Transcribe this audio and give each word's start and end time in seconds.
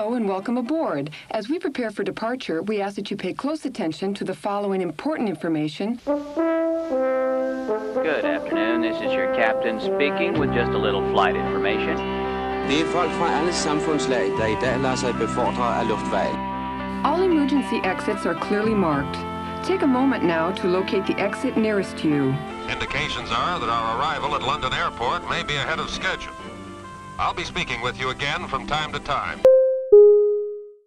Hello 0.00 0.14
and 0.14 0.26
welcome 0.26 0.56
aboard. 0.56 1.10
As 1.30 1.50
we 1.50 1.58
prepare 1.58 1.90
for 1.90 2.02
departure, 2.02 2.62
we 2.62 2.80
ask 2.80 2.96
that 2.96 3.10
you 3.10 3.18
pay 3.18 3.34
close 3.34 3.66
attention 3.66 4.14
to 4.14 4.24
the 4.24 4.32
following 4.32 4.80
important 4.80 5.28
information. 5.28 6.00
Good 6.06 6.18
afternoon. 8.24 8.80
This 8.80 8.96
is 8.96 9.12
your 9.12 9.34
captain 9.34 9.78
speaking 9.78 10.38
with 10.38 10.54
just 10.54 10.72
a 10.72 10.78
little 10.78 11.06
flight 11.12 11.36
information. 11.36 11.96
Det 12.68 12.80
er 12.80 12.86
folk 12.86 13.10
fra 13.10 13.38
alle 13.38 13.52
samfundslag, 13.52 14.26
der 14.38 14.46
i 14.46 14.56
dag 14.60 14.80
lader 14.80 14.96
sig 14.96 15.14
befordre 15.14 15.76
af 15.80 15.88
luftvejen. 15.88 16.36
All 17.04 17.22
emergency 17.22 17.78
exits 17.84 18.26
are 18.26 18.38
clearly 18.48 18.74
marked. 18.74 19.16
Take 19.64 19.82
a 19.82 19.92
moment 19.98 20.24
now 20.24 20.50
to 20.60 20.66
locate 20.78 21.04
the 21.06 21.16
exit 21.28 21.56
nearest 21.56 22.04
you. 22.04 22.34
Indications 22.74 23.30
are 23.42 23.56
that 23.62 23.70
our 23.78 23.88
arrival 23.96 24.30
at 24.38 24.42
London 24.52 24.72
Airport 24.82 25.20
may 25.34 25.42
be 25.50 25.56
ahead 25.64 25.80
of 25.84 25.88
schedule. 25.90 26.36
I'll 27.18 27.38
be 27.42 27.44
speaking 27.44 27.80
with 27.82 28.00
you 28.00 28.08
again 28.10 28.48
from 28.48 28.66
time 28.66 28.92
to 28.92 29.00
time. 29.00 29.40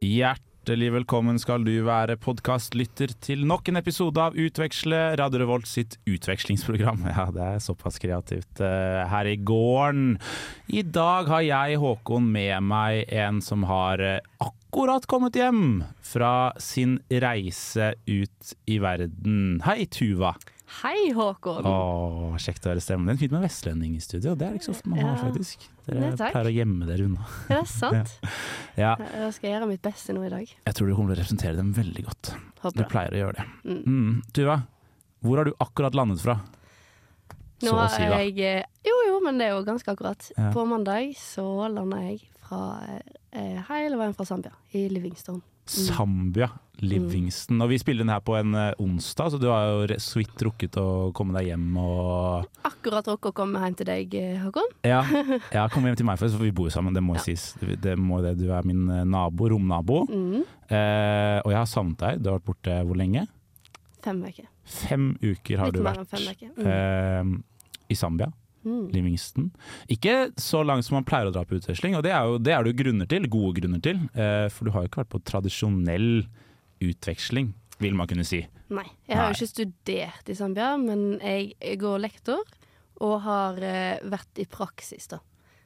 Hjertelig 0.03 0.89
velkommen 0.91 1.37
skal 1.39 1.63
du 1.63 1.77
være 1.87 2.17
podkastlytter 2.19 3.13
til 3.23 3.45
nok 3.47 3.69
en 3.71 3.79
episode 3.79 4.19
av 4.19 4.35
Utveksle, 4.35 4.97
Radio 5.19 5.39
Revolt 5.39 5.69
sitt 5.69 5.95
utvekslingsprogram. 6.09 7.05
Ja, 7.13 7.29
det 7.31 7.45
er 7.45 7.61
såpass 7.63 8.01
kreativt 8.03 8.59
eh, 8.59 8.99
her 9.07 9.29
i 9.31 9.37
gården. 9.39 10.17
I 10.67 10.83
dag 10.83 11.31
har 11.31 11.45
jeg, 11.47 11.79
Håkon, 11.79 12.27
med 12.35 12.67
meg 12.67 13.05
en 13.15 13.39
som 13.45 13.63
har 13.69 14.03
eh, 14.03 14.19
akkurat 14.43 15.07
kommet 15.07 15.39
hjem 15.39 15.85
fra 16.03 16.51
sin 16.59 16.97
reise 17.07 17.93
ut 18.03 18.53
i 18.67 18.81
verden. 18.83 19.61
Hei, 19.63 19.85
Tuva. 19.87 20.33
Hei, 20.81 21.11
Håkon. 21.13 21.65
Åh, 21.69 22.33
kjekt 22.41 22.65
å 22.65 22.71
høre 22.71 22.81
stemmen 22.83 23.11
din. 23.11 23.19
Fint 23.21 23.33
med 23.35 23.43
vestlending 23.45 23.93
i 23.95 24.01
studio. 24.03 24.33
Det 24.39 24.47
er 24.47 24.55
ikke 24.57 24.65
så 24.69 24.73
ofte 24.73 24.89
man 24.89 25.03
har, 25.05 25.19
faktisk. 25.21 25.67
Dere 25.85 25.99
Nei, 26.01 26.09
pleier 26.17 26.49
å 26.49 26.53
gjemme 26.55 26.87
dere 26.89 27.05
unna. 27.09 27.27
Er 27.51 27.61
det 27.61 27.69
sant? 27.71 28.15
Ja, 28.83 28.95
Jeg 28.97 29.35
skal 29.35 29.51
gjøre 29.51 29.67
mitt 29.69 29.83
beste 29.85 30.15
nå 30.17 30.23
i 30.25 30.31
dag. 30.33 30.49
jeg 30.49 30.75
tror 30.79 30.89
du 30.89 30.95
kommer 30.97 31.13
til 31.13 31.19
å 31.19 31.21
representere 31.21 31.59
dem 31.59 31.69
veldig 31.77 32.05
godt. 32.07 32.31
Håper 32.63 32.79
du 32.81 32.89
pleier 32.89 33.13
å 33.13 33.21
gjøre 33.21 33.37
det. 33.37 33.45
Mm. 33.69 33.83
Mm. 33.85 34.17
Tuva, 34.33 34.57
hvor 35.21 35.37
har 35.41 35.45
du 35.51 35.53
akkurat 35.61 35.95
landet 35.99 36.23
fra? 36.25 36.39
Nå 37.63 37.69
Så 37.69 37.77
å 37.77 37.87
si, 37.93 38.03
da. 38.09 38.17
jeg 38.23 38.39
eh, 38.43 38.65
Jo, 38.89 38.95
jo, 39.11 39.19
men 39.23 39.37
det 39.39 39.45
er 39.47 39.53
jo 39.53 39.61
ganske 39.67 39.93
akkurat. 39.93 40.25
Ja. 40.35 40.49
På 40.55 40.65
mandag 40.67 41.13
så 41.21 41.45
landa 41.71 42.01
jeg 42.09 42.23
fra 42.43 42.63
eh, 42.89 43.61
hele 43.69 43.99
veien 44.01 44.17
fra 44.17 44.25
Zambia, 44.27 44.51
i 44.73 44.87
Livingstone. 44.91 45.39
Zambia, 45.69 46.49
Livingston. 46.83 47.61
Og 47.63 47.69
vi 47.71 47.77
spiller 47.79 48.03
den 48.03 48.11
her 48.11 48.23
på 48.25 48.35
en 48.35 48.55
eh, 48.57 48.81
onsdag, 48.81 49.31
så 49.31 49.39
du 49.39 49.47
har 49.47 49.69
jo 49.69 49.97
så 50.01 50.19
vidt 50.19 50.43
rukket 50.43 50.77
å 50.81 50.87
komme 51.15 51.35
deg 51.37 51.51
hjem 51.51 51.77
og 51.79 52.65
Akkurat 52.67 53.07
rukket 53.07 53.31
å 53.31 53.37
komme 53.37 53.61
hjem 53.63 53.77
til 53.79 53.89
deg, 53.89 54.17
eh, 54.19 54.41
Håkon. 54.43 54.73
Ja, 54.87 55.03
ja 55.57 55.67
kom 55.71 55.87
hjem 55.87 55.97
til 55.99 56.07
meg 56.09 56.19
først, 56.21 56.35
for 56.35 56.47
vi 56.47 56.53
bor 56.55 56.67
jo 56.67 56.75
sammen, 56.75 56.95
det 56.95 57.03
må 57.05 57.15
jo 57.17 57.23
sies. 57.27 57.53
Det, 57.61 57.95
må 57.99 58.19
det. 58.25 58.35
Du 58.41 58.49
er 58.51 58.67
min 58.67 58.83
eh, 58.91 59.05
nabo, 59.07 59.47
romnabo. 59.53 60.03
Mm. 60.11 60.43
Eh, 60.67 61.39
og 61.45 61.53
jeg 61.53 61.61
har 61.61 61.71
savnet 61.71 62.03
deg. 62.03 62.21
Du 62.21 62.31
har 62.31 62.41
vært 62.41 62.51
borte 62.51 62.77
hvor 62.83 62.99
lenge? 62.99 63.27
Fem 64.03 64.19
uker. 64.25 64.49
Fem 64.67 65.11
uker 65.21 65.59
har 65.61 65.71
Litt 65.71 65.79
du 65.79 65.85
vært 65.87 66.11
fem 66.11 66.29
uker. 66.31 66.55
Mm. 66.57 66.67
eh, 66.67 67.91
i 67.93 67.99
Zambia. 67.99 68.31
Mm. 68.63 68.87
Livingston. 68.93 69.49
Ikke 69.91 70.31
så 70.39 70.63
langt 70.63 70.87
som 70.87 70.97
man 70.97 71.07
pleier 71.07 71.29
å 71.29 71.35
dra 71.35 71.43
på 71.47 71.57
utveksling, 71.59 71.97
og 71.97 72.05
det 72.05 72.13
er, 72.15 72.27
jo, 72.27 72.39
det 72.39 72.55
er 72.55 72.63
det 72.63 72.73
jo 72.73 72.79
grunner 72.83 73.09
til, 73.11 73.27
gode 73.31 73.59
grunner 73.59 73.83
til. 73.83 73.99
Eh, 74.15 74.47
for 74.53 74.67
du 74.67 74.73
har 74.75 74.85
jo 74.85 74.91
ikke 74.91 75.03
vært 75.03 75.13
på 75.13 75.23
tradisjonell 75.27 76.09
utveksling, 76.83 77.53
vil 77.83 77.97
man 77.99 78.09
kunne 78.09 78.27
si. 78.27 78.43
Nei, 78.73 78.87
jeg 79.09 79.19
har 79.19 79.29
jo 79.29 79.37
ikke 79.37 79.51
studert 79.51 80.31
i 80.31 80.37
Zambia, 80.37 80.73
men 80.81 81.17
jeg, 81.19 81.53
jeg 81.59 81.81
går 81.83 82.03
lektor 82.05 82.43
og 83.03 83.15
har 83.25 83.59
eh, 83.63 84.03
vært 84.07 84.41
i 84.41 84.47
praksis, 84.49 85.09
da. 85.11 85.19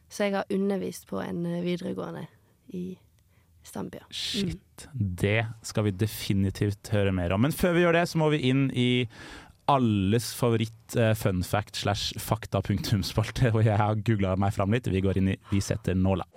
Så 0.10 0.28
jeg 0.28 0.38
har 0.38 0.54
undervist 0.54 1.08
på 1.10 1.20
en 1.22 1.44
eh, 1.46 1.64
videregående 1.66 2.26
i 2.76 2.88
Zambia. 3.68 4.06
Shit. 4.10 4.88
Det 4.94 5.46
skal 5.68 5.90
vi 5.90 5.92
definitivt 5.92 6.88
høre 6.94 7.12
mer 7.16 7.36
om. 7.36 7.44
Men 7.44 7.56
før 7.56 7.76
vi 7.76 7.84
gjør 7.84 8.00
det, 8.00 8.06
så 8.08 8.22
må 8.22 8.32
vi 8.32 8.46
inn 8.50 8.70
i 8.72 8.90
alles 9.68 10.32
favoritt 10.38 10.96
uh, 11.00 11.14
fun 11.18 11.44
fact 11.44 11.82
slash 11.84 12.16
fakta-punktumspalte, 12.24 13.52
og 13.56 13.66
jeg 13.68 13.78
har 13.80 14.00
googla 14.08 14.38
meg 14.40 14.56
fram 14.56 14.76
litt. 14.76 14.88
Vi 14.92 15.04
går 15.04 15.22
inn 15.22 15.34
i 15.36 15.40
Vi 15.52 15.64
setter 15.64 15.98
nåla. 15.98 16.28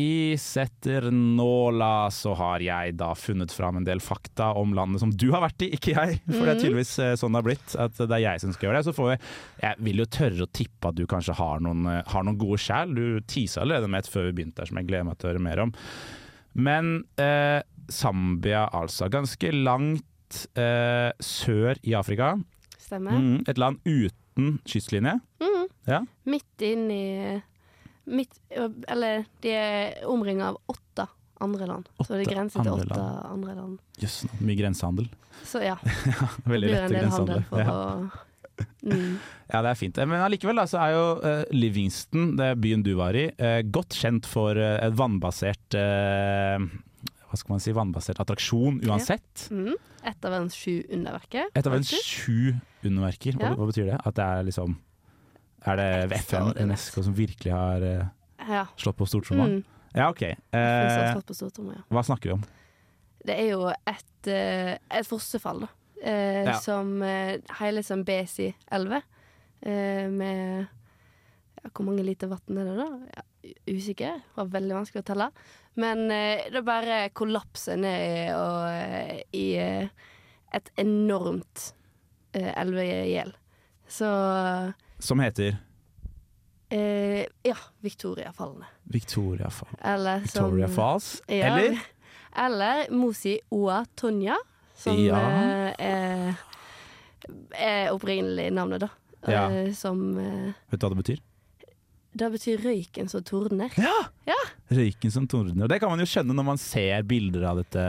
I 0.00 0.36
Setter 0.38 1.10
nåla 1.10 2.10
så 2.14 2.32
har 2.38 2.62
jeg 2.62 2.94
da 3.00 3.10
funnet 3.18 3.52
fram 3.52 3.80
en 3.80 3.86
del 3.86 4.00
fakta 4.00 4.52
om 4.58 4.72
landet 4.76 5.02
som 5.02 5.10
du 5.10 5.26
har 5.34 5.42
vært 5.44 5.64
i, 5.66 5.70
ikke 5.76 5.94
jeg. 5.96 6.20
For 6.28 6.46
det 6.46 6.52
er 6.52 6.60
tydeligvis 6.60 6.92
eh, 7.02 7.16
sånn 7.18 7.34
det 7.34 7.40
har 7.40 7.48
blitt, 7.48 7.74
at 7.74 7.98
det 7.98 8.16
er 8.16 8.24
jeg 8.24 8.42
som 8.44 8.54
skal 8.54 8.68
gjøre 8.68 8.80
det. 8.80 8.86
Så 8.86 8.94
får 8.96 9.10
vi 9.10 9.16
Jeg 9.64 9.86
vil 9.88 10.02
jo 10.02 10.08
tørre 10.18 10.46
å 10.46 10.52
tippe 10.60 10.92
at 10.92 10.98
du 10.98 11.04
kanskje 11.10 11.36
har 11.40 11.64
noen, 11.66 11.84
eh, 11.90 12.00
har 12.14 12.26
noen 12.26 12.38
gode 12.40 12.60
skjær. 12.62 12.94
Du 12.94 13.20
tisa 13.28 13.64
allerede 13.64 13.90
med 13.90 14.04
et 14.04 14.12
før 14.12 14.30
vi 14.30 14.38
begynte 14.38 14.62
her, 14.62 14.70
som 14.70 14.80
jeg 14.80 14.88
gleder 14.88 15.10
meg 15.10 15.18
til 15.18 15.28
å 15.28 15.32
høre 15.34 15.44
mer 15.50 15.64
om. 15.66 15.74
Men 16.70 16.94
eh, 17.20 17.60
Zambia, 17.90 18.66
altså. 18.72 19.08
Ganske 19.12 19.52
langt 19.52 20.46
eh, 20.58 21.10
sør 21.20 21.78
i 21.82 21.94
Afrika. 21.98 22.34
Stemmer? 22.78 23.18
Mm, 23.18 23.38
et 23.50 23.58
land 23.60 23.78
uten 23.86 24.58
kystlinje. 24.68 25.18
Mm. 25.42 25.64
Ja. 25.90 26.02
Midt 26.30 26.64
inn 26.64 26.90
i 26.94 27.04
midt, 28.10 28.40
Eller 28.88 29.24
de 29.42 29.54
er 29.54 30.06
omringa 30.08 30.52
av 30.52 30.60
åtte 30.70 31.06
andre 31.40 31.66
land. 31.66 31.88
så 32.04 32.14
det 32.14 32.26
er 32.26 32.34
grenser 32.34 32.64
til 32.64 32.72
åtte 32.72 32.96
land. 32.96 33.20
andre 33.30 33.54
land. 33.56 33.78
Jøss, 34.02 34.24
mye 34.40 34.58
grensehandel. 34.58 35.06
Så 35.46 35.62
ja, 35.64 35.76
det 35.84 36.50
Veldig 36.50 36.72
lett 36.72 36.82
en 36.88 36.96
del 36.98 37.14
handel 37.14 37.46
for 37.48 37.62
Ja. 37.62 37.70
å 37.70 38.10
mm. 38.84 39.14
Ja, 39.50 39.62
det 39.64 39.70
er 39.70 39.78
fint. 39.78 39.96
Men 40.04 40.20
allikevel 40.22 40.60
så 40.68 40.78
er 40.82 40.92
jo 40.94 41.04
uh, 41.24 41.44
Livingston, 41.56 42.34
det 42.38 42.52
er 42.52 42.60
byen 42.60 42.84
du 42.86 42.92
var 42.98 43.16
i, 43.18 43.24
uh, 43.40 43.62
godt 43.66 43.96
kjent 43.96 44.28
for 44.28 44.58
uh, 44.58 44.76
et 44.84 44.94
vannbasert 44.98 45.78
eh, 45.80 46.60
Hva 47.30 47.38
skal 47.38 47.52
man 47.54 47.60
si, 47.62 47.72
vannbasert 47.76 48.18
attraksjon 48.20 48.80
uansett. 48.88 49.44
Mm. 49.54 49.74
Et 50.02 50.24
av 50.26 50.32
verdens 50.32 50.56
sju 50.58 50.80
underverker. 50.90 51.46
Et 51.54 51.66
av 51.66 51.74
en 51.76 51.84
faktisk. 51.84 52.24
sju 52.24 52.54
underverker. 52.88 53.36
Hva, 53.38 53.50
Ja. 53.50 53.54
hva 53.54 53.66
betyr 53.70 53.86
det? 53.92 54.00
At 54.04 54.14
det 54.18 54.24
er 54.24 54.42
liksom 54.48 54.78
Er 55.66 55.76
det 55.76 56.12
FN. 56.24 56.54
UNESCO 56.56 57.02
som 57.04 57.14
virkelig 57.14 57.52
har 57.52 57.82
uh, 57.82 58.08
Ja. 58.48 58.64
slått 58.76 58.96
på 58.96 59.06
stortromma? 59.06 59.44
Mm. 59.46 59.64
Ja, 59.94 60.08
OK. 60.10 60.22
Eh, 60.22 60.36
ja. 60.54 61.14
hva 61.90 62.02
snakker 62.06 62.22
vi 62.30 62.32
om? 62.32 62.44
Det 63.26 63.34
er 63.36 63.50
jo 63.50 63.66
et, 63.68 64.26
eh, 64.26 64.78
et 64.90 65.06
fossefall, 65.06 65.60
da. 65.66 65.68
Eh, 66.02 66.44
Ja. 66.46 66.58
Som 66.58 67.02
eh, 67.02 67.38
hele 67.58 67.82
som 67.82 68.02
Besi 68.04 68.54
11. 68.72 69.02
Eh, 69.62 70.08
med 70.08 70.66
ja, 71.62 71.70
Hvor 71.74 71.84
mange 71.84 72.02
liter 72.02 72.28
vann 72.28 72.56
er 72.58 72.64
det, 72.64 72.76
da? 72.76 72.86
Ja, 73.16 73.52
usikker. 73.68 74.14
Det 74.22 74.36
var 74.36 74.46
veldig 74.46 74.74
vanskelig 74.78 75.02
å 75.02 75.04
telle. 75.04 75.30
Men 75.80 76.06
eh, 76.12 76.46
det 76.52 76.62
bare 76.66 77.00
kollapser 77.16 77.78
ned 77.80 78.00
i, 78.04 78.22
og, 78.36 78.68
eh, 78.68 79.20
i 79.36 79.46
eh, 79.56 80.08
et 80.56 80.70
enormt 80.82 81.70
elvegjeld. 82.34 83.32
Så 83.90 84.06
Som 85.02 85.18
heter 85.24 85.56
eh, 86.70 87.24
Ja, 87.42 87.56
Victoriafallene. 87.82 88.68
Victoria, 88.92 89.50
Fall. 89.50 89.72
Eller 89.82 90.20
som 90.26 90.44
Victoria 90.50 90.68
Falls? 90.68 91.22
Ja, 91.26 91.46
Eller? 91.56 91.80
Eller 92.38 92.90
Mosi 92.94 93.38
Oa 93.50 93.80
Tonja, 93.98 94.36
som 94.78 94.98
Ja. 95.02 95.18
er, 95.78 96.36
er 97.58 97.90
opprinnelig 97.90 98.52
navnet, 98.54 98.84
da. 98.86 98.88
Ja. 99.26 99.42
Som 99.74 100.14
Vet 100.16 100.78
du 100.80 100.86
hva 100.86 100.92
det 100.94 101.00
betyr? 101.02 101.18
Det 102.12 102.26
betyr 102.32 102.58
røyken 102.64 103.08
som 103.08 103.22
tordner. 103.22 103.70
Ja! 103.78 104.36
Røyken 104.70 105.10
som 105.14 105.26
tordner. 105.30 105.68
Det 105.70 105.78
kan 105.82 105.90
man 105.92 106.00
jo 106.02 106.06
skjønne 106.10 106.34
når 106.34 106.44
man 106.46 106.58
ser 106.58 107.02
bilder 107.06 107.44
av 107.52 107.60
dette 107.62 107.84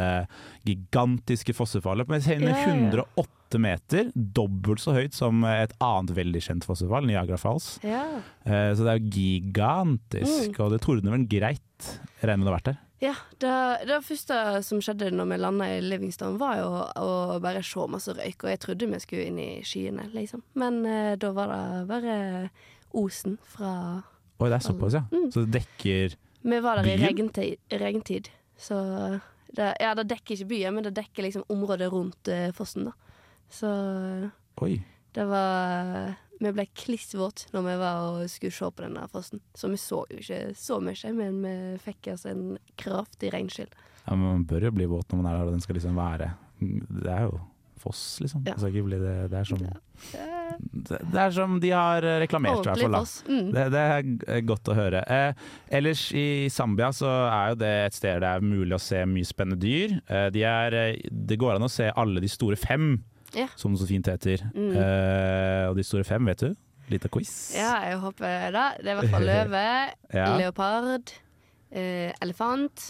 gigantiske 0.66 1.54
fossefallet. 1.58 2.08
Men 2.09 2.22
med 2.22 2.50
Ja, 2.50 2.58
ja. 2.58 2.81
108 2.92 3.60
meter, 3.60 4.12
dobbelt 4.16 4.80
så 4.80 4.94
høyt 4.96 5.14
som 5.18 5.44
et 5.50 5.74
annet 5.81 6.14
veldig 6.16 6.42
kjent 6.42 6.64
fossefall, 6.68 7.06
Niagara 7.10 7.38
Falls. 7.38 7.80
Ja. 7.84 8.06
Eh, 8.46 8.74
Så 8.76 8.84
det 8.86 8.94
er 8.94 9.00
jo 9.00 9.10
gigantisk, 9.10 10.54
Mm. 10.54 10.60
og 10.66 10.72
det 10.72 10.81
tordner 10.81 11.12
vel 11.12 11.28
greit. 11.28 12.00
Jeg 12.22 12.30
regner 12.30 12.38
med 12.38 12.45
det 12.45 12.51
har 12.54 12.60
vært 12.60 12.72
der? 12.72 12.80
ja 13.01 13.16
det, 13.40 13.88
det 13.88 14.04
første 14.06 14.63
som 14.63 14.80
skjedde 14.80 15.10
når 15.12 15.25
vi 15.31 15.38
landa 15.42 15.66
i 15.66 15.81
Livingstone, 15.81 16.38
var 16.38 16.57
jo 16.57 16.68
å 17.01 17.42
bare 17.42 17.63
se 17.63 17.88
masse 17.90 18.13
røyk. 18.13 18.44
Og 18.44 18.50
jeg 18.51 18.60
trodde 18.60 18.92
vi 18.92 19.00
skulle 19.00 19.25
inn 19.25 19.40
i 19.40 19.62
skyene, 19.66 20.12
liksom. 20.13 20.44
Men 20.54 20.86
eh, 20.86 21.16
da 21.16 21.31
var 21.31 21.48
det 21.48 21.88
bare 21.90 22.50
osen 22.94 23.38
fra 23.44 24.04
Oi, 24.42 24.50
det 24.50 24.58
er 24.58 24.66
såpass, 24.66 24.98
ja. 24.98 25.04
Mm. 25.14 25.28
Så 25.32 25.46
det 25.46 25.60
dekker 25.60 26.16
byen? 26.16 26.20
Vi 26.42 26.60
var 26.66 26.80
der 26.82 26.90
i 26.90 26.98
regntid, 26.98 27.60
regntid 27.78 28.32
så 28.58 28.78
det, 29.54 29.76
Ja, 29.80 29.94
det 29.98 30.08
dekker 30.10 30.36
ikke 30.36 30.50
byen, 30.50 30.76
men 30.76 30.86
det 30.88 30.96
dekker 30.98 31.26
liksom 31.28 31.46
området 31.52 31.92
rundt 31.94 32.32
uh, 32.32 32.50
fossen, 32.56 32.90
da. 32.90 32.96
Så 33.52 33.70
Oi. 34.64 34.78
det 35.14 35.26
var 35.28 36.14
Vi 36.40 36.52
ble 36.56 36.66
kliss 36.74 37.12
våte 37.20 37.52
når 37.52 37.66
vi 37.68 37.78
var 37.82 38.06
og 38.08 38.30
skulle 38.32 38.56
se 38.56 38.70
på 38.72 38.86
denne 38.86 39.06
fossen. 39.12 39.44
Så 39.54 39.70
vi 39.70 39.78
så 39.78 40.04
jo 40.10 40.22
ikke 40.22 40.42
så 40.58 40.80
mye, 40.82 41.14
men 41.18 41.42
vi 41.46 41.56
fikk 41.84 42.14
oss 42.16 42.26
en 42.30 42.56
kraftig 42.82 43.34
regnskyll. 43.36 43.70
Ja, 44.08 44.16
men 44.16 44.26
man 44.26 44.46
bør 44.50 44.70
jo 44.70 44.76
bli 44.80 44.90
våt 44.90 45.12
når 45.12 45.22
man 45.22 45.30
er 45.30 45.38
der, 45.38 45.50
og 45.50 45.58
den 45.58 45.62
skal 45.62 45.78
liksom 45.78 45.98
være 46.00 46.32
Det 46.62 47.12
er 47.12 47.28
jo 47.28 47.38
foss, 47.82 48.04
liksom. 48.22 48.46
Ja. 48.46 48.56
Det 48.58 48.90
det, 49.30 49.38
er 49.38 49.44
som 49.46 49.62
Eh, 49.62 50.41
Det 50.59 51.19
er 51.21 51.31
som 51.36 51.59
de 51.62 51.69
har 51.74 52.03
eh, 52.07 52.19
reklamert, 52.24 52.63
seg 52.65 52.81
for. 52.81 53.12
Mm. 53.30 53.51
Det, 53.56 53.65
det 53.74 53.83
er 54.36 54.42
godt 54.48 54.71
å 54.71 54.75
høre. 54.77 55.01
Eh, 55.07 55.45
ellers 55.80 56.07
i 56.18 56.25
Zambia 56.53 56.89
så 56.95 57.09
er 57.30 57.53
jo 57.53 57.59
det 57.62 57.71
et 57.86 57.98
sted 57.98 58.21
det 58.24 58.31
er 58.31 58.44
mulig 58.45 58.75
å 58.77 58.81
se 58.81 59.03
mye 59.09 59.27
spennende 59.27 59.59
dyr. 59.62 59.95
Eh, 60.07 60.27
de 60.36 60.44
er, 60.48 60.77
eh, 60.81 61.01
det 61.12 61.38
går 61.42 61.56
an 61.59 61.68
å 61.68 61.71
se 61.71 61.89
alle 61.95 62.24
de 62.24 62.30
store 62.31 62.57
fem, 62.59 63.03
Ja. 63.33 63.48
som 63.56 63.71
det 63.74 63.80
så 63.81 63.88
fint 63.88 64.07
heter. 64.12 64.42
Mm. 64.51 64.71
Eh, 64.75 65.69
og 65.69 65.77
de 65.77 65.83
store 65.88 66.03
fem, 66.07 66.25
vet 66.27 66.44
du? 66.44 66.56
Lita 66.92 67.07
quiz. 67.07 67.54
Ja, 67.56 67.77
jeg 67.88 68.00
håper 68.01 68.51
det. 68.51 68.65
Det 68.83 68.89
er 68.89 68.92
i 68.92 69.00
hvert 69.00 69.13
fall 69.13 69.27
løve, 69.30 69.62
Ja. 70.19 70.25
leopard, 70.38 71.13
eh, 71.71 72.12
elefant, 72.21 72.89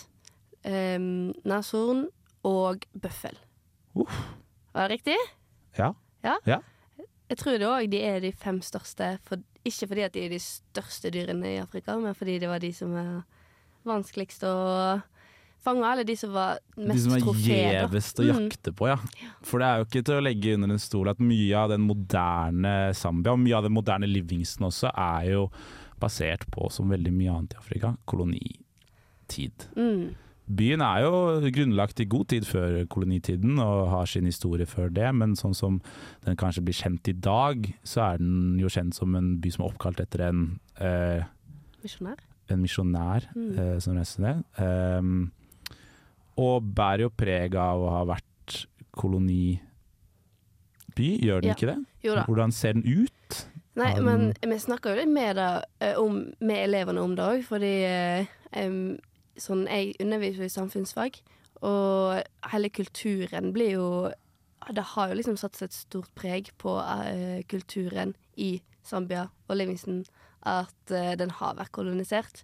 eh, 0.65 0.97
nashorn 1.45 2.07
og 2.43 2.85
bøffel. 2.97 3.37
Uh. 3.93 4.07
Var 4.73 4.87
det 4.87 4.95
riktig? 4.97 5.17
Ja. 5.77 5.91
Ja? 6.23 6.37
Ja. 6.47 6.57
Jeg 7.31 7.39
tror 7.39 7.55
det 7.61 7.67
òg 7.69 7.85
de 7.93 8.01
er 8.03 8.19
de 8.23 8.33
fem 8.35 8.57
største. 8.65 9.13
For, 9.27 9.39
ikke 9.63 9.87
fordi 9.87 10.03
at 10.03 10.15
de 10.17 10.25
er 10.25 10.33
de 10.33 10.39
største 10.43 11.11
dyrene 11.13 11.53
i 11.55 11.61
Afrika, 11.61 11.95
men 12.01 12.15
fordi 12.17 12.39
det 12.43 12.49
var 12.51 12.59
de 12.59 12.71
som 12.75 12.91
var 12.91 13.21
vanskeligst 13.87 14.43
å 14.49 14.55
fange. 15.63 15.85
Eller 15.93 16.03
de 16.09 16.15
som 16.19 16.33
var 16.35 16.59
De 16.75 16.97
som 16.99 17.13
er 17.15 17.21
gjevest 17.21 18.19
å 18.19 18.25
Mm. 18.27 18.49
jakte 18.49 18.73
på, 18.75 18.87
ja. 18.91 18.97
For 19.47 19.59
det 19.63 19.67
er 19.69 19.77
jo 19.79 19.85
ikke 19.87 20.03
til 20.09 20.15
å 20.19 20.25
legge 20.25 20.55
under 20.57 20.73
en 20.75 20.81
stol 20.83 21.09
at 21.13 21.19
mye 21.23 21.55
av 21.55 21.69
den 21.69 21.85
moderne 21.87 22.73
Zambia, 22.93 23.31
og 23.31 23.39
mye 23.39 23.55
av 23.57 23.63
den 23.63 23.73
moderne 23.77 24.09
Livingston 24.11 24.67
også, 24.67 24.91
er 24.91 25.31
jo 25.31 25.45
basert 26.01 26.43
på, 26.51 26.67
som 26.71 26.89
veldig 26.89 27.13
mye 27.13 27.31
annet 27.31 27.53
i 27.53 27.57
Afrika, 27.61 27.95
kolonitid. 28.07 29.67
Mm. 29.77 30.15
Byen 30.57 30.81
er 30.83 31.03
jo 31.05 31.11
grunnlagt 31.53 31.99
i 32.03 32.05
god 32.11 32.27
tid 32.33 32.45
før 32.49 32.81
kolonitiden 32.91 33.59
og 33.63 33.89
har 33.93 34.05
sin 34.09 34.25
historie 34.27 34.65
før 34.67 34.89
det, 34.93 35.07
men 35.15 35.35
sånn 35.39 35.53
som 35.55 35.77
den 36.25 36.35
kanskje 36.39 36.63
blir 36.65 36.75
kjent 36.75 37.07
i 37.07 37.13
dag, 37.13 37.69
så 37.87 38.01
er 38.13 38.17
den 38.23 38.57
jo 38.59 38.67
kjent 38.73 38.93
som 38.97 39.15
en 39.15 39.37
by 39.43 39.49
som 39.53 39.65
er 39.65 39.69
oppkalt 39.71 40.01
etter 40.03 40.25
en, 40.29 40.41
eh, 40.79 41.23
Misjonær. 41.83 42.17
en 42.49 42.61
misjonær 42.61 43.27
Mm. 43.35 43.57
eh, 43.59 43.79
som 43.79 43.95
reiste 43.95 44.19
ned. 44.19 44.43
Um, 44.59 45.31
og 46.37 46.63
bærer 46.75 47.01
jo 47.05 47.09
preg 47.09 47.55
av 47.55 47.79
å 47.79 47.89
ha 47.91 48.03
vært 48.05 48.65
koloniby, 48.97 49.59
gjør 50.97 51.41
den 51.41 51.49
Ja. 51.49 51.53
ikke 51.55 51.67
det? 51.75 51.85
Da. 52.03 52.23
Hvordan 52.25 52.51
ser 52.51 52.73
den 52.73 52.83
ut? 52.83 53.45
Nei, 53.75 53.99
men 54.01 54.33
vi 54.41 54.57
snakker 54.59 54.89
jo 54.95 54.95
litt 55.01 55.13
med, 55.13 55.35
det, 55.37 55.63
eh, 55.79 55.93
om, 55.97 56.33
med 56.41 56.67
elevene 56.69 56.99
om 57.01 57.15
det 57.15 57.23
òg, 57.23 57.43
fordi 57.45 58.27
em, 58.53 58.99
sånn, 59.39 59.67
jeg 59.69 59.95
underviser 60.03 60.47
i 60.47 60.51
samfunnsfag, 60.51 61.21
og 61.61 62.21
hele 62.51 62.71
kulturen 62.73 63.51
blir 63.53 63.75
jo 63.77 63.87
Det 64.73 64.83
har 64.93 65.09
jo 65.09 65.15
liksom 65.17 65.37
satt 65.37 65.57
seg 65.57 65.69
et 65.69 65.75
stort 65.75 66.09
preg 66.15 66.51
på 66.61 66.75
uh, 66.77 67.41
kulturen 67.49 68.13
i 68.37 68.61
Zambia 68.85 69.23
og 69.49 69.57
Livingston 69.57 70.03
at 70.45 70.93
uh, 70.93 71.15
den 71.17 71.33
har 71.33 71.55
vært 71.57 71.73
kolonisert. 71.73 72.43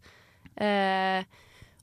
Uh, 0.58 1.22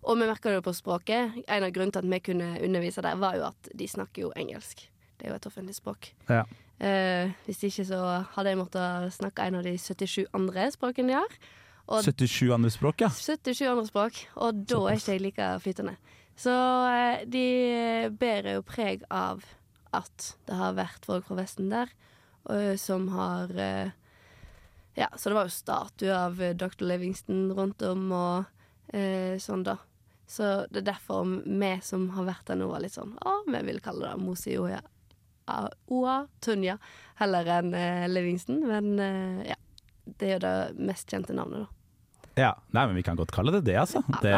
og 0.02 0.18
vi 0.18 0.26
merker 0.26 0.50
det 0.50 0.56
jo 0.58 0.64
på 0.66 0.74
språket. 0.74 1.38
En 1.46 1.62
av 1.62 1.70
grunnene 1.70 1.94
til 1.94 2.02
at 2.02 2.10
vi 2.10 2.20
kunne 2.26 2.50
undervise 2.66 3.04
der, 3.06 3.14
var 3.14 3.38
jo 3.38 3.46
at 3.46 3.70
de 3.78 3.88
snakker 3.88 4.26
jo 4.26 4.32
engelsk. 4.34 4.82
Det 5.14 5.28
er 5.28 5.32
jo 5.32 5.38
et 5.38 5.46
offentlig 5.46 5.78
språk. 5.78 6.10
Ja. 6.28 6.42
Hvis 7.46 7.62
ikke 7.70 7.86
så 7.86 8.00
hadde 8.34 8.50
jeg 8.50 8.58
måttet 8.58 9.14
snakke 9.14 9.46
en 9.46 9.60
av 9.62 9.64
de 9.64 9.78
77 9.78 10.26
andre 10.34 10.66
språkene 10.74 11.14
de 11.14 11.20
har. 11.22 11.38
Og 11.84 12.04
77 12.06 12.52
andre 12.54 12.70
språk, 12.72 13.02
ja. 13.04 13.10
77 13.12 13.66
andre 13.69 13.86
språk, 13.88 14.22
og 14.40 14.62
da 14.69 14.78
er 14.88 15.00
ikke 15.00 15.16
jeg 15.16 15.25
like 15.25 15.48
flytende. 15.60 15.96
Så 16.40 16.54
eh, 16.88 17.26
de 17.31 17.44
bærer 18.19 18.56
jo 18.56 18.64
preg 18.66 19.04
av 19.12 19.44
at 19.94 20.31
det 20.48 20.56
har 20.58 20.78
vært 20.78 21.04
folk 21.06 21.28
fra 21.28 21.36
Vesten 21.42 21.69
der, 21.70 21.92
og, 22.48 22.75
som 22.81 23.08
har 23.14 23.52
eh, 23.56 23.92
Ja, 24.94 25.08
så 25.16 25.31
det 25.31 25.36
var 25.36 25.48
jo 25.48 25.54
statue 25.54 26.16
av 26.16 26.40
eh, 26.42 26.54
dr. 26.56 26.84
Livingston 26.86 27.48
rundt 27.56 27.82
om 27.87 28.08
og 28.14 28.94
eh, 28.94 29.37
sånn, 29.42 29.64
da. 29.66 29.78
Så 30.26 30.64
det 30.72 30.82
er 30.82 30.90
derfor 30.94 31.28
vi 31.44 31.70
som 31.84 32.08
har 32.16 32.28
vært 32.30 32.48
der 32.48 32.58
nå, 32.58 32.70
var 32.72 32.80
litt 32.80 32.94
sånn 32.96 33.12
Å, 33.20 33.42
vi 33.44 33.60
vil 33.66 33.82
kalle 33.84 34.08
det 34.08 34.22
Mosioya 34.25 34.80
Oa 35.92 36.14
Tunja 36.40 36.78
heller 37.20 37.50
enn 37.58 37.75
eh, 37.76 38.06
Livingston, 38.08 38.62
men 38.64 38.94
eh, 38.98 39.50
ja. 39.52 39.58
Det 40.04 40.26
er 40.28 40.34
jo 40.34 40.40
det 40.44 40.84
mest 40.84 41.08
kjente 41.08 41.32
navnet, 41.32 41.64
da. 41.64 41.74
Ja. 42.40 42.50
Nei, 42.75 42.86
men 42.90 42.96
vi 42.98 43.04
kan 43.06 43.16
godt 43.19 43.31
kalle 43.34 43.52
det 43.54 43.62
det, 43.69 43.76
altså. 43.78 44.00
Det, 44.22 44.32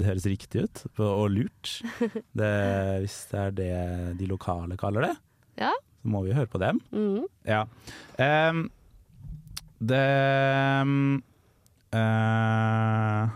det 0.00 0.06
høres 0.08 0.26
riktig 0.26 0.64
ut, 0.66 0.82
og 0.98 1.28
lurt. 1.30 1.74
Det, 2.40 2.50
hvis 3.04 3.18
det 3.30 3.40
er 3.44 3.52
det 3.58 3.70
de 4.18 4.26
lokale 4.30 4.76
kaller 4.80 5.08
det, 5.08 5.12
Ja. 5.62 5.70
så 6.02 6.10
må 6.10 6.24
vi 6.26 6.34
høre 6.34 6.50
på 6.50 6.58
dem. 6.62 6.80
Mm. 6.90 7.22
Ja. 7.46 7.62
Um, 8.18 8.64
det 9.84 10.02
um, 10.82 11.22
uh, 11.94 13.30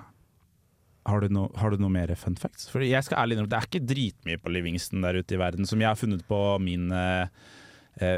har, 1.08 1.20
du 1.24 1.28
no, 1.32 1.46
har 1.56 1.72
du 1.72 1.81
noe 1.82 1.92
mer 1.92 2.12
fun 2.19 2.36
facts? 2.38 2.69
For 2.72 2.84
jeg 2.84 3.04
skal 3.06 3.22
ærlig 3.22 3.36
innrømme, 3.38 3.52
Det 3.54 3.60
er 3.60 3.69
ikke 3.70 3.86
dritmye 3.94 4.40
på 4.42 4.52
Livingston 4.52 5.04
der 5.06 5.20
ute 5.22 5.36
i 5.36 5.40
verden 5.40 5.69
som 5.69 5.81
jeg 5.82 5.88
har 5.90 5.98
funnet 5.98 6.24
på 6.28 6.40
min 6.62 6.90
eh, 6.92 7.31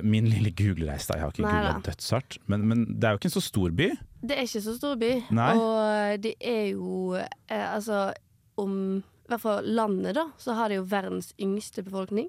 Min 0.03 0.27
lille 0.29 0.51
Google-reis. 0.53 1.07
da. 1.09 1.15
Jeg 1.17 1.23
har 1.25 1.31
ikke 1.33 1.43
Nei 1.47 1.53
googla 1.55 1.81
dødshardt. 1.87 2.39
Men, 2.53 2.67
men 2.69 2.83
det 3.01 3.05
er 3.09 3.15
jo 3.15 3.21
ikke 3.21 3.31
en 3.31 3.37
så 3.37 3.41
stor 3.45 3.71
by. 3.71 3.87
Det 4.21 4.37
er 4.37 4.43
ikke 4.45 4.61
så 4.67 4.75
stor 4.77 4.97
by, 5.01 5.13
Nei. 5.33 5.53
og 5.57 6.21
det 6.23 6.35
er 6.41 6.67
jo 6.75 7.15
eh, 7.17 7.67
Altså, 7.75 8.13
om 8.61 8.75
I 9.01 9.29
hvert 9.33 9.41
fall 9.41 9.65
landet, 9.65 10.15
da, 10.19 10.27
så 10.37 10.53
har 10.59 10.69
de 10.69 10.75
jo 10.81 10.83
verdens 10.91 11.31
yngste 11.41 11.83
befolkning. 11.87 12.29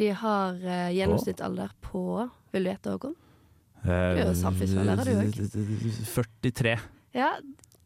De 0.00 0.08
har 0.16 0.54
eh, 0.62 0.92
gjennomsnittsalder 0.96 1.74
på 1.84 2.04
Vil 2.54 2.64
du 2.64 2.70
gjette, 2.70 2.94
Håkon? 2.94 3.16
Du 3.84 3.90
er 3.92 4.22
jo 4.26 4.34
samfunnslærer, 4.36 5.04
du 5.04 5.90
43. 6.04 6.78
Ja, 7.16 7.30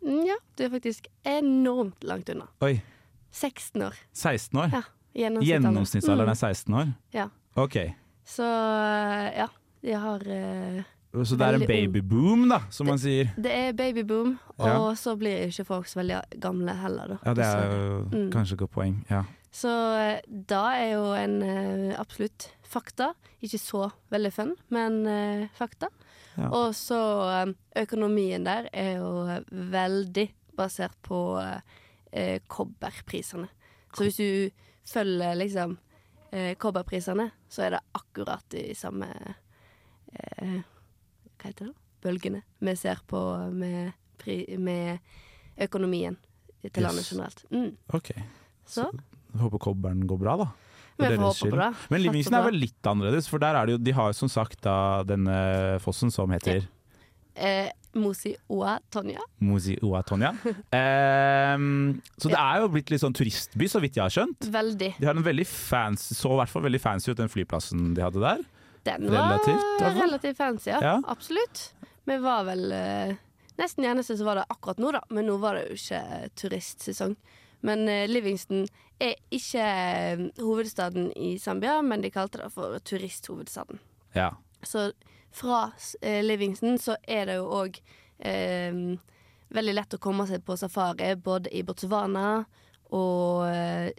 mm, 0.04 0.22
ja, 0.26 0.36
du 0.58 0.64
er 0.66 0.70
faktisk 0.72 1.06
enormt 1.24 2.02
langt 2.04 2.28
unna. 2.30 2.46
Oi. 2.62 2.80
16 3.34 3.82
år. 3.82 3.94
16 4.14 4.58
år? 4.58 4.70
Ja, 4.74 4.82
gjennomsnittsalder. 5.14 5.48
Gjennomsnittsalderen 5.50 6.28
er 6.28 6.34
Mm. 6.34 6.54
16 6.54 6.74
år? 6.74 6.92
Ja. 7.14 7.28
OK. 7.56 7.76
Så 8.24 8.44
eh, 8.46 9.38
ja, 9.38 9.48
de 9.84 9.92
har 10.00 10.22
eh, 10.26 10.82
Så 11.24 11.36
det 11.38 11.46
er 11.46 11.58
en 11.60 11.66
babyboom, 11.68 12.48
da, 12.50 12.60
som 12.74 12.88
man 12.88 12.98
sier. 12.98 13.28
Det 13.36 13.52
er 13.52 13.72
babyboom, 13.78 14.38
og 14.58 14.66
Ja. 14.66 14.94
så 14.98 15.14
blir 15.20 15.46
ikke 15.46 15.64
folk 15.68 15.86
så 15.86 16.00
veldig 16.00 16.40
gamle 16.42 16.74
heller, 16.80 17.06
da. 17.14 17.18
Ja, 17.24 17.34
det 17.34 17.44
er 17.44 17.74
jo 17.74 17.98
Mm. 18.10 18.30
kanskje 18.32 18.52
et 18.56 18.58
godt 18.64 18.72
poeng. 18.72 18.96
Ja. 19.10 19.22
Så 19.52 19.70
eh, 20.00 20.20
da 20.26 20.64
er 20.74 20.92
jo 20.94 21.12
en 21.14 21.92
absolutt 21.94 22.48
fakta. 22.66 23.12
Ikke 23.42 23.58
så 23.60 23.92
veldig 24.10 24.32
fun, 24.32 24.54
men 24.70 25.04
fakta. 25.54 25.88
Ja. 26.36 26.48
Og 26.48 26.72
så 26.74 27.54
økonomien 27.76 28.42
der 28.44 28.66
er 28.72 28.96
jo 28.98 29.42
veldig 29.52 30.30
basert 30.56 30.96
på 31.02 31.38
eh, 32.12 32.38
kobberprisene. 32.48 33.48
Så 33.94 34.04
hvis 34.08 34.16
du 34.16 34.50
følger 34.86 35.36
liksom 35.38 35.76
eh, 36.34 37.30
så 37.48 37.62
er 37.62 37.70
det 37.76 37.80
akkurat 37.94 38.44
de 38.50 38.74
samme 38.74 39.08
eh, 40.12 40.60
Hva 41.38 41.48
heter 41.50 41.70
det? 41.70 41.74
Bølgene 42.04 42.42
vi 42.60 42.74
ser 42.76 43.00
på 43.08 43.20
med, 43.52 43.92
pri, 44.20 44.56
med 44.58 44.98
økonomien 45.64 46.16
til 46.64 46.82
landet 46.82 47.04
Yes. 47.04 47.12
generelt. 47.12 47.44
Mm. 47.50 47.76
OK. 47.96 48.10
Så 48.66 48.90
så 49.34 49.40
håper 49.40 49.58
kobberen 49.58 50.06
går 50.06 50.18
bra, 50.20 50.36
da. 50.36 50.46
Vi 50.96 51.08
får 51.10 51.22
håpe 51.24 51.50
på 51.50 51.56
det. 51.58 51.70
Men 51.90 52.02
Livingston 52.04 52.36
er 52.38 52.44
vel 52.46 52.60
litt 52.62 52.86
annerledes, 52.86 53.26
for 53.28 53.42
der 53.42 53.56
er 53.58 53.66
det 53.66 53.74
jo 53.74 53.78
De 53.82 53.94
har 53.96 54.12
jo 54.12 54.18
som 54.18 54.30
sagt 54.30 54.60
da 54.62 55.02
denne 55.02 55.80
fossen 55.82 56.12
som 56.14 56.30
heter 56.30 56.68
eh, 57.34 57.70
Mosi 57.98 58.34
Oa 58.52 58.76
Tonja. 58.92 59.22
Mosi 59.44 59.76
Oa 59.84 60.02
Tonja. 60.06 60.32
Um, 60.44 62.00
så 62.18 62.30
det 62.32 62.40
er 62.40 62.62
jo 62.62 62.70
blitt 62.74 62.90
litt 62.92 63.02
sånn 63.02 63.16
turistby, 63.16 63.68
så 63.70 63.82
vidt 63.82 63.98
jeg 63.98 64.04
har 64.04 64.14
skjønt. 64.14 64.48
Veldig. 64.54 64.90
De 64.98 65.08
har 65.08 65.18
en 65.18 65.26
veldig 65.26 65.46
fancy, 65.48 66.16
så 66.18 66.34
i 66.34 66.40
hvert 66.42 66.52
fall 66.52 66.66
veldig 66.66 66.82
fancy 66.82 67.12
ut 67.12 67.20
den 67.20 67.32
flyplassen 67.32 67.92
de 67.96 68.04
hadde 68.04 68.22
der. 68.24 68.42
Den 68.84 69.06
var 69.08 69.30
relativt, 69.30 69.86
relativt 70.00 70.40
fancy, 70.40 70.70
ja. 70.74 70.80
Ja. 70.84 70.96
Absolutt. 71.08 71.70
Vi 72.04 72.18
var 72.20 72.44
vel 72.50 72.66
uh, 72.74 73.14
nesten 73.60 73.86
eneste 73.88 74.18
som 74.18 74.28
var 74.28 74.42
det 74.42 74.48
akkurat 74.52 74.82
nå, 74.82 74.92
da. 74.96 75.00
Men 75.14 75.30
nå 75.30 75.38
var 75.42 75.56
det 75.58 75.70
jo 75.70 75.78
ikke 75.80 76.02
turistsesong. 76.42 77.16
Men 77.64 77.86
uh, 77.88 78.04
Livingston 78.10 78.66
er 79.02 79.16
ikke 79.34 79.62
eh, 79.64 80.20
hovedstaden 80.38 81.08
i 81.18 81.34
Zambia, 81.42 81.80
men 81.82 82.04
de 82.04 82.12
kalte 82.14 82.38
det 82.42 82.50
for 82.54 82.78
turisthovedstaden. 82.86 83.80
Ja. 84.14 84.30
Så 84.62 84.92
fra 85.34 85.64
eh, 86.02 86.22
Livingston 86.24 86.78
så 86.78 86.94
er 87.10 87.26
det 87.26 87.36
jo 87.40 87.48
òg 87.62 87.78
eh, 88.24 88.72
veldig 89.54 89.74
lett 89.74 89.94
å 89.96 90.00
komme 90.02 90.26
seg 90.30 90.44
på 90.46 90.56
safari 90.58 91.14
både 91.20 91.50
i 91.54 91.62
Botswana 91.66 92.44
og 92.94 93.44
eh, 93.50 93.90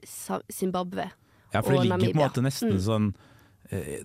Zimbabwe. 0.52 1.10
ja, 1.54 1.62
for 1.62 1.72
det 1.76 1.86
ligger 1.86 1.98
ligger 1.98 2.14
på 2.14 2.20
en 2.22 2.30
måte 2.30 2.44
nesten 2.46 2.72
Mm. 2.76 2.82
sånn 2.84 3.16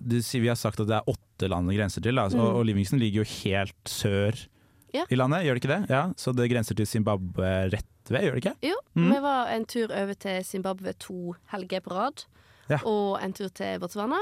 du, 0.01 0.15
sier 0.25 0.41
Vi 0.41 0.47
har 0.49 0.55
sagt 0.57 0.79
at 0.81 0.87
det 0.89 0.95
er 0.97 1.09
åtte 1.11 1.47
land 1.47 1.69
det 1.69 1.75
grenser 1.77 2.01
til, 2.01 2.17
altså, 2.17 2.37
Mm. 2.39 2.55
og 2.55 2.65
Livingston 2.65 2.99
ligger 2.99 3.21
jo 3.23 3.29
helt 3.43 3.83
sør 3.85 4.47
Ja. 4.93 5.05
i 5.09 5.15
landet, 5.15 5.45
gjør 5.45 5.53
det 5.55 5.61
ikke 5.63 5.79
det? 5.79 5.89
Ja, 5.89 6.13
Så 6.17 6.33
det 6.35 6.49
grenser 6.49 6.75
til 6.75 6.85
Zimbabwe 6.87 7.69
rett 7.71 7.85
ved, 8.09 8.21
gjør 8.25 8.33
det 8.35 8.43
ikke? 8.43 8.55
Jo, 8.67 8.75
Mm. 8.95 9.11
vi 9.13 9.19
var 9.21 9.47
en 9.53 9.65
tur 9.65 9.91
over 9.91 10.13
til 10.15 10.43
Zimbabwe 10.43 10.93
to 10.99 11.35
helger 11.53 11.79
på 11.79 11.91
rad. 11.93 12.25
Ja. 12.69 12.77
Og 12.83 13.21
en 13.23 13.33
tur 13.33 13.49
til 13.49 13.79
Botswana. 13.79 14.17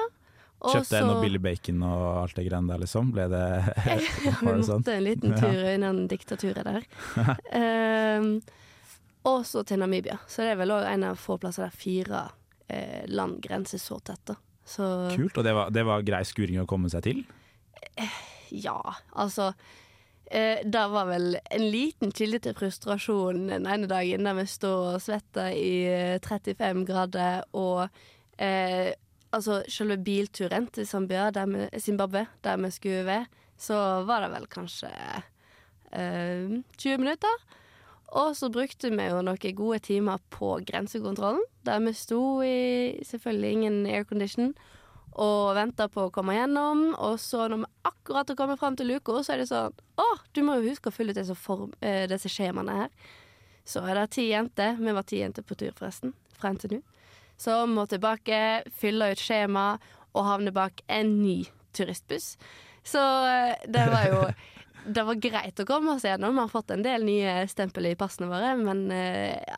Kjøpte 0.59 0.95
jeg 0.97 1.03
så- 1.03 1.07
noe 1.07 1.21
billig 1.23 1.41
bacon 1.41 1.83
og 1.87 2.05
alt 2.23 2.35
det 2.35 2.45
greiene 2.49 2.67
der, 2.73 2.81
liksom? 2.83 3.11
Ble 3.15 3.27
det, 3.31 3.43
Ja, 4.25 4.33
vi 4.41 4.63
sånn? 4.67 4.81
måtte 4.83 4.95
en 4.97 5.03
liten 5.05 5.31
Ja. 5.31 5.39
tur 5.39 5.63
innan 5.73 6.01
diktaturet 6.11 6.63
der. 6.67 6.83
Ehm, 7.55 8.41
og 9.29 9.45
så 9.45 9.63
til 9.67 9.79
Namibia. 9.79 10.17
Så 10.27 10.43
det 10.43 10.51
er 10.53 10.59
vel 10.59 10.71
òg 10.75 10.85
en 10.91 11.03
av 11.11 11.17
få 11.19 11.37
plasser 11.39 11.63
der 11.67 11.75
fire 11.75 12.25
eh, 12.69 13.05
land 13.07 13.39
grenser 13.41 13.79
så 13.79 13.99
tett. 14.03 14.35
Kult. 14.69 15.37
Og 15.37 15.43
det 15.43 15.53
var, 15.55 15.69
det 15.73 15.83
var 15.87 16.03
grei 16.05 16.21
skuring 16.27 16.59
å 16.61 16.67
komme 16.69 16.89
seg 16.91 17.01
til? 17.07 17.23
ja, 18.51 18.77
altså 19.17 19.53
eh, 20.31 20.59
Det 20.65 20.83
var 20.91 21.05
vel 21.09 21.35
en 21.51 21.65
liten 21.71 22.11
kilde 22.15 22.39
til 22.43 22.53
frustrasjon 22.57 23.47
den 23.49 23.65
ene 23.69 23.87
dagen 23.89 24.23
der 24.27 24.37
vi 24.37 24.45
står 24.49 24.95
og 24.95 25.01
svetter 25.03 25.51
i 25.57 25.71
eh, 25.89 26.19
35 26.21 26.85
grader, 26.87 27.43
og 27.53 27.87
eh, 28.37 28.93
altså 29.35 29.61
selve 29.69 29.97
bilturen 30.03 30.67
til 30.73 30.87
Zambia, 30.87 31.29
der 31.31 31.45
vi, 31.49 31.67
Zimbabwe, 31.79 32.25
der 32.43 32.57
vi 32.57 32.71
skulle 32.71 33.05
ved, 33.05 33.25
så 33.57 34.03
var 34.07 34.23
det 34.23 34.31
vel 34.33 34.47
kanskje 34.47 34.89
eh, 35.91 36.61
20 36.77 36.97
minutter. 36.97 37.45
Og 38.09 38.33
så 38.35 38.49
brukte 38.49 38.89
vi 38.89 39.05
jo 39.05 39.21
noen 39.21 39.55
gode 39.55 39.79
timer 39.85 40.17
på 40.33 40.57
grensekontrollen, 40.65 41.43
der 41.65 41.79
vi 41.85 41.93
sto 41.93 42.41
i 42.41 42.97
selvfølgelig 43.05 43.51
ingen 43.51 43.85
aircondition 43.85 44.53
og 45.19 45.55
venta 45.57 45.89
på 45.91 46.07
å 46.07 46.13
komme 46.13 46.37
gjennom. 46.37 46.95
Og 46.97 47.19
så 47.21 47.47
når 47.51 47.63
vi 47.63 47.71
akkurat 47.91 48.31
har 48.31 48.39
kommet 48.39 48.61
fram 48.61 48.77
til 48.79 48.89
luka, 48.89 49.19
så 49.21 49.35
er 49.35 49.43
det 49.43 49.49
sånn 49.51 49.75
Å, 49.99 50.07
du 50.33 50.41
må 50.45 50.57
jo 50.57 50.71
huske 50.71 50.89
å 50.89 50.95
fylle 50.95 51.13
ut 51.13 51.19
disse, 51.19 51.35
form, 51.37 51.73
eh, 51.81 52.07
disse 52.09 52.31
skjemaene 52.31 52.77
her. 52.83 52.93
Så 53.67 53.83
er 53.85 53.99
det 53.99 54.09
ti 54.15 54.29
jenter. 54.31 54.79
Vi 54.79 54.95
var 54.95 55.05
ti 55.05 55.19
jenter 55.19 55.45
på 55.45 55.57
tur, 55.59 55.75
forresten, 55.77 56.15
fra 56.39 56.53
NTNU. 56.55 56.79
Så 57.39 57.61
må 57.71 57.85
tilbake, 57.87 58.39
fylle 58.75 59.13
ut 59.13 59.21
skjema 59.21 59.71
og 60.11 60.25
havne 60.27 60.51
bak 60.55 60.83
en 60.91 61.19
ny 61.21 61.41
turistbuss. 61.75 62.33
Så 62.83 63.01
eh, 63.29 63.67
det 63.67 63.89
var 63.91 64.07
jo 64.11 64.23
Det 64.89 65.03
var 65.05 65.17
greit 65.21 65.59
å 65.59 65.65
komme 65.67 65.91
oss 65.97 66.05
gjennom. 66.07 66.33
Vi 66.33 66.39
har 66.39 66.49
fått 66.49 66.71
en 66.71 66.81
del 66.81 67.03
nye 67.05 67.43
stempel 67.51 67.89
i 67.91 67.97
passene 67.99 68.29
våre, 68.31 68.53
men 68.57 68.85
eh, 68.95 69.35
ja, 69.35 69.57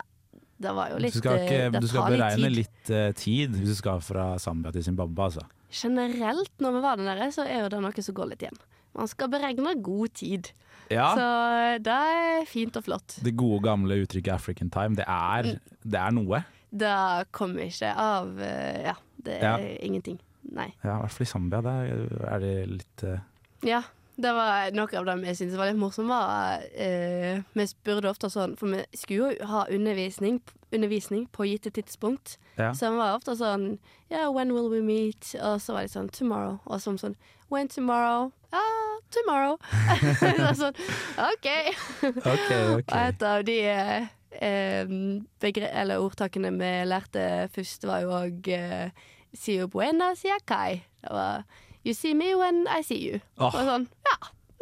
det 0.62 0.72
var 0.76 0.90
jo 0.92 0.98
litt 1.00 1.14
du 1.14 1.20
skal, 1.22 1.38
eh, 1.38 1.46
ikke, 1.46 1.80
du 1.80 1.88
skal 1.88 2.08
beregne 2.10 2.50
litt 2.50 2.50
tid. 2.50 2.56
litt 2.58 2.92
eh, 2.98 3.12
tid 3.18 3.56
hvis 3.56 3.72
du 3.72 3.78
skal 3.78 4.02
fra 4.04 4.26
Zambia 4.42 4.74
til 4.74 4.84
Zimbabwe, 4.86 5.28
altså. 5.30 5.46
Generelt 5.72 6.52
når 6.60 6.76
vi 6.76 6.82
var 6.84 6.98
der 7.00 7.08
nede, 7.08 7.30
så 7.32 7.46
er 7.46 7.64
jo 7.64 7.70
det 7.72 7.80
noe 7.86 8.04
som 8.04 8.18
går 8.18 8.32
litt 8.34 8.44
igjen. 8.44 8.58
Man 8.98 9.08
skal 9.08 9.30
beregne 9.32 9.76
god 9.80 10.12
tid. 10.20 10.50
Ja. 10.92 11.12
Så 11.16 11.28
eh, 11.56 11.76
det 11.82 11.98
er 12.16 12.48
fint 12.50 12.76
og 12.76 12.84
flott. 12.86 13.16
Det 13.24 13.32
gode 13.38 13.62
gamle 13.64 14.02
uttrykket 14.02 14.34
'African 14.34 14.72
time', 14.74 14.98
det 14.98 15.06
er, 15.08 15.54
det 15.82 16.02
er 16.02 16.12
noe. 16.18 16.42
Det 16.72 16.92
kommer 17.36 17.66
ikke 17.68 17.90
av 18.00 18.38
eh, 18.40 18.82
Ja, 18.88 18.94
det 19.24 19.34
er 19.38 19.42
Ja. 19.44 19.56
ingenting. 19.84 20.18
Nei. 20.52 20.70
Ja, 20.82 20.96
I 20.96 21.00
hvert 21.04 21.12
fall 21.12 21.26
i 21.26 21.30
Zambia. 21.30 21.60
Der 21.60 21.90
er 22.32 22.38
det 22.40 22.54
litt 22.68 23.04
uh... 23.04 23.18
Ja, 23.62 23.82
det 24.16 24.32
var 24.34 24.72
noe 24.74 24.98
av 24.98 25.06
det 25.06 25.14
vi 25.22 25.34
syntes 25.38 25.56
var 25.56 25.68
litt 25.70 25.78
morsomt. 25.78 26.08
Var, 26.10 26.64
uh, 26.74 27.42
vi 27.54 27.66
spurte 27.70 28.10
ofte 28.10 28.30
sånn, 28.32 28.56
for 28.58 28.72
vi 28.74 28.82
skulle 28.98 29.34
jo 29.36 29.46
ha 29.52 29.66
undervisning, 29.70 30.40
undervisning 30.72 31.28
på 31.32 31.46
gitte 31.48 31.70
tidspunkt. 31.70 32.38
Ja. 32.58 32.72
Så 32.74 32.90
vi 32.90 32.96
var 33.00 33.14
ofte 33.16 33.36
sånn 33.38 33.78
Ja, 34.10 34.26
when 34.32 34.52
will 34.52 34.68
we 34.72 34.82
meet? 34.84 35.34
Og 35.40 35.60
så 35.62 35.72
var 35.76 35.86
det 35.86 35.92
sånn 35.94 36.10
tomorrow. 36.12 36.58
Og 36.66 36.80
så 36.82 36.96
sånn 37.00 37.16
When 37.52 37.68
tomorrow? 37.68 38.30
Ja, 38.52 38.64
tomorrow. 39.12 39.56
så 40.20 40.52
sånn 40.56 40.74
OK. 41.20 41.48
OK, 42.32 42.50
OK. 42.76 42.90
Og 42.92 42.98
et 42.98 43.22
av 43.28 43.44
de 43.44 43.56
begre 43.62 44.08
eller 44.40 46.00
ordtakene 46.02 46.52
vi 46.56 46.70
lærte 46.88 47.26
først, 47.54 47.84
var 47.88 48.04
jo 48.06 48.14
òg 48.16 48.48
eh, 48.48 49.10
See 49.32 49.56
you 49.56 49.68
buena, 49.72 50.10
sia 50.16 50.36
kai. 50.44 50.82
Det 51.00 51.12
var 51.12 51.44
You 51.84 51.94
see 51.94 52.14
me 52.14 52.34
when 52.34 52.66
I 52.68 52.82
see 52.82 53.00
you. 53.00 53.20
Oh. 53.38 53.48
Og 53.48 53.64
sånn, 53.66 53.86
ja, 54.06 54.18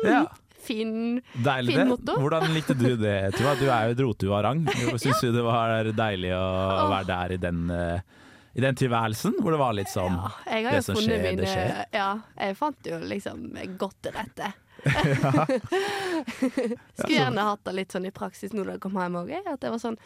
Ja, 0.07 0.21
fin 0.65 1.19
deilig 1.45 1.75
Fin 1.75 1.91
motto. 1.91 2.15
Hvordan 2.23 2.55
likte 2.55 2.77
du 2.79 2.95
det, 2.97 3.35
Tuva? 3.37 3.57
Du 3.61 3.67
er 3.69 3.91
jo 3.91 3.97
et 3.97 4.00
rotu 4.07 4.31
av 4.31 4.45
rang. 4.47 4.62
Syns 5.03 5.21
du 5.21 5.35
det 5.35 5.45
var 5.45 5.91
deilig 5.93 6.33
å 6.37 6.41
oh. 6.41 6.87
være 6.95 7.09
der 7.11 7.37
i 7.37 7.41
den, 7.43 7.67
eh, 7.75 8.25
i 8.57 8.65
den 8.65 8.79
tilværelsen, 8.79 9.37
hvor 9.43 9.53
det 9.53 9.61
var 9.61 9.77
litt 9.77 9.93
sånn 9.93 10.17
Ja, 10.17 10.62
det 10.71 10.81
som 10.87 10.97
skjer, 10.97 11.21
skjer, 11.21 11.37
det 11.43 11.50
skjer. 11.50 11.77
Ja, 11.99 12.11
jeg 12.41 12.57
fant 12.62 12.89
jo 12.89 13.03
liksom 13.05 13.50
godt 13.81 14.00
til 14.07 14.17
rette. 14.17 14.55
Skulle 16.99 17.15
gjerne 17.17 17.45
hatt 17.53 17.63
det 17.67 17.77
litt 17.77 17.93
sånn 17.95 18.09
i 18.09 18.15
praksis 18.15 18.53
nå 18.57 18.65
da 18.67 18.77
jeg 18.77 18.83
kom 18.85 18.99
hjem 19.01 19.21
òg. 19.23 19.31
At 19.45 19.61
det 19.63 19.71
var 19.75 19.81
sånn 19.83 19.99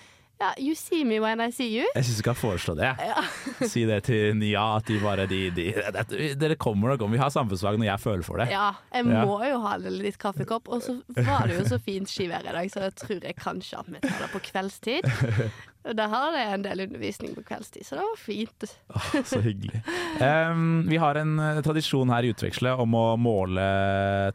Ja, 0.42 0.48
you 0.58 0.74
see 0.74 1.04
me 1.06 1.20
when 1.22 1.38
I 1.40 1.50
see 1.54 1.68
you. 1.70 1.84
Jeg 1.94 2.04
syns 2.08 2.16
du 2.18 2.22
skal 2.24 2.34
foreslå 2.34 2.74
det. 2.74 2.88
Si 3.70 3.84
det 3.86 4.00
til 4.08 4.34
Nia, 4.36 4.64
at 4.80 4.88
de 4.90 4.96
bare 4.98 5.28
de, 5.30 5.38
de, 5.54 5.68
det- 5.94 6.32
Dere 6.40 6.56
kommer 6.58 6.90
nok 6.90 7.04
om. 7.06 7.12
Vi 7.14 7.20
har 7.22 7.30
samfunnsfag 7.30 7.78
når 7.78 7.86
jeg 7.92 8.02
føler 8.02 8.26
for 8.26 8.42
det. 8.42 8.48
Ja, 8.50 8.72
jeg 8.92 9.06
Ja. 9.14 9.22
må 9.24 9.38
jo 9.46 9.60
ha 9.62 9.76
litt 9.78 10.18
kaffekopp. 10.18 10.68
Og 10.74 10.82
så 10.82 10.96
var 11.22 11.46
det 11.46 11.60
jo 11.60 11.68
så 11.70 11.78
fint 11.78 12.10
skivær 12.10 12.42
i 12.50 12.56
dag, 12.58 12.66
så 12.74 12.82
jeg 12.88 12.96
tror 12.98 13.22
jeg 13.22 13.36
kanskje 13.38 13.78
at 13.78 13.86
vi 13.94 14.02
tar 14.02 14.18
det 14.26 14.32
på 14.34 14.42
kveldstid. 14.50 15.06
Og 15.84 15.96
der 15.98 16.08
har 16.08 16.32
jeg 16.32 16.52
en 16.54 16.64
del 16.64 16.82
undervisning 16.86 17.34
på 17.36 17.42
kveldstid, 17.44 17.84
så 17.84 17.98
det 17.98 18.04
var 18.06 18.20
fint. 18.20 18.66
Oh, 18.88 19.08
så 19.28 19.40
hyggelig. 19.44 19.82
Um, 20.16 20.84
vi 20.88 20.96
har 21.00 21.18
en 21.20 21.34
eh, 21.42 21.60
tradisjon 21.66 22.12
her 22.14 22.24
i 22.24 22.30
Utveksle 22.32 22.72
om 22.80 22.96
å 22.96 23.04
måle 23.20 23.66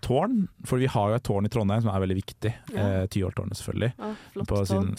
tårn. 0.06 0.44
For 0.70 0.82
vi 0.82 0.90
har 0.94 1.10
jo 1.10 1.18
et 1.18 1.26
tårn 1.26 1.50
i 1.50 1.52
Trondheim 1.54 1.82
som 1.82 1.90
er 1.94 2.04
veldig 2.06 2.20
viktig. 2.20 2.54
Ja. 2.76 2.86
Uh, 2.86 3.06
Tyholttårnet, 3.10 3.58
selvfølgelig. 3.58 3.92
Å, 3.98 4.12
flott 4.36 4.70
sin 4.70 4.92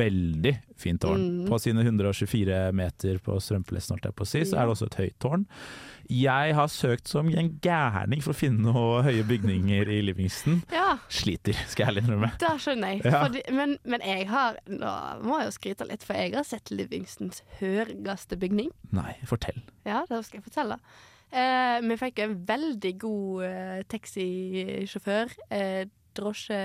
veldig 0.00 0.56
fint 0.76 1.02
tårn. 1.02 1.22
Mm. 1.22 1.44
På 1.52 1.60
sine 1.62 1.86
124 1.86 2.62
meter 2.76 3.22
på 3.22 3.38
strømpelesten, 3.42 3.94
holdt 3.94 4.10
jeg 4.10 4.18
på 4.18 4.26
å 4.26 4.32
si, 4.32 4.42
så 4.42 4.58
er 4.58 4.66
det 4.66 4.74
også 4.74 4.90
et 4.90 4.98
høyt 5.04 5.18
tårn. 5.22 5.46
Jeg 6.10 6.54
har 6.54 6.68
søkt 6.70 7.08
som 7.10 7.28
en 7.32 7.48
gærning 7.64 8.20
for 8.22 8.30
å 8.34 8.36
finne 8.38 8.62
noe 8.72 9.02
høye 9.06 9.24
bygninger 9.26 9.88
i 9.90 9.98
Livingston. 10.06 10.60
Ja, 10.72 10.98
Sliter, 11.12 11.56
skal 11.70 11.86
jeg 11.86 11.90
ærlig 11.92 12.04
innrømme. 12.04 12.30
det 12.42 12.52
skjønner 12.62 12.94
jeg. 12.94 13.02
Ja. 13.04 13.22
Fordi, 13.24 13.42
men, 13.56 13.76
men 13.84 14.04
jeg 14.06 14.28
har 14.30 14.58
Nå 14.70 14.92
må 15.26 15.40
jeg 15.40 15.48
jo 15.50 15.56
skryte 15.56 15.88
litt, 15.88 16.04
for 16.06 16.14
jeg 16.18 16.34
har 16.36 16.46
sett 16.46 16.70
Livingstons 16.70 17.42
høyeste 17.60 18.38
bygning. 18.40 18.70
Nei, 18.96 19.16
fortell. 19.28 19.58
Ja, 19.88 20.04
det 20.08 20.22
skal 20.28 20.40
jeg 20.40 20.46
fortelle. 20.46 20.78
Eh, 21.32 21.80
vi 21.82 21.96
fikk 21.98 22.20
en 22.22 22.36
veldig 22.46 22.92
god 23.02 23.44
eh, 23.48 23.80
taxisjåfør. 23.90 25.34
Eh, 25.50 25.84
drosje... 26.16 26.60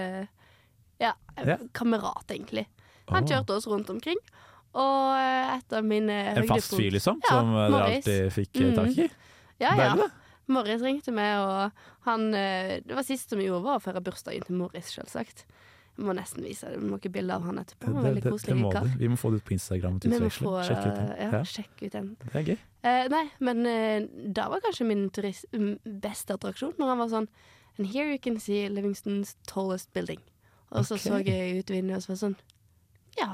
Ja, 1.01 1.15
Ja. 1.41 1.55
kamerat, 1.73 2.29
egentlig. 2.29 2.67
Han 3.09 3.25
kjørte 3.25 3.55
oss 3.57 3.65
rundt 3.67 3.89
omkring. 3.89 4.19
Og 4.73 5.17
eh, 5.17 5.57
et 5.57 5.73
av 5.75 5.83
mine 5.83 6.13
En 6.37 6.47
fast 6.47 6.71
fyr, 6.77 6.91
liksom? 6.95 7.19
Ja, 7.27 7.39
som 7.41 7.49
Morris. 7.51 8.05
dere 8.05 8.23
alltid 8.29 8.33
fikk 8.37 8.55
eh, 8.61 8.69
Mm. 8.69 8.75
tak 8.75 8.97
i? 8.97 9.09
Ja, 9.59 9.71
ja. 9.75 9.75
Deilig, 9.75 10.05
da. 10.05 10.09
Morris 10.51 10.81
ringte 10.81 11.11
meg, 11.15 11.37
og 11.39 11.71
han 12.07 12.33
eh, 12.33 12.79
Det 12.85 12.95
var 12.95 13.03
siste 13.03 13.35
vi 13.37 13.45
gjorde, 13.49 13.63
var 13.67 13.77
å 13.79 13.83
feire 13.83 14.01
bursdagen 14.01 14.43
til 14.47 14.55
Morris, 14.55 14.89
selvsagt. 14.95 15.45
Jeg 15.97 16.05
må 16.07 16.13
nesten 16.15 16.41
vise 16.47 16.69
deg 16.71 16.81
noen 16.87 17.11
bilder 17.11 17.35
av 17.35 17.43
han 17.49 17.59
etterpå. 17.59 17.85
Han 17.91 17.95
var 17.99 18.05
Veldig 18.07 18.21
det, 18.21 18.23
det 18.23 18.31
koselig 18.31 18.55
må 18.61 18.71
du. 18.71 18.97
Vi 18.97 19.07
må 19.11 19.17
få 19.19 19.29
det 19.31 19.41
ut 19.41 19.45
på 19.45 19.53
Instagram. 19.57 19.99
Vi 20.01 20.09
må 20.23 20.29
få 20.31 20.53
Sjekk 20.65 20.85
ut 20.87 20.95
den. 20.95 21.09
ja, 21.19 21.29
Ja, 21.35 21.41
sjekk 21.43 21.83
ut 21.83 21.91
den. 21.91 22.07
det 22.23 22.35
er 22.39 22.43
gøy. 22.47 22.57
Eh, 22.83 23.07
nei, 23.11 23.25
men 23.39 23.65
eh, 23.67 24.07
da 24.33 24.47
var 24.49 24.63
kanskje 24.63 24.87
min 24.87 25.09
turist, 25.13 25.45
beste 25.83 26.33
attraksjon, 26.33 26.73
når 26.79 26.87
han 26.87 26.97
var 27.03 27.11
sånn 27.11 27.27
And 27.77 27.87
here 27.87 28.09
you 28.09 28.17
can 28.19 28.39
see 28.39 28.67
Livingston's 28.67 29.35
tallest 29.47 29.91
building. 29.93 30.19
Og 30.71 30.85
så 30.85 30.95
okay. 30.95 31.11
så 31.11 31.19
jeg 31.27 31.59
ut 31.59 31.69
vinduet 31.69 31.97
og 31.97 32.03
så 32.03 32.13
var 32.15 32.19
sånn 32.23 32.37
Ja. 33.19 33.29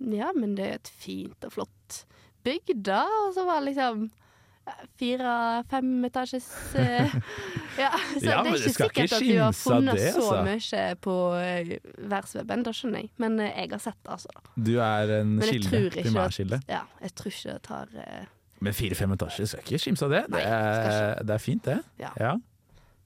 Ja, 0.00 0.30
men 0.36 0.56
det 0.56 0.66
er 0.66 0.80
et 0.80 0.90
fint 1.00 1.44
og 1.44 1.52
flott 1.52 2.02
bygg, 2.46 2.72
da. 2.86 3.04
Og 3.26 3.34
så 3.36 3.44
var 3.44 3.60
det 3.60 3.72
liksom 3.74 4.06
eh, 4.08 4.82
fire-fem 5.00 5.90
etasjes 6.08 6.48
eh, 6.80 7.14
Ja, 7.80 7.90
så 8.16 8.24
Ja, 8.24 8.40
det 8.42 8.52
er 8.52 8.56
ikke 8.56 8.74
sikkert 8.74 9.14
at 9.18 9.22
vi 9.22 9.36
har 9.36 9.56
funnet 9.56 10.00
det, 10.00 10.10
så 10.16 10.24
altså. 10.24 10.42
mye 10.48 10.82
på 11.04 11.16
uh, 11.36 11.72
verdensweben, 12.10 12.64
det 12.66 12.74
skjønner 12.76 13.04
jeg. 13.04 13.12
Men 13.22 13.40
eh, 13.40 13.52
jeg 13.54 13.72
har 13.74 13.84
sett 13.84 13.98
det, 14.02 14.12
altså. 14.16 14.44
Du 14.56 14.74
er 14.84 15.16
en 15.20 15.38
kilde. 15.44 15.82
Primærkilde. 15.94 16.60
Ja, 16.68 16.84
jeg 17.04 17.16
tror 17.20 17.34
ikke 17.34 17.56
det 17.56 17.62
tar 17.68 17.96
eh, 18.04 18.28
Men 18.60 18.76
fire-fem 18.76 19.16
etasjer 19.16 19.52
skal 19.52 19.66
ikke 19.66 19.82
skimse 19.84 20.08
av 20.08 20.16
det. 20.16 20.24
Nei, 20.28 20.44
Det 20.44 20.54
er, 20.60 21.26
det 21.28 21.36
er 21.36 21.44
fint, 21.44 21.64
det. 21.68 21.80
Ja. 22.00 22.14
Ja. 22.20 22.36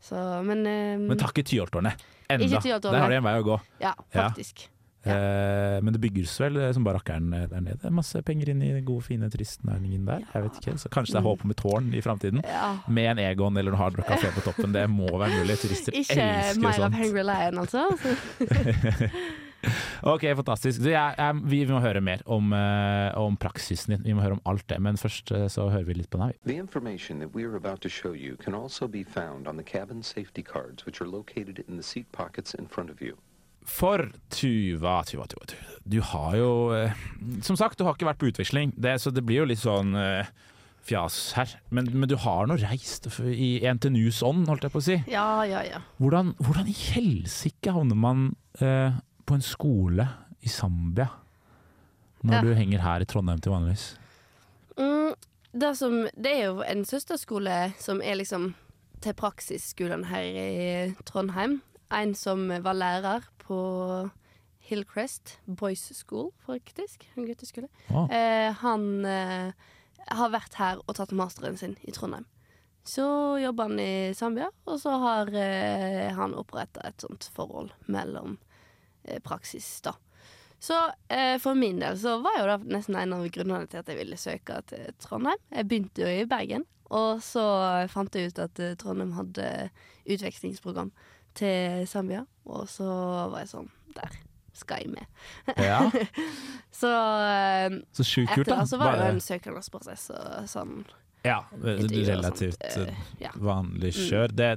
Så, 0.05 0.21
men 0.45 0.67
eh, 0.69 0.99
Men 1.01 1.19
takk 1.21 1.39
i 1.41 1.47
Tyholttårnet. 1.47 2.07
Enda. 2.29 2.61
Der 2.61 3.03
har 3.03 3.13
de 3.13 3.19
en 3.21 3.27
vei 3.27 3.35
å 3.41 3.45
gå. 3.47 3.59
Ja, 3.83 3.93
Ja. 4.15 4.31
Faktisk. 5.05 5.77
Eh, 5.77 5.83
men 5.85 5.93
det 5.93 6.01
bygges 6.01 6.35
vel 6.41 6.57
eh, 6.57 6.73
som 6.73 6.85
bare 6.87 6.99
rakkeren 6.99 7.33
eh, 7.37 7.47
der 7.51 7.61
nede. 7.61 7.91
Masse 7.93 8.23
penger 8.23 8.49
inn 8.55 8.63
i 8.65 8.73
den 8.73 8.85
gode, 8.89 9.05
fine 9.05 9.29
turistnæringen 9.31 10.07
der. 10.09 10.25
Jeg 10.35 10.43
vet 10.49 10.61
ikke, 10.63 10.79
så 10.81 10.89
Kanskje 10.89 11.13
det 11.15 11.21
er 11.21 11.25
Mm. 11.25 11.31
håp 11.31 11.45
om 11.45 11.51
et 11.51 11.57
tårn 11.63 11.95
i 11.95 12.01
framtiden. 12.01 12.43
Ja. 12.45 12.77
Med 12.89 13.11
en 13.13 13.19
Egon 13.19 13.57
eller 13.57 13.73
en 13.73 13.79
Hard 13.79 13.99
Rock 13.99 14.09
Café 14.09 14.33
på 14.35 14.41
toppen. 14.49 14.73
Det 14.73 14.89
må 14.91 15.07
være 15.19 15.39
mulig. 15.41 15.59
Turister 15.63 15.93
Ikke 15.93 16.17
elsker 16.21 16.55
sånt. 16.55 16.57
Ikke 16.57 16.67
My 16.67 16.79
Love 16.83 16.97
Hungry 17.03 17.23
Lion, 17.23 17.59
altså. 17.59 17.87
Ok, 20.05 20.21
fantastisk. 20.37 20.83
Du, 20.85 20.91
jeg, 20.91 21.15
jeg, 21.19 21.35
vi 21.49 21.63
må 21.65 21.79
høre 21.81 22.01
mer 22.05 22.21
om, 22.29 22.53
om 23.17 23.37
praksisen 23.41 23.95
din. 23.95 24.03
Vi 24.05 24.13
må 24.13 24.21
høre 24.21 24.37
om 24.37 24.43
alt 24.45 24.67
det. 24.69 24.77
Men 24.85 24.99
først 25.01 25.33
så 25.49 25.69
hører 25.73 25.87
vi 25.89 25.95
litt 25.97 26.11
på 26.13 26.19
deg. 26.21 26.35
The 26.45 26.59
information 26.61 27.21
that 27.25 27.33
we 27.35 27.45
are 27.49 27.57
about 27.57 27.81
to 27.81 27.89
show 27.89 28.13
you 28.13 28.37
can 28.37 28.55
also 28.55 28.87
be 28.87 29.05
found 29.05 29.49
on 29.49 29.57
the 29.57 29.65
cabin 29.65 30.03
safety 30.03 30.43
cards, 30.43 30.85
which 30.85 31.01
are 31.01 31.09
located 31.09 31.65
in 31.67 31.77
the 31.77 31.83
seat 31.83 32.11
pockets 32.13 32.53
in 32.55 32.67
front 32.69 32.91
of 32.91 33.01
you. 33.01 33.17
For 33.65 34.11
Tuva, 34.31 34.99
Tuva, 35.09 35.27
Tuva, 35.31 35.47
Tuva. 35.49 35.71
Du 35.85 35.99
har 36.01 36.35
jo 36.39 36.49
eh, 36.77 36.93
Som 37.45 37.57
sagt, 37.61 37.79
du 37.79 37.85
har 37.85 37.95
ikke 37.97 38.07
vært 38.09 38.21
på 38.21 38.29
utveksling, 38.31 38.73
det, 38.81 38.99
så 39.03 39.13
det 39.13 39.25
blir 39.25 39.43
jo 39.43 39.49
litt 39.51 39.61
sånn 39.63 39.95
eh, 39.97 40.29
fjas 40.85 41.33
her. 41.39 41.55
Men, 41.73 41.89
men 41.97 42.09
du 42.11 42.17
har 42.21 42.47
nå 42.49 42.59
reist 42.61 43.09
i 43.25 43.57
NTNUs 43.65 44.23
ånd, 44.25 44.47
holdt 44.51 44.67
jeg 44.67 44.73
på 44.75 44.81
å 44.83 44.85
si. 44.85 44.97
Ja, 45.13 45.27
ja, 45.49 45.63
ja. 45.65 45.81
Hvordan, 46.01 46.35
hvordan 46.45 46.69
i 46.69 46.77
helsike 46.77 47.73
havner 47.73 47.97
man 48.01 48.27
eh, 48.61 48.97
på 49.25 49.39
en 49.39 49.45
skole 49.45 50.09
i 50.45 50.53
Zambia 50.53 51.09
når 52.25 52.35
Ja. 52.39 52.41
du 52.45 52.55
henger 52.57 52.81
her 52.85 53.05
i 53.05 53.09
Trondheim 53.09 53.41
til 53.45 53.53
vanligvis? 53.53 53.87
Mm, 54.81 55.13
det, 55.61 55.73
som, 55.77 55.99
det 56.17 56.31
er 56.39 56.45
jo 56.51 56.63
en 56.65 56.85
søsterskole 56.89 57.59
som 57.81 58.01
er 58.05 58.17
liksom 58.21 58.53
til 59.05 59.13
praksisskolen 59.17 60.07
her 60.09 60.25
i 60.25 60.95
Trondheim. 61.09 61.59
En 61.93 62.15
som 62.17 62.49
var 62.65 62.77
lærer 62.81 63.27
på 63.45 63.59
Hillcrest 64.65 65.39
Boys 65.45 65.85
School, 65.93 66.31
faktisk. 66.47 67.09
En 67.15 67.27
gutteskole. 67.29 67.69
Ah. 67.93 68.09
Eh, 68.09 68.53
han 68.63 69.05
eh, 69.05 69.53
har 70.09 70.33
vært 70.33 70.57
her 70.61 70.81
og 70.85 70.97
tatt 70.97 71.13
masteren 71.17 71.59
sin 71.61 71.77
i 71.85 71.93
Trondheim. 71.93 72.25
Så 72.85 73.05
jobber 73.41 73.71
han 73.71 73.81
i 73.81 74.15
Zambia, 74.17 74.51
og 74.69 74.81
så 74.81 74.97
har 75.01 75.31
eh, 75.41 76.11
han 76.13 76.37
oppretta 76.37 76.85
et 76.85 77.01
sånt 77.01 77.29
forhold 77.33 77.73
mellom 77.89 78.37
eh, 79.05 79.21
praksis, 79.25 79.69
da. 79.85 79.95
Så 80.61 80.77
eh, 81.13 81.37
for 81.41 81.57
min 81.57 81.81
del 81.81 81.97
så 82.01 82.19
var 82.25 82.39
jo 82.39 82.45
det 82.49 82.73
nesten 82.73 82.97
en 82.97 83.17
av 83.17 83.25
grunnene 83.33 83.69
til 83.69 83.81
at 83.81 83.89
jeg 83.89 84.01
ville 84.01 84.21
søke 84.21 84.61
til 84.69 84.93
Trondheim. 85.01 85.41
Jeg 85.53 85.69
begynte 85.69 86.05
jo 86.05 86.13
i 86.13 86.29
Bergen, 86.29 86.65
og 86.93 87.21
så 87.25 87.45
fant 87.93 88.17
jeg 88.17 88.33
ut 88.33 88.41
at 88.45 88.61
eh, 88.61 88.77
Trondheim 88.81 89.13
hadde 89.17 89.49
utvekslingsprogram 90.05 90.93
til 91.35 91.87
Zambia, 91.91 92.25
og 92.47 92.69
så 92.69 92.85
var 93.33 93.41
jeg 93.45 93.49
sånn 93.55 93.71
Der 93.95 94.11
skal 94.55 94.85
jeg 94.85 94.91
med. 94.95 95.07
ja, 95.59 95.81
Så 96.81 96.91
eh, 96.91 97.79
så 97.95 98.05
sjukt 98.07 98.31
etter 98.31 98.43
kult, 98.45 98.51
da. 98.53 98.61
det 98.61 98.69
så 98.71 98.79
var 98.79 98.99
det 98.99 99.09
jo 99.09 99.15
en 99.17 99.21
søknadsprosess 99.25 100.11
og 100.15 100.49
sånn. 100.51 100.77
ja, 101.25 101.41
relativt 101.63 102.59
sånt, 102.61 102.89
eh, 102.89 102.95
eh, 102.95 103.13
ja. 103.25 103.31
vanlig 103.41 103.95
Mm. 103.95 104.01
kjør. 104.11 104.35
Det, 104.37 104.51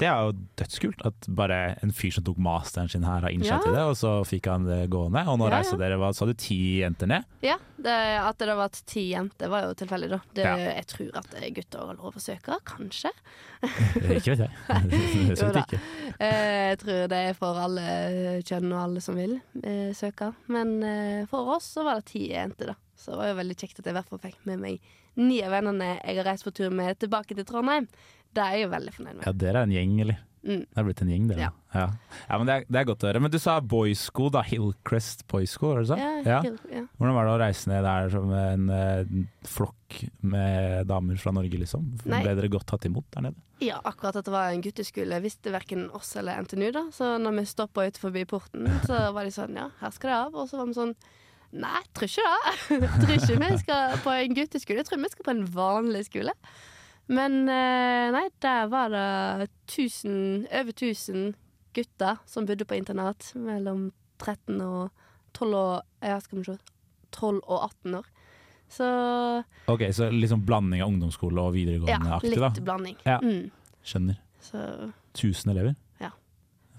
det 0.00 0.06
er 0.10 0.26
jo 0.26 0.32
dødskult 0.60 1.02
at 1.08 1.26
bare 1.38 1.58
en 1.82 1.92
fyr 1.96 2.12
som 2.16 2.24
tok 2.26 2.38
masteren 2.42 2.88
sin 2.92 3.04
her, 3.06 3.20
har 3.24 3.32
innsett 3.32 3.64
Ja. 3.66 3.72
det, 3.72 3.84
og 3.90 3.94
så 3.96 4.12
fikk 4.28 4.46
han 4.52 4.64
det 4.68 4.90
gående. 4.92 5.22
Og 5.28 5.38
nå 5.40 5.48
Ja, 5.48 5.56
reiser 5.58 5.76
ja. 5.78 5.82
dere, 5.84 5.98
hva 6.00 6.12
sa 6.14 6.26
du, 6.28 6.34
ti 6.34 6.58
jenter 6.82 7.06
ned? 7.10 7.24
Ja, 7.42 7.56
det, 7.80 7.94
at 8.20 8.38
det 8.38 8.56
var 8.56 8.68
ti 8.68 9.06
jenter 9.12 9.48
var 9.52 9.66
jo 9.68 9.74
tilfeldig, 9.74 10.10
da. 10.10 10.20
Det, 10.34 10.44
Ja. 10.44 10.56
Jeg 10.76 10.86
tror 10.86 11.16
at 11.22 11.36
gutter 11.56 11.86
har 11.86 11.94
lov 12.00 12.14
å 12.16 12.20
søke, 12.22 12.58
kanskje. 12.64 13.12
Ikke 14.16 14.34
vet 14.36 14.44
jeg. 14.44 14.50
Det 14.86 15.40
Jo 15.40 15.48
ikke. 15.62 15.80
Eh, 16.20 16.70
jeg 16.70 16.78
tror 16.82 17.06
det 17.08 17.20
er 17.30 17.34
for 17.38 17.56
alle 17.60 17.86
kjønn 18.46 18.72
og 18.72 18.80
alle 18.82 19.00
som 19.04 19.16
vil 19.18 19.38
eh, 19.62 19.92
søke. 19.96 20.32
Men 20.52 20.76
eh, 20.82 21.24
for 21.30 21.48
oss 21.56 21.72
så 21.76 21.84
var 21.86 22.00
det 22.00 22.10
ti 22.12 22.28
jenter, 22.32 22.72
da. 22.74 22.76
Så 22.96 23.12
det 23.12 23.18
var 23.20 23.28
jo 23.32 23.40
veldig 23.40 23.56
kjekt 23.60 23.80
at 23.80 23.86
jeg 23.88 23.92
i 23.92 23.96
hvert 23.98 24.08
fall 24.12 24.22
fikk 24.22 24.38
med 24.48 24.60
meg 24.62 24.86
ni 25.16 25.38
av 25.44 25.52
vennene 25.52 25.94
jeg 26.02 26.16
har 26.18 26.26
reist 26.28 26.44
på 26.44 26.52
tur 26.52 26.72
med 26.72 26.98
tilbake 27.00 27.36
til 27.36 27.44
Trondheim. 27.48 27.86
Det 28.34 28.44
er 28.44 28.56
jeg 28.56 28.66
jo 28.66 28.72
veldig 28.74 28.94
fornøyd 28.96 29.14
med. 29.18 29.26
Ja, 29.26 29.34
dere 29.44 29.62
er 29.62 29.68
en 29.68 29.76
gjeng, 29.76 30.00
eller? 30.04 30.22
Mm. 30.46 30.62
Det 30.62 30.78
er 30.78 30.84
blitt 30.86 31.00
en 31.02 31.08
gjeng, 31.10 31.24
dere. 31.30 31.46
Ja. 31.48 31.48
Ja. 31.74 31.86
ja, 32.28 32.36
men 32.38 32.48
det 32.48 32.54
er, 32.54 32.66
det 32.70 32.78
er 32.80 32.86
godt 32.88 33.02
å 33.04 33.08
høre. 33.10 33.22
Men 33.24 33.32
du 33.34 33.38
sa 33.42 33.56
boysko, 33.60 34.28
da. 34.34 34.42
Hillcrest 34.46 35.24
boysko, 35.30 35.72
var 35.72 35.82
det 35.82 35.88
så? 35.90 35.98
Ja, 35.98 36.12
ja. 36.22 36.38
ja. 36.70 36.84
Hvordan 36.98 37.16
var 37.16 37.26
det 37.26 37.32
å 37.34 37.40
reise 37.42 37.72
ned 37.72 37.82
der 37.86 38.12
som 38.12 38.30
en 38.36 38.70
eh, 38.76 39.16
flokk 39.50 39.98
med 40.22 40.86
damer 40.90 41.18
fra 41.20 41.34
Norge, 41.34 41.58
liksom? 41.62 41.88
Nei. 42.06 42.22
Ble 42.22 42.36
dere 42.38 42.52
godt 42.52 42.68
tatt 42.70 42.86
imot 42.88 43.08
der 43.16 43.26
nede? 43.28 43.42
Ja, 43.64 43.80
akkurat 43.88 44.18
at 44.20 44.26
det 44.28 44.34
var 44.34 44.52
en 44.52 44.62
gutteskole 44.64 45.18
visste 45.24 45.52
verken 45.54 45.86
oss 45.96 46.12
eller 46.20 46.44
NTNU, 46.44 46.68
da. 46.76 46.86
Så 46.94 47.14
når 47.22 47.40
vi 47.40 47.46
stoppa 47.50 47.86
ut 47.88 48.00
forbi 48.00 48.26
porten, 48.28 48.68
så 48.86 49.00
var 49.16 49.26
de 49.26 49.34
sånn 49.34 49.58
ja, 49.58 49.70
her 49.80 49.94
skal 49.96 50.12
det 50.12 50.20
av. 50.20 50.36
Og 50.36 50.50
så 50.50 50.60
var 50.60 50.70
vi 50.70 50.78
sånn 50.78 50.94
nei, 51.56 51.82
tror 51.96 52.10
ikke 52.12 52.30
det. 52.30 52.88
tror 53.02 53.14
ikke 53.18 53.42
vi 53.42 53.52
skal 53.64 54.00
på 54.06 54.14
en 54.14 54.38
gutteskole. 54.38 54.82
Jeg 54.84 54.90
tror 54.92 55.02
vi 55.02 55.14
skal 55.16 55.26
på 55.26 55.34
en 55.34 55.46
vanlig 55.58 56.06
skole. 56.10 56.38
Men 57.08 57.48
eh, 57.48 58.10
nei, 58.10 58.24
der 58.42 58.66
var 58.72 58.88
det 58.90 59.50
tusen, 59.70 60.46
over 60.50 60.72
1000 60.74 61.34
gutter 61.76 62.18
som 62.26 62.46
bodde 62.48 62.64
på 62.66 62.74
internat 62.78 63.28
mellom 63.38 63.92
13 64.18 64.60
og 64.64 64.90
12 65.36 65.54
og 65.54 65.82
Ja, 66.02 66.18
skal 66.20 66.38
vi 66.40 66.44
se 66.48 66.56
12 67.12 67.40
og 67.46 67.62
18 67.70 67.94
år. 68.00 68.06
Så 68.68 68.86
Ok, 69.70 69.82
Så 69.94 70.08
liksom 70.10 70.42
blanding 70.46 70.82
av 70.82 70.88
ungdomsskole 70.90 71.38
og 71.40 71.54
ja, 71.54 71.60
videregående-aktig, 71.60 72.34
da? 72.40 72.48
litt 72.48 72.64
blanding. 72.66 72.96
Ja. 73.06 73.18
Mm. 73.22 73.50
Skjønner. 73.86 74.16
Så 74.42 74.58
1000 75.14 75.50
elever? 75.52 75.76
Ja. 76.00 76.10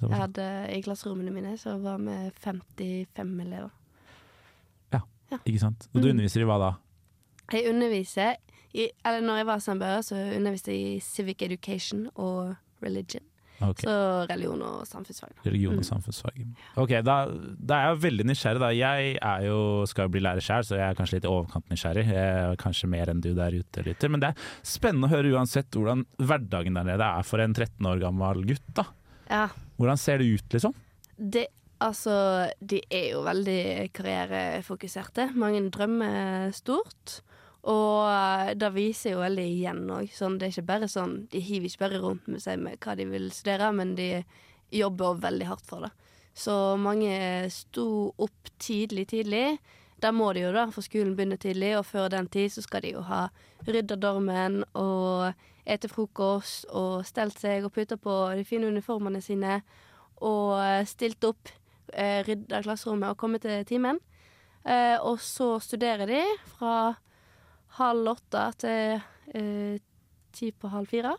Jeg 0.02 0.12
hadde 0.20 0.48
I 0.76 0.82
klasserommene 0.84 1.32
mine 1.32 1.56
så 1.58 1.78
var 1.82 1.98
vi 2.04 2.18
55 2.44 3.40
elever. 3.46 3.70
Ja, 5.30 5.38
Ikke 5.44 5.60
sant. 5.60 5.90
Og 5.94 6.02
du 6.02 6.08
Mm. 6.08 6.12
underviser 6.18 6.40
i 6.42 6.46
hva 6.48 6.58
da? 6.60 6.70
Jeg 7.52 7.68
underviser 7.70 8.36
i, 8.78 8.90
Eller 9.06 9.22
når 9.26 9.42
jeg 9.42 9.48
var 9.50 9.64
samboer, 9.64 10.04
så 10.06 10.20
underviste 10.38 10.72
jeg 10.76 10.98
i 10.98 11.00
civic 11.02 11.42
education 11.42 12.06
og 12.16 12.56
religion. 12.84 13.24
Okay. 13.58 13.88
Så 13.88 13.94
religion 14.30 14.62
og 14.62 14.84
samfunnsfag. 14.86 15.32
da. 15.34 15.42
Religion 15.50 15.74
og 15.74 15.82
Mm. 15.82 15.88
samfunnsfag. 15.88 16.36
Ok, 16.78 16.92
da, 17.02 17.16
da 17.58 17.74
er 17.80 17.88
jeg 17.96 18.02
veldig 18.04 18.26
nysgjerrig. 18.30 18.60
da. 18.62 18.70
Jeg 18.70 19.18
er 19.18 19.46
jo, 19.48 19.86
skal 19.90 20.06
jo 20.06 20.10
bli 20.14 20.22
lærer 20.22 20.46
sjøl, 20.46 20.62
så 20.68 20.78
jeg 20.78 20.86
er 20.92 20.94
kanskje 21.00 21.14
litt 21.18 21.26
i 21.26 21.32
overkant 21.34 21.66
nysgjerrig. 21.74 22.06
Jeg 22.06 22.52
er 22.52 22.56
kanskje 22.62 22.88
mer 22.92 23.10
enn 23.10 23.20
du 23.26 23.32
der 23.34 23.58
ute 23.58 23.82
lytter. 23.84 24.10
Men 24.14 24.20
det 24.22 24.30
er 24.30 24.36
spennende 24.62 25.10
å 25.10 25.16
høre 25.16 25.34
uansett 25.34 25.72
hvordan 25.74 26.06
hverdagen 26.22 26.76
der 26.78 26.84
nede 26.86 27.02
er 27.02 27.24
for 27.26 27.42
en 27.42 27.54
13 27.58 27.82
år 27.90 28.00
gammel 28.06 28.46
gutt. 28.46 28.62
da. 28.76 28.86
Ja, 29.28 29.48
Hvordan 29.80 29.98
ser 29.98 30.20
det 30.20 30.30
ut, 30.38 30.50
liksom? 30.54 30.74
det 31.18 31.48
Altså, 31.80 32.50
de 32.66 32.80
er 32.90 33.12
jo 33.12 33.20
veldig 33.22 33.92
karrierefokuserte. 33.94 35.28
Mange 35.36 35.60
drømmer 35.70 36.50
stort. 36.56 37.22
Og 37.68 38.54
det 38.56 38.70
viser 38.76 39.16
jo 39.16 39.24
veldig 39.24 39.44
igjen 39.44 39.82
òg. 39.92 40.12
Sånn, 40.16 40.38
det 40.40 40.48
er 40.48 40.54
ikke 40.54 40.70
bare 40.70 40.88
sånn 40.88 41.18
De 41.32 41.42
hiver 41.44 41.68
ikke 41.68 41.84
bare 41.84 42.00
rundt 42.04 42.30
med 42.32 42.40
seg 42.44 42.62
med 42.64 42.80
hva 42.84 42.96
de 42.96 43.08
vil 43.10 43.28
studere, 43.36 43.74
men 43.76 43.96
de 43.98 44.12
jobber 44.72 45.20
veldig 45.24 45.50
hardt 45.50 45.68
for 45.68 45.88
det. 45.88 45.92
Så 46.38 46.54
mange 46.80 47.12
sto 47.52 48.14
opp 48.24 48.52
tidlig, 48.62 49.08
tidlig. 49.12 49.58
Der 50.00 50.14
må 50.14 50.30
de 50.34 50.44
jo, 50.44 50.52
da, 50.54 50.68
for 50.70 50.86
skolen 50.86 51.16
begynner 51.18 51.40
tidlig, 51.42 51.72
og 51.80 51.88
før 51.90 52.12
den 52.14 52.28
tid 52.30 52.54
så 52.54 52.62
skal 52.62 52.84
de 52.86 52.94
jo 52.94 53.02
ha 53.08 53.24
rydda 53.66 53.98
dormen 53.98 54.62
og 54.78 55.32
ete 55.68 55.90
frokost 55.90 56.68
og 56.70 57.02
stelt 57.08 57.40
seg 57.42 57.66
og 57.66 57.74
putta 57.76 57.98
på 58.00 58.14
de 58.38 58.46
fine 58.48 58.70
uniformene 58.70 59.20
sine 59.26 59.60
og 60.24 60.62
stilt 60.88 61.26
opp, 61.28 61.50
eh, 61.94 62.22
rydda 62.26 62.62
klasserommet 62.64 63.10
og 63.10 63.18
kommet 63.18 63.42
til 63.42 63.66
timen. 63.66 64.00
Eh, 64.66 64.98
og 65.02 65.20
så 65.20 65.58
studerer 65.60 66.06
de 66.06 66.22
fra 66.54 66.96
halv 67.78 68.08
åtte 68.16 68.44
til 68.64 69.02
eh, 69.34 69.78
ti 70.34 70.52
på 70.52 70.70
halv 70.74 70.88
fire. 70.92 71.16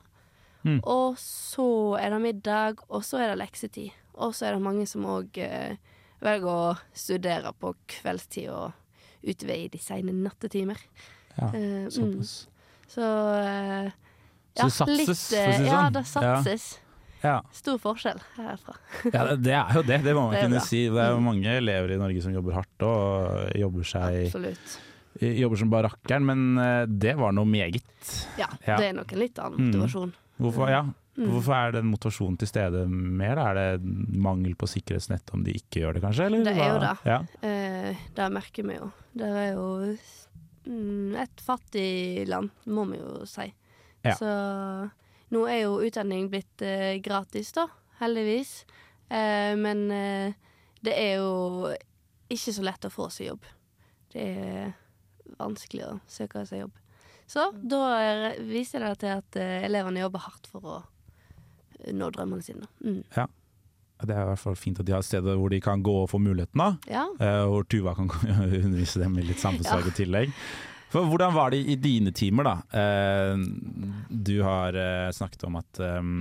Mm. 0.67 0.81
Og 0.91 1.17
så 1.23 1.69
er 2.01 2.11
det 2.11 2.21
middag, 2.25 2.81
og 2.91 3.03
så 3.07 3.21
er 3.23 3.33
det 3.33 3.39
leksetid. 3.45 3.91
Og 4.19 4.35
så 4.35 4.49
er 4.49 4.57
det 4.57 4.63
mange 4.65 4.87
som 4.91 5.05
òg 5.07 5.39
eh, 5.39 5.77
velger 6.21 6.51
å 6.51 6.77
studere 6.99 7.53
på 7.55 7.75
kveldstid 7.95 8.49
og 8.51 8.73
utover 9.23 9.55
i 9.55 9.69
de 9.73 9.79
seine 9.83 10.13
nattetimer. 10.15 10.79
Ja, 11.39 11.53
Eh, 11.55 11.87
mm. 11.87 12.23
Så 12.91 13.05
eh, 13.39 13.91
Så 14.59 14.65
det 14.65 14.73
satses, 14.75 15.07
for 15.07 15.13
å 15.13 15.15
si 15.15 15.37
det 15.37 15.67
Ja, 15.69 15.79
sånn. 15.85 15.93
det 15.95 16.03
satses. 16.11 16.65
Ja. 17.23 17.37
Stor 17.55 17.79
forskjell 17.83 18.19
herfra. 18.37 18.75
ja, 19.15 19.23
det- 19.29 19.37
det 19.45 19.53
er 19.55 19.73
jo 19.79 19.83
det. 19.87 19.99
Det 20.03 20.15
må 20.17 20.25
man 20.33 20.35
kunne 20.41 20.59
bra. 20.59 20.65
si. 20.67 20.81
Det 20.89 20.99
er 21.05 21.11
jo 21.13 21.19
Mm. 21.21 21.25
mange 21.31 21.55
elever 21.61 21.93
i 21.95 21.99
Norge 21.99 22.23
som 22.23 22.35
jobber 22.35 22.53
hardt 22.59 22.83
og 22.83 23.55
jobber, 23.55 23.83
seg, 23.87 24.27
Absolutt. 24.27 24.79
Jobber 25.21 25.57
som 25.57 25.71
barakkeren, 25.73 26.25
men 26.29 26.59
eh, 26.63 26.87
det 26.87 27.17
var 27.19 27.33
noe 27.33 27.45
meget. 27.49 27.85
Ja, 28.39 28.47
Ja. 28.67 28.77
det 28.79 28.87
er 28.91 28.93
nok 29.01 29.13
en 29.13 29.19
litt 29.19 29.39
annen 29.39 29.59
Mm. 29.59 29.67
motivasjon. 29.73 30.13
Hvorfor, 30.39 30.69
ja. 30.71 30.83
Mm. 31.19 31.31
Hvorfor 31.33 31.55
er 31.57 31.73
den 31.73 31.87
motivasjonen 31.91 32.37
til 32.39 32.47
stede 32.47 32.85
mer? 32.89 33.35
da? 33.35 33.49
Er 33.51 33.55
det 33.79 33.83
mangel 34.23 34.55
på 34.55 34.69
sikkerhetsnett 34.71 35.33
om 35.35 35.43
de 35.43 35.51
ikke 35.59 35.81
gjør 35.83 35.95
det, 35.95 36.03
kanskje? 36.05 36.27
Eller? 36.27 36.45
Det 36.45 36.57
er 36.57 36.69
jo 36.71 36.79
det. 36.79 36.93
Ja. 37.05 37.19
Eh, 37.43 37.97
det 38.15 38.29
merker 38.33 38.63
vi 38.69 38.77
jo. 38.77 38.93
Det 39.19 39.27
er 39.27 39.53
jo 39.55 39.97
mm, 40.67 41.17
et 41.17 41.41
fattig 41.43 42.29
land, 42.29 42.51
må 42.67 42.85
vi 42.91 42.99
jo 43.01 43.25
si. 43.27 43.49
Så 44.09 44.29
nå 45.35 45.43
er 45.51 45.63
jo 45.65 45.81
utdanning 45.85 46.31
blitt 46.31 46.63
eh, 46.63 46.99
gratis, 47.03 47.51
da, 47.53 47.67
heldigvis. 48.01 48.65
Eh, 49.11 49.57
men 49.59 49.91
eh, 49.91 50.33
det 50.85 50.95
er 50.95 51.17
jo 51.19 51.73
ikke 52.31 52.55
så 52.55 52.63
lett 52.63 52.87
å 52.87 52.93
få 52.95 53.11
seg 53.11 53.33
jobb. 53.33 53.43
Det 54.15 54.23
er 54.23 54.73
vanskelig 55.39 55.85
å 55.87 56.01
søke 56.09 56.47
seg 56.49 56.65
jobb. 56.65 56.73
Så 57.29 57.51
da 57.69 57.81
er- 58.01 58.39
viser 58.49 58.81
det 58.81 58.95
til 59.03 59.09
at 59.19 59.37
eh, 59.37 59.65
elevene 59.69 60.01
jobber 60.01 60.19
hardt 60.25 60.47
for 60.49 60.61
å 60.65 60.77
eh, 61.85 61.93
nå 61.93 62.09
drømmene 62.15 62.43
sine. 62.43 62.67
Mm. 62.85 63.03
Det 63.99 64.15
er 64.15 64.23
i 64.23 64.29
hvert 64.31 64.39
fall 64.39 64.55
fint 64.55 64.79
at 64.81 64.87
de 64.87 64.93
har 64.95 65.03
steder 65.03 65.37
hvor 65.37 65.51
de 65.51 65.59
kan 65.61 65.83
gå 65.83 65.93
og 66.05 66.09
få 66.13 66.21
muligheten, 66.23 66.57
da. 66.63 66.69
Ja. 66.87 67.05
Uh, 67.19 67.49
hvor 67.51 67.65
Tuva 67.67 67.97
kan 67.99 68.07
undervise 68.63 69.01
dem 69.03 69.17
i 69.19 69.25
litt 69.27 69.41
samfunnsfag 69.43 69.89
Ja. 69.91 69.95
tillegg. 69.99 70.35
For 70.89 71.05
Hvordan 71.05 71.35
var 71.35 71.51
det 71.53 71.59
i 71.69 71.75
dine 71.77 72.13
timer, 72.17 72.47
da? 72.47 72.55
Uh, 72.73 73.43
du 74.09 74.37
har 74.47 74.73
uh, 74.79 75.11
snakket 75.13 75.43
om 75.51 75.59
at 75.61 75.81
um, 75.83 76.13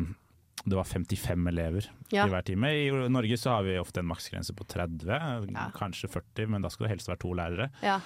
det 0.66 0.76
var 0.76 0.84
55 0.90 1.48
elever 1.54 1.86
Ja. 2.12 2.26
i 2.26 2.30
hver 2.34 2.44
time. 2.50 2.68
I 2.74 2.90
Norge 3.14 3.38
så 3.40 3.54
har 3.54 3.64
vi 3.64 3.78
ofte 3.80 4.02
en 4.02 4.10
maksgrense 4.10 4.52
på 4.58 4.66
30, 4.68 5.54
Ja. 5.54 5.70
kanskje 5.78 6.10
40, 6.10 6.50
men 6.50 6.66
da 6.66 6.74
skal 6.74 6.88
det 6.90 6.96
helst 6.98 7.08
være 7.14 7.22
to 7.24 7.32
lærere. 7.38 7.70
ja. 7.86 8.00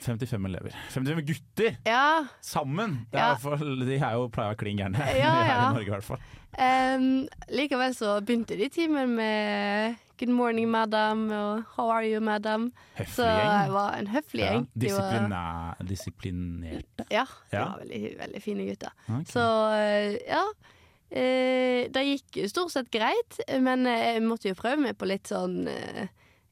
55 0.00 0.46
elever. 0.48 0.72
55 0.90 1.22
gutter 1.28 1.76
Ja. 1.86 2.24
sammen! 2.40 3.06
Det 3.12 3.20
er 3.20 3.28
Ja. 3.28 3.34
for, 3.40 3.56
de 3.56 3.96
er 3.98 4.12
jo 4.16 4.28
pleier 4.28 4.50
å 4.50 4.54
være 4.54 4.58
klin 4.64 4.78
gærne 4.78 4.98
Ja, 5.18 5.30
her 5.48 5.70
i 5.70 5.74
Norge, 5.74 5.86
i 5.86 5.90
hvert 5.94 6.04
fall. 6.04 6.18
Um, 6.60 7.28
likevel 7.54 7.92
så 7.94 8.16
begynte 8.26 8.56
de 8.58 8.68
timen 8.68 9.08
med 9.14 9.96
'Good 10.18 10.28
morning, 10.34 10.68
madam' 10.68 11.30
og 11.32 11.62
'How 11.76 11.88
are 11.90 12.04
you, 12.10 12.20
madam'? 12.20 12.72
Høflig 12.98 13.24
gjeng. 13.24 13.64
det 13.64 13.72
var 13.72 13.92
en 13.96 14.06
høflig 14.08 14.42
gjeng. 14.44 14.66
Disiplinerte. 14.76 17.04
Ja, 17.10 17.24
de 17.50 17.56
Ja. 17.56 17.64
var 17.64 17.78
veldig, 17.84 18.18
veldig 18.18 18.42
fine 18.42 18.66
gutter. 18.66 18.90
Okay. 19.08 19.24
Så 19.24 19.72
eh, 19.72 20.18
ja. 20.28 20.42
Uh, 21.12 21.88
det 21.90 22.04
gikk 22.06 22.48
stort 22.50 22.70
sett 22.70 22.90
greit, 22.90 23.40
men 23.60 23.84
eh, 23.86 24.14
jeg 24.14 24.22
måtte 24.22 24.48
jo 24.48 24.54
prøve 24.54 24.76
meg 24.80 24.96
på 24.98 25.06
litt 25.10 25.24
sånn 25.26 25.66
eh, 25.66 26.06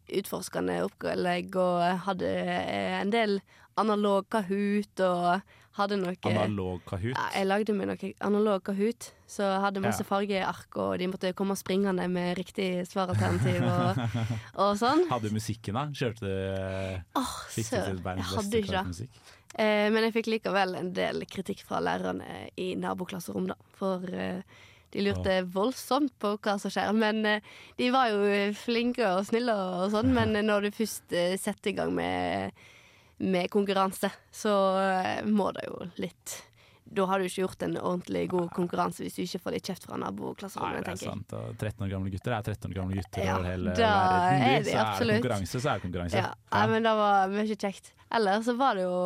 utforskende 0.09 0.81
opplegg, 0.87 1.55
og 1.57 2.03
hadde 2.09 2.29
eh, 2.29 3.01
en 3.01 3.11
del 3.15 3.41
analog 3.79 4.27
Kahoot 4.33 5.01
og 5.07 5.41
hadde 5.79 5.95
noe 6.01 6.17
Analog 6.27 6.81
Kahoot. 6.89 7.15
ja, 7.15 7.27
jeg 7.37 7.47
lagde 7.47 7.75
meg 7.79 7.87
noe 7.87 8.09
analog 8.27 8.65
Kahoot, 8.67 9.13
så 9.31 9.47
hadde 9.63 9.79
masse 9.85 10.03
Ja. 10.03 10.09
fargeark, 10.09 10.75
og 10.83 10.97
de 10.99 11.07
måtte 11.07 11.31
komme 11.39 11.55
springende 11.55 12.09
med 12.11 12.37
riktig 12.41 12.83
svaralternativ 12.91 13.63
og, 13.63 14.01
og 14.65 14.73
sånn. 14.81 15.05
Hadde 15.13 15.31
du 15.31 15.37
musikken, 15.39 15.79
da? 15.79 15.85
Kjørte 15.95 16.27
du 16.27 17.21
Åh, 17.21 17.35
søren. 17.55 18.03
Jeg 18.03 18.27
hadde 18.33 18.63
ikke 18.65 18.83
det. 18.99 19.09
Eh, 19.59 19.87
men 19.95 20.03
jeg 20.09 20.13
fikk 20.19 20.27
likevel 20.35 20.75
en 20.81 20.91
del 20.93 21.23
kritikk 21.31 21.63
fra 21.65 21.79
lærerne 21.81 22.49
i 22.59 22.73
naboklasserom, 22.79 23.47
da. 23.49 23.57
For 23.79 24.03
eh, 24.11 24.43
de 24.95 25.03
lurte 25.05 25.35
voldsomt 25.53 26.15
på 26.23 26.35
hva 26.41 26.55
som 26.63 26.73
skjer. 26.73 26.93
Men 26.97 27.21
eh, 27.29 27.43
de 27.77 27.91
var 27.93 28.09
jo 28.13 28.25
flinke 28.57 29.05
og 29.19 29.27
snille 29.29 29.53
og 29.53 29.91
sånn. 29.93 30.13
Men 30.17 30.33
når 30.47 30.69
du 30.69 30.71
først 30.79 31.13
eh, 31.13 31.35
setter 31.41 31.71
i 31.75 31.77
gang 31.77 31.93
med, 31.95 32.53
med 33.21 33.51
konkurranse, 33.53 34.09
så 34.33 34.55
eh, 34.81 35.25
må 35.29 35.51
det 35.57 35.67
jo 35.69 35.83
litt 36.01 36.39
Da 36.89 37.05
har 37.05 37.21
du 37.21 37.27
ikke 37.29 37.43
gjort 37.43 37.63
en 37.67 37.75
ordentlig 37.77 38.23
god 38.33 38.47
konkurranse 38.57 39.03
hvis 39.05 39.19
du 39.19 39.23
ikke 39.27 39.43
får 39.45 39.53
litt 39.59 39.67
kjeft 39.69 39.85
fra 39.85 39.99
naboklasserommet, 40.01 40.87
det 40.87 40.95
er 40.95 41.03
sant. 41.03 41.35
Og 41.37 41.51
13 41.61 41.85
år 41.85 41.91
gamle 41.93 42.13
gutter 42.15 42.33
er 42.39 42.47
13 42.49 42.71
år 42.71 42.77
gamle 42.79 42.97
gutter 42.97 43.27
Ja, 43.27 43.35
over 43.37 43.51
hele 43.51 43.75
verden. 43.77 44.47
er 44.49 44.65
de 44.65 44.71
så 44.73 44.79
er 44.81 45.05
det 45.05 45.19
konkurranse, 45.19 45.61
så 45.61 45.69
er 45.69 45.75
det 45.75 45.85
konkurranse. 45.85 46.23
Ja, 46.25 46.31
Nei, 46.55 46.63
men 46.73 46.89
det 46.89 46.95
var 47.05 47.35
mye 47.37 47.59
kjekt. 47.61 47.93
Ellers 48.09 48.49
så 48.49 48.55
var 48.57 48.79
det 48.81 48.87
jo 48.89 49.03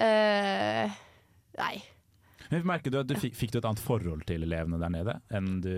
eh, 0.00 1.00
Nei. 1.60 1.74
Men 2.52 2.66
merker 2.68 2.92
du 2.92 2.98
at 3.00 3.08
du 3.08 3.14
fikk, 3.16 3.34
fikk 3.38 3.54
du 3.54 3.58
et 3.62 3.64
annet 3.68 3.80
forhold 3.82 4.26
til 4.28 4.44
elevene 4.44 4.76
der 4.82 4.92
nede 4.92 5.14
enn 5.32 5.60
du 5.64 5.72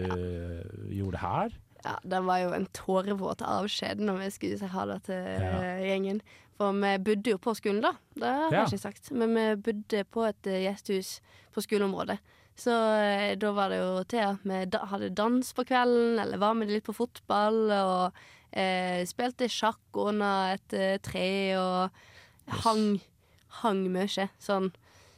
gjorde 0.90 1.20
her? 1.22 1.54
Ja, 1.84 1.98
det 2.02 2.20
var 2.24 2.40
jo 2.40 2.52
en 2.56 2.64
tårevåt 2.74 3.42
avskjed 3.44 4.00
når 4.02 4.22
vi 4.22 4.30
skulle 4.34 4.58
si 4.58 4.70
ha 4.72 4.86
det 4.88 5.02
til 5.06 5.20
Ja. 5.20 5.50
eh, 5.60 5.82
gjengen. 5.86 6.20
For 6.56 6.72
vi 6.72 6.92
bodde 7.04 7.30
jo 7.34 7.38
på 7.42 7.52
skolen, 7.58 7.82
da. 7.84 7.92
Det 8.14 8.24
har 8.30 8.50
Ja. 8.50 8.64
jeg 8.64 8.72
ikke 8.74 8.80
sagt. 8.86 9.10
Men 9.12 9.34
vi 9.34 9.44
bodde 9.68 10.04
på 10.10 10.24
et 10.28 10.46
eh, 10.46 10.62
gjesthus 10.64 11.20
på 11.52 11.60
skoleområdet. 11.62 12.18
Så 12.56 12.70
eh, 12.70 13.34
da 13.36 13.50
var 13.52 13.68
det 13.70 13.78
jo 13.82 14.04
til 14.04 14.18
at 14.22 14.38
vi 14.46 14.64
da 14.70 14.78
hadde 14.86 15.10
dans 15.14 15.52
på 15.52 15.64
kvelden, 15.66 16.18
eller 16.22 16.38
var 16.38 16.54
med 16.54 16.68
litt 16.70 16.84
på 16.86 16.94
fotball, 16.94 17.70
og 17.70 18.12
eh, 18.52 19.04
spilte 19.04 19.48
sjakk 19.50 19.78
under 19.94 20.54
et 20.54 20.72
eh, 20.78 20.98
tre, 21.02 21.56
og 21.58 21.90
hang, 22.64 23.00
hang 23.62 23.84
mye. 23.92 24.28
Sånn 24.40 24.72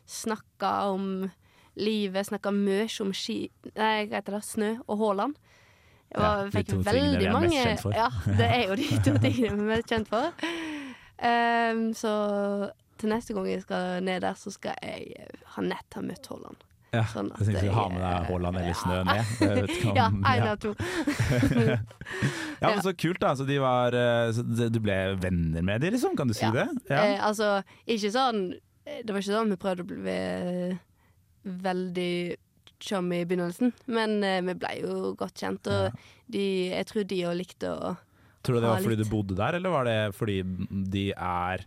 snakka 0.07 0.93
om 0.95 1.31
livet, 1.77 2.27
snakka 2.29 2.51
mye 2.55 2.87
om 3.05 3.13
ski... 3.13 3.51
Nei, 3.77 4.07
hva 4.09 4.21
heter 4.21 4.37
det? 4.39 4.43
Snø 4.47 4.71
og 4.87 4.99
Haaland. 5.03 5.37
Jeg 6.07 6.21
Ja, 6.23 6.29
var, 6.29 6.45
de 6.47 6.53
fikk 6.55 6.69
veldig 6.87 7.19
vi 7.19 7.27
er 7.27 7.35
mest 7.35 7.57
kjent 7.57 7.81
for. 7.83 7.93
Ja, 7.97 8.09
det 8.39 8.47
er 8.47 8.63
jo 8.71 8.77
de 8.79 8.87
to 9.05 9.17
tingene 9.21 9.57
vi 9.57 9.65
er 9.65 9.71
mest 9.73 9.91
kjent 9.91 10.09
for. 10.09 10.31
Um, 11.17 11.83
så 11.97 12.13
til 13.01 13.11
neste 13.13 13.35
gang 13.37 13.49
jeg 13.51 13.63
skal 13.65 13.99
ned 14.05 14.23
der, 14.25 14.35
så 14.39 14.53
skal 14.55 14.77
jeg 14.85 15.27
ha 15.57 15.63
nett 15.67 15.97
ha 15.99 16.05
møtt 16.05 16.27
Haaland. 16.31 16.63
Ja, 16.95 17.03
Sånn 17.11 17.29
at 17.35 17.43
jeg 17.45 17.59
jeg, 17.67 17.73
ha 17.75 17.83
med 17.93 18.01
deg 18.01 18.29
Haaland 18.31 18.57
eller 18.61 18.77
Snø 18.79 19.01
vet 19.11 19.73
ikke 19.75 19.91
om- 20.07 20.23
Ja, 20.31 20.37
én 20.39 20.47
av 20.49 20.61
to. 20.63 20.71
Ja, 22.63 22.71
men 22.71 22.83
Så 22.83 22.93
kult, 22.97 23.21
da. 23.21 23.35
Så 23.37 23.45
de 23.45 23.59
var, 23.61 23.93
eh, 23.93 24.31
du 24.71 24.79
ble 24.81 24.97
venner 25.21 25.63
med 25.67 25.81
dem, 25.83 25.93
liksom? 25.93 26.17
Kan 26.17 26.29
du 26.31 26.35
si 26.35 26.45
Ja. 26.47 26.53
det? 26.55 26.69
Eh, 26.89 27.19
altså, 27.21 27.63
ikke 27.87 28.11
sånn 28.15 28.55
Det 28.87 29.11
var 29.11 29.19
ikke 29.21 29.35
sånn 29.35 29.51
vi 29.51 29.57
prøvde 29.61 29.83
å 29.83 29.91
bli 29.91 30.79
veldig 31.47 32.37
chum 32.83 33.09
i 33.17 33.23
begynnelsen, 33.25 33.73
men 33.89 34.19
eh, 34.27 34.41
vi 34.45 34.55
ble 34.61 34.73
jo 34.83 35.15
godt 35.17 35.39
kjent, 35.41 35.67
og 35.73 35.87
Ja. 35.87 35.91
de, 36.29 36.43
jeg 36.75 36.87
tror 36.91 37.07
de 37.09 37.23
òg 37.31 37.37
likte 37.39 37.71
å 37.73 37.95
Tror 38.47 38.55
du 38.57 38.61
det 38.61 38.69
var 38.71 38.83
fordi 38.85 38.97
du 39.01 39.09
bodde 39.11 39.35
der, 39.35 39.57
eller 39.59 39.71
var 39.71 39.85
det 39.89 40.15
fordi 40.15 40.37
de 40.93 41.09
er 41.17 41.65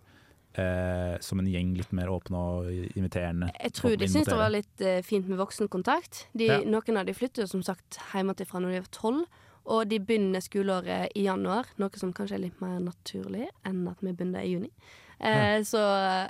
eh, 0.56 1.18
som 1.20 1.39
en 1.42 1.50
gjeng 1.50 1.74
litt 1.76 1.92
mer 1.92 2.08
åpne 2.08 2.38
og 2.39 2.70
inviterende? 2.96 3.50
Jeg 3.60 3.74
tror 3.76 3.98
de 4.00 4.08
syntes 4.08 4.30
det 4.32 4.38
var 4.39 4.54
litt 4.54 4.82
eh, 4.86 5.02
fint 5.04 5.28
med 5.28 5.38
voksenkontakt. 5.42 6.28
De, 6.34 6.46
Ja. 6.48 6.60
Noen 6.63 6.98
av 7.02 7.06
de 7.10 7.13
flyttet 7.18 7.44
jo 7.44 7.48
som 7.52 7.62
sagt 7.63 8.00
hjemmefra 8.13 8.62
når 8.63 8.72
de 8.78 8.80
var 8.86 8.94
tolv, 8.96 9.26
og 9.70 9.89
de 9.92 10.00
begynner 10.00 10.39
skoleåret 10.42 11.12
i 11.20 11.26
januar, 11.28 11.68
noe 11.78 12.00
som 12.00 12.13
kanskje 12.15 12.36
er 12.39 12.46
litt 12.48 12.62
mer 12.63 12.80
naturlig 12.80 13.50
enn 13.68 13.84
at 13.92 14.00
vi 14.02 14.13
begynner 14.13 14.42
i 14.48 14.54
juni. 14.56 14.72
Eh, 15.20 15.60
Så 15.68 15.84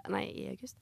Nei, 0.09 0.25
i 0.33 0.49
august. 0.49 0.77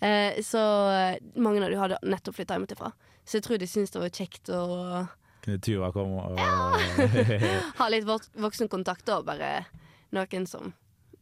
Eh, 0.00 0.40
så 0.42 0.60
eh, 0.90 1.16
mange 1.36 1.62
av 1.64 1.70
de 1.72 1.76
hadde 1.80 1.98
nettopp 2.08 2.38
flytta 2.38 2.56
hjemmefra. 2.56 2.92
Så 3.24 3.36
jeg 3.38 3.44
tror 3.46 3.58
de 3.60 3.66
syntes 3.68 3.92
det 3.94 4.00
var 4.02 4.14
kjekt 4.16 4.48
å 4.56 4.60
Kunne 5.44 5.60
Tuva 5.64 5.88
komme 5.92 6.20
og 6.20 6.40
ha 7.80 7.86
litt 7.92 8.04
vok- 8.08 8.28
voksenkontakt 8.44 9.08
og 9.14 9.24
bare 9.28 9.64
noen 10.12 10.44
som 10.48 10.72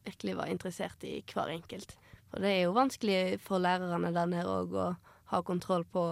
virkelig 0.06 0.34
var 0.38 0.50
interessert 0.50 1.04
i 1.06 1.20
hver 1.30 1.52
enkelt. 1.52 1.92
For 2.30 2.42
det 2.42 2.50
er 2.54 2.62
jo 2.64 2.72
vanskelig 2.76 3.38
for 3.44 3.62
lærerne 3.62 4.10
der 4.14 4.26
nede 4.30 4.50
òg 4.50 4.74
å 4.74 4.88
ha 5.32 5.42
kontroll 5.46 5.84
på 5.92 6.02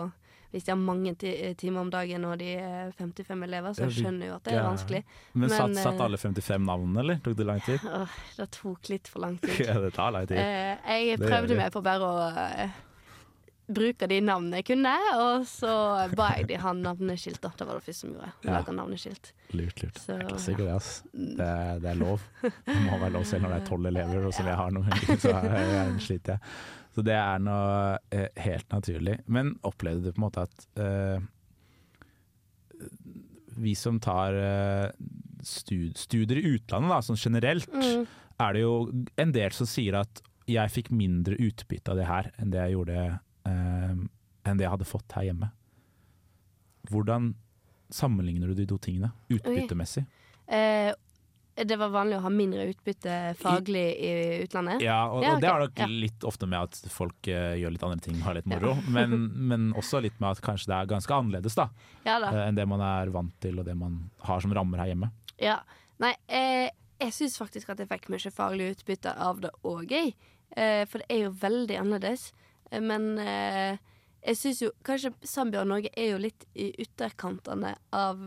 Hvis 0.52 0.64
de 0.64 0.72
har 0.72 0.78
mange 0.80 1.12
ti 1.18 1.32
timer 1.58 1.80
om 1.82 1.90
dagen 1.92 2.24
og 2.28 2.38
de 2.40 2.52
er 2.60 2.92
55 2.98 3.44
elever, 3.48 3.74
så 3.76 3.86
Ja, 3.86 3.92
skjønner 3.98 4.26
jeg 4.26 4.30
jo 4.30 4.38
at 4.38 4.44
det 4.46 4.54
er 4.54 4.64
vanskelig. 4.66 5.02
Men 5.34 5.50
satt, 5.50 5.68
Men, 5.74 5.82
satt 5.82 6.00
eh, 6.00 6.04
alle 6.06 6.20
55 6.22 6.66
navnene, 6.70 7.02
eller? 7.02 7.20
Tok 7.24 7.36
det 7.36 7.46
lang 7.48 7.62
tid? 7.66 7.86
Åh, 8.00 8.16
det 8.38 8.48
tok 8.56 8.90
litt 8.94 9.08
for 9.12 9.26
lang 9.26 9.38
tid. 9.42 9.54
Ja, 9.66 9.78
det 9.82 9.92
tar 9.96 10.14
lang 10.14 10.26
tid. 10.30 10.38
Eh, 10.38 11.06
jeg 11.10 11.20
prøvde 11.22 11.58
meg 11.58 11.72
på 11.74 11.82
bare 11.84 12.06
å 12.06 12.28
eh, 12.30 12.82
bruke 13.66 14.06
de 14.06 14.20
navnene 14.22 14.60
jeg 14.60 14.68
kunne, 14.70 14.92
og 15.18 15.46
så 15.50 15.72
ba 16.14 16.28
jeg 16.38 16.46
de 16.52 16.60
ha 16.62 16.72
navneskilt. 16.78 17.40
da. 17.42 17.50
Det 17.58 17.66
var 17.66 17.80
det 17.80 17.86
første 17.88 18.06
som 18.06 18.14
gjorde. 18.14 18.30
Ja. 18.46 18.52
Laga 18.54 18.74
navneskilt. 18.78 19.32
Lurt, 19.58 19.82
lurt. 19.82 19.98
Så, 19.98 20.14
Det 20.14 20.22
er 20.22 20.30
klassiker, 20.30 20.64
det, 20.64 20.76
ass. 20.76 20.90
Det, 21.12 21.50
det 21.82 21.90
er 21.90 21.98
lov. 21.98 22.22
Det 22.42 22.80
må 22.86 23.00
være 23.02 23.14
lov 23.18 23.26
selv 23.26 23.46
når 23.46 23.56
det 23.56 23.60
er 23.62 23.68
tolv 23.72 23.90
elever, 23.90 24.28
og 24.30 24.34
som 24.36 24.50
jeg 24.50 24.58
har 24.62 24.74
noen 24.76 25.06
så 25.24 25.34
er 25.40 25.70
jeg, 25.74 26.00
sliter 26.06 26.36
jeg. 26.36 26.54
Så 26.96 27.02
det 27.04 27.12
er 27.12 27.40
noe 27.44 27.98
eh, 28.10 28.30
helt 28.40 28.70
naturlig. 28.72 29.18
Men 29.28 29.50
opplevde 29.68 30.08
du 30.08 30.14
på 30.16 30.22
en 30.22 30.24
måte 30.24 30.46
at 30.46 30.62
eh, 30.80 31.18
vi 33.56 33.74
som 33.76 33.98
tar 34.00 34.32
eh, 34.36 34.90
stud, 35.44 35.96
studier 36.00 36.40
i 36.40 36.54
utlandet, 36.56 36.90
da, 36.92 37.02
sånn 37.04 37.20
generelt, 37.20 37.68
Mm. 37.72 38.06
er 38.40 38.52
det 38.52 38.60
jo 38.62 38.72
en 39.16 39.32
del 39.32 39.52
som 39.56 39.66
sier 39.68 39.94
at 40.00 40.22
jeg 40.46 40.70
fikk 40.72 40.90
mindre 40.94 41.36
utbytte 41.40 41.90
av 41.92 41.96
det 42.00 42.06
her 42.06 42.28
enn 42.38 42.50
det 42.52 42.60
jeg 42.64 42.74
gjorde 42.76 42.98
eh, 43.48 43.94
enn 44.46 44.56
det 44.60 44.64
jeg 44.66 44.70
hadde 44.74 44.88
fått 44.88 45.12
her 45.16 45.24
hjemme. 45.30 45.48
Hvordan 46.90 47.34
sammenligner 47.92 48.48
du 48.52 48.54
de 48.60 48.66
to 48.66 48.78
tingene, 48.78 49.12
utbyttemessig? 49.32 50.04
Eh, 50.46 50.92
det 51.64 51.76
var 51.80 51.88
vanlig 51.88 52.18
å 52.18 52.20
ha 52.26 52.30
mindre 52.30 52.66
utbytte 52.68 53.34
faglig 53.40 53.84
i 54.04 54.10
utlandet. 54.44 54.82
Ja, 54.84 55.06
og, 55.08 55.22
Ja, 55.24 55.34
og 55.34 55.40
det 55.40 55.48
har 55.48 55.60
nok 55.62 55.78
Ja. 55.78 55.86
litt 55.88 56.24
ofte 56.28 56.46
med 56.46 56.60
at 56.60 56.90
folk 56.92 57.28
uh, 57.32 57.54
gjør 57.56 57.72
litt 57.72 57.82
andre 57.82 58.00
ting, 58.04 58.20
har 58.20 58.34
litt 58.36 58.46
moro, 58.46 58.74
men, 58.92 59.30
men 59.48 59.72
også 59.74 60.02
litt 60.04 60.20
med 60.20 60.30
at 60.36 60.42
kanskje 60.44 60.68
det 60.68 60.76
er 60.82 60.90
ganske 60.92 61.14
annerledes 61.16 61.54
da, 61.56 61.68
Ja 62.04 62.18
da. 62.20 62.28
Uh, 62.34 62.42
enn 62.48 62.54
det 62.58 62.66
man 62.68 62.80
er 62.84 63.08
vant 63.14 63.32
til 63.40 63.58
og 63.58 63.64
det 63.64 63.76
man 63.76 64.10
har 64.28 64.40
som 64.44 64.52
rammer 64.52 64.78
her 64.84 64.92
hjemme. 64.92 65.10
Ja. 65.40 65.60
Nei, 65.98 66.12
eh, 66.28 66.68
jeg 67.00 67.12
syns 67.16 67.38
faktisk 67.40 67.70
at 67.72 67.78
jeg 67.80 67.88
fikk 67.88 68.10
mye 68.12 68.30
faglig 68.32 68.70
utbytte 68.76 69.16
av 69.16 69.40
det 69.40 69.50
òg, 69.64 69.90
jeg. 69.90 70.14
Eh, 70.56 70.84
for 70.88 71.00
det 71.00 71.08
er 71.08 71.22
jo 71.26 71.30
veldig 71.40 71.76
annerledes. 71.80 72.32
Eh, 72.70 72.80
Men 72.80 73.18
eh, 73.18 73.76
jeg 74.26 74.36
syns 74.36 74.60
jo 74.62 74.70
kanskje 74.84 75.14
Zambia 75.24 75.60
og 75.60 75.68
Norge 75.68 75.88
er 75.96 76.12
jo 76.12 76.18
litt 76.18 76.44
i 76.54 76.70
ytterkantene 76.84 77.74
av 77.92 78.20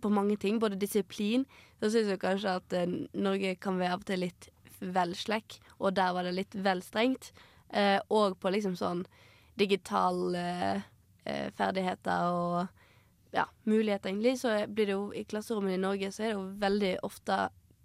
på 0.00 0.10
mange 0.10 0.36
ting. 0.40 0.58
Både 0.58 0.78
disiplin. 0.78 1.44
Så 1.82 1.90
syns 1.90 2.12
jeg 2.12 2.20
kanskje 2.22 2.58
at 2.60 2.74
eh, 2.78 2.98
Norge 3.18 3.56
kan 3.58 3.80
være 3.80 3.96
av 3.96 4.04
og 4.04 4.06
til 4.06 4.22
litt 4.22 4.46
vel 4.82 5.16
slekk, 5.18 5.58
og 5.82 5.96
der 5.98 6.14
var 6.14 6.26
det 6.26 6.36
litt 6.36 6.54
vel 6.54 6.82
strengt. 6.86 7.32
Eh, 7.74 7.98
og 8.14 8.38
på 8.38 8.52
liksom 8.54 8.76
sånn 8.78 9.02
digitale 9.58 10.44
eh, 11.26 11.48
ferdigheter 11.58 12.30
og 12.30 13.34
ja, 13.34 13.46
muligheter, 13.64 14.10
egentlig, 14.12 14.36
så 14.38 14.54
blir 14.68 14.86
det 14.86 14.94
jo 14.94 15.06
i 15.16 15.24
klasserommet 15.26 15.74
i 15.74 15.80
Norge 15.80 16.12
så 16.12 16.22
er 16.22 16.30
det 16.30 16.36
jo 16.36 16.46
veldig 16.62 16.92
ofte 17.08 17.38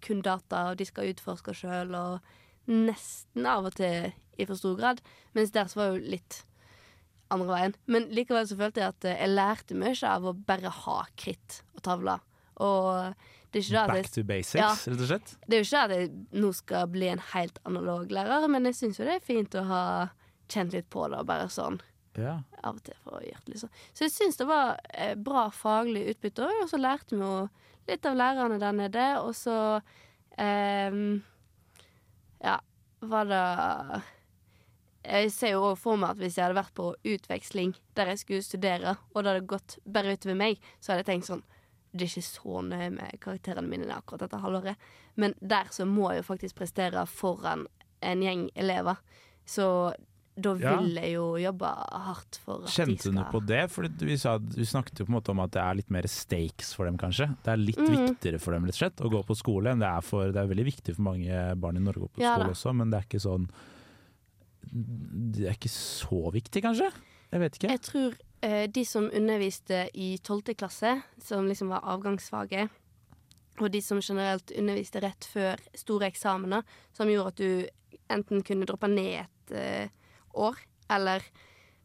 kun 0.04 0.22
data, 0.22 0.68
og 0.70 0.78
de 0.78 0.86
skal 0.86 1.10
utforske 1.14 1.56
sjøl, 1.58 1.96
og 1.98 2.70
nesten 2.70 3.48
av 3.50 3.70
og 3.70 3.78
til 3.80 4.12
i 4.38 4.46
for 4.46 4.60
stor 4.60 4.76
grad. 4.78 5.02
Mens 5.34 5.54
der 5.56 5.72
så 5.72 5.80
var 5.82 5.94
jo 5.96 6.12
litt 6.14 6.44
andre 7.34 7.50
veien. 7.50 7.76
Men 7.90 8.10
likevel 8.14 8.46
så 8.48 8.58
følte 8.60 8.84
jeg 8.84 8.94
at 8.94 9.08
eh, 9.08 9.20
jeg 9.24 9.34
lærte 9.34 9.80
mye 9.80 10.12
av 10.12 10.28
å 10.28 10.36
bare 10.48 10.74
ha 10.84 11.00
kritt 11.20 11.62
og 11.76 11.84
tavler. 11.88 12.22
Og 12.64 13.16
Det 13.58 13.74
er 13.74 13.88
ikke 13.88 13.88
det 13.88 14.04
Back 14.04 14.12
to 14.14 14.24
basics, 14.24 14.62
Ja. 14.62 14.70
rett 14.94 15.02
og 15.02 15.08
slett. 15.10 15.36
det 15.48 15.58
er 15.58 15.62
jo 15.64 15.68
ikke 15.68 15.82
det 15.82 15.84
at 15.84 16.00
jeg 16.00 16.42
nå 16.42 16.54
skal 16.54 16.88
bli 16.88 17.08
en 17.10 17.20
helt 17.34 17.60
analog 17.66 18.08
lærer, 18.12 18.48
men 18.50 18.66
jeg 18.70 18.76
syns 18.76 19.00
jo 19.00 19.06
det 19.06 19.16
er 19.18 19.26
fint 19.26 19.58
å 19.60 19.64
ha 19.68 19.84
kjent 20.50 20.74
litt 20.74 20.90
på 20.90 21.10
det, 21.12 21.26
bare 21.26 21.48
sånn 21.52 21.80
Ja. 22.18 22.40
av 22.64 22.76
og 22.76 22.84
til 22.84 22.96
for 23.04 23.20
å 23.20 23.22
gjøre 23.22 23.44
det 23.46 23.54
liksom. 23.54 23.70
Så 23.94 24.06
jeg 24.08 24.12
syns 24.12 24.38
det 24.38 24.48
var 24.48 24.80
eh, 24.94 25.16
bra 25.16 25.50
faglig 25.50 26.08
utbytte 26.16 26.46
òg, 26.48 26.64
og 26.64 26.70
så 26.70 26.78
lærte 26.82 27.12
vi 27.16 27.22
jo 27.22 27.50
litt 27.88 28.06
av 28.06 28.16
lærerne 28.16 28.60
der 28.60 28.72
nede, 28.74 29.22
og 29.22 29.34
så 29.36 29.82
eh, 30.38 31.20
Ja, 32.44 32.60
var 33.02 33.26
det 33.26 34.04
Jeg 35.08 35.32
ser 35.32 35.52
jo 35.54 35.62
også 35.70 35.80
for 35.82 35.96
meg 35.98 36.10
at 36.10 36.18
hvis 36.18 36.36
jeg 36.36 36.44
hadde 36.48 36.58
vært 36.60 36.74
på 36.76 36.90
utveksling 37.08 37.76
der 37.96 38.08
jeg 38.12 38.20
skulle 38.20 38.44
studere, 38.44 38.98
og 39.16 39.24
det 39.24 39.32
hadde 39.34 39.48
gått 39.48 39.78
bare 39.88 40.18
utover 40.18 40.36
meg, 40.36 40.58
så 40.82 40.92
hadde 40.92 41.06
jeg 41.06 41.10
tenkt 41.14 41.30
sånn 41.30 41.44
Det 41.98 42.08
er 42.08 42.14
ikke 42.14 42.28
så 42.30 42.62
nøye 42.66 42.92
med 42.94 43.22
karakterene 43.24 43.72
mine 43.72 43.90
akkurat 43.96 44.26
dette 44.26 44.42
halvåret, 44.44 44.90
men 45.18 45.34
der 45.42 45.72
så 45.74 45.88
må 45.90 46.12
jeg 46.12 46.24
jo 46.24 46.30
faktisk 46.32 46.60
prestere 46.60 47.06
foran 47.10 47.66
en 48.06 48.22
gjeng 48.22 48.48
elever. 48.56 49.02
Så 49.48 49.68
da 50.38 50.52
vil 50.54 50.98
jeg 51.00 51.16
jo 51.16 51.26
jobbe 51.42 51.70
hardt 52.06 52.38
for 52.44 52.60
at 52.62 52.68
de 52.68 52.72
skal 52.72 52.92
Kjente 52.92 53.14
du 53.16 53.22
på 53.34 53.40
det? 53.50 53.62
For 53.74 53.88
vi, 54.06 54.18
sa, 54.22 54.36
vi 54.38 54.68
snakket 54.70 55.02
jo 55.02 55.08
på 55.08 55.12
en 55.12 55.18
måte 55.18 55.34
om 55.34 55.42
at 55.42 55.54
det 55.56 55.64
er 55.64 55.80
litt 55.80 55.90
mer 55.94 56.08
stakes 56.12 56.76
for 56.78 56.90
dem, 56.90 57.00
kanskje. 57.02 57.32
Det 57.46 57.54
er 57.54 57.62
litt 57.62 57.82
mm. 57.82 57.90
viktigere 57.96 58.42
for 58.44 58.54
dem 58.54 58.68
rett 58.68 58.78
og 58.78 58.82
slett 58.84 59.02
å 59.02 59.12
gå 59.16 59.24
på 59.26 59.38
skole 59.40 59.74
enn 59.74 59.82
det 59.82 59.90
er 59.90 60.06
for 60.06 60.30
Det 60.36 60.44
er 60.44 60.52
veldig 60.52 60.68
viktig 60.68 60.98
for 60.98 61.08
mange 61.10 61.42
barn 61.58 61.80
i 61.80 61.84
Norge 61.84 62.06
å 62.06 62.06
gå 62.06 62.20
på 62.20 62.26
Ja 62.26 62.36
skole 62.36 62.52
da. 62.52 62.58
også, 62.58 62.76
men 62.78 62.94
det 62.94 63.00
er 63.00 63.10
ikke 63.10 63.24
sånn 63.24 63.50
Det 64.70 65.48
er 65.48 65.58
ikke 65.58 65.74
så 65.74 66.22
viktig, 66.38 66.64
kanskje? 66.68 66.92
Jeg 67.34 67.44
vet 67.44 67.58
ikke. 67.58 67.74
Jeg 67.74 67.84
tror 67.88 68.22
de 68.42 68.84
som 68.86 69.08
underviste 69.10 69.88
i 69.98 70.12
12. 70.18 70.54
klasse, 70.60 70.92
som 71.24 71.48
liksom 71.50 71.72
var 71.74 71.88
avgangsfaget, 71.90 72.70
og 73.58 73.72
de 73.74 73.82
som 73.82 74.02
generelt 74.02 74.52
underviste 74.54 75.02
rett 75.02 75.26
før 75.26 75.62
store 75.78 76.10
eksamener, 76.12 76.66
som 76.94 77.10
gjorde 77.10 77.34
at 77.34 77.42
du 77.42 77.88
enten 78.14 78.44
kunne 78.46 78.68
droppe 78.70 78.90
ned 78.92 79.24
et 79.24 79.56
uh, 79.56 80.12
år, 80.48 80.60
eller 80.94 81.26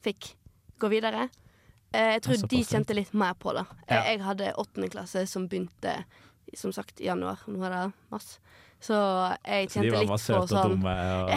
fikk 0.05 0.35
gå 0.83 0.91
videre. 0.93 1.29
Uh, 1.95 2.17
jeg 2.17 2.25
tror 2.27 2.45
de 2.53 2.61
kjente 2.67 2.97
litt 2.97 3.15
mer 3.17 3.39
på 3.41 3.55
det. 3.57 3.65
Eh, 3.87 3.97
Ja. 3.97 4.03
Jeg 4.11 4.23
hadde 4.27 4.53
åttende 4.61 4.91
klasse 4.93 5.27
som 5.27 5.49
begynte 5.49 6.03
som 6.55 6.73
sagt 6.73 7.01
i 7.01 7.07
januar. 7.07 7.41
Nå 7.49 7.65
er 7.65 7.71
det 7.71 7.83
mars. 8.13 8.37
Så 8.83 8.95
jeg 9.47 9.71
Så 9.71 9.81
litt 9.81 9.95
kjente 9.95 9.95
sånn... 9.95 10.01
litt 10.01 10.11
var 10.11 10.19
på 10.19 10.23
søte 10.23 10.41
og 10.43 10.49
sånn. 10.51 10.73
Og, 10.83 11.29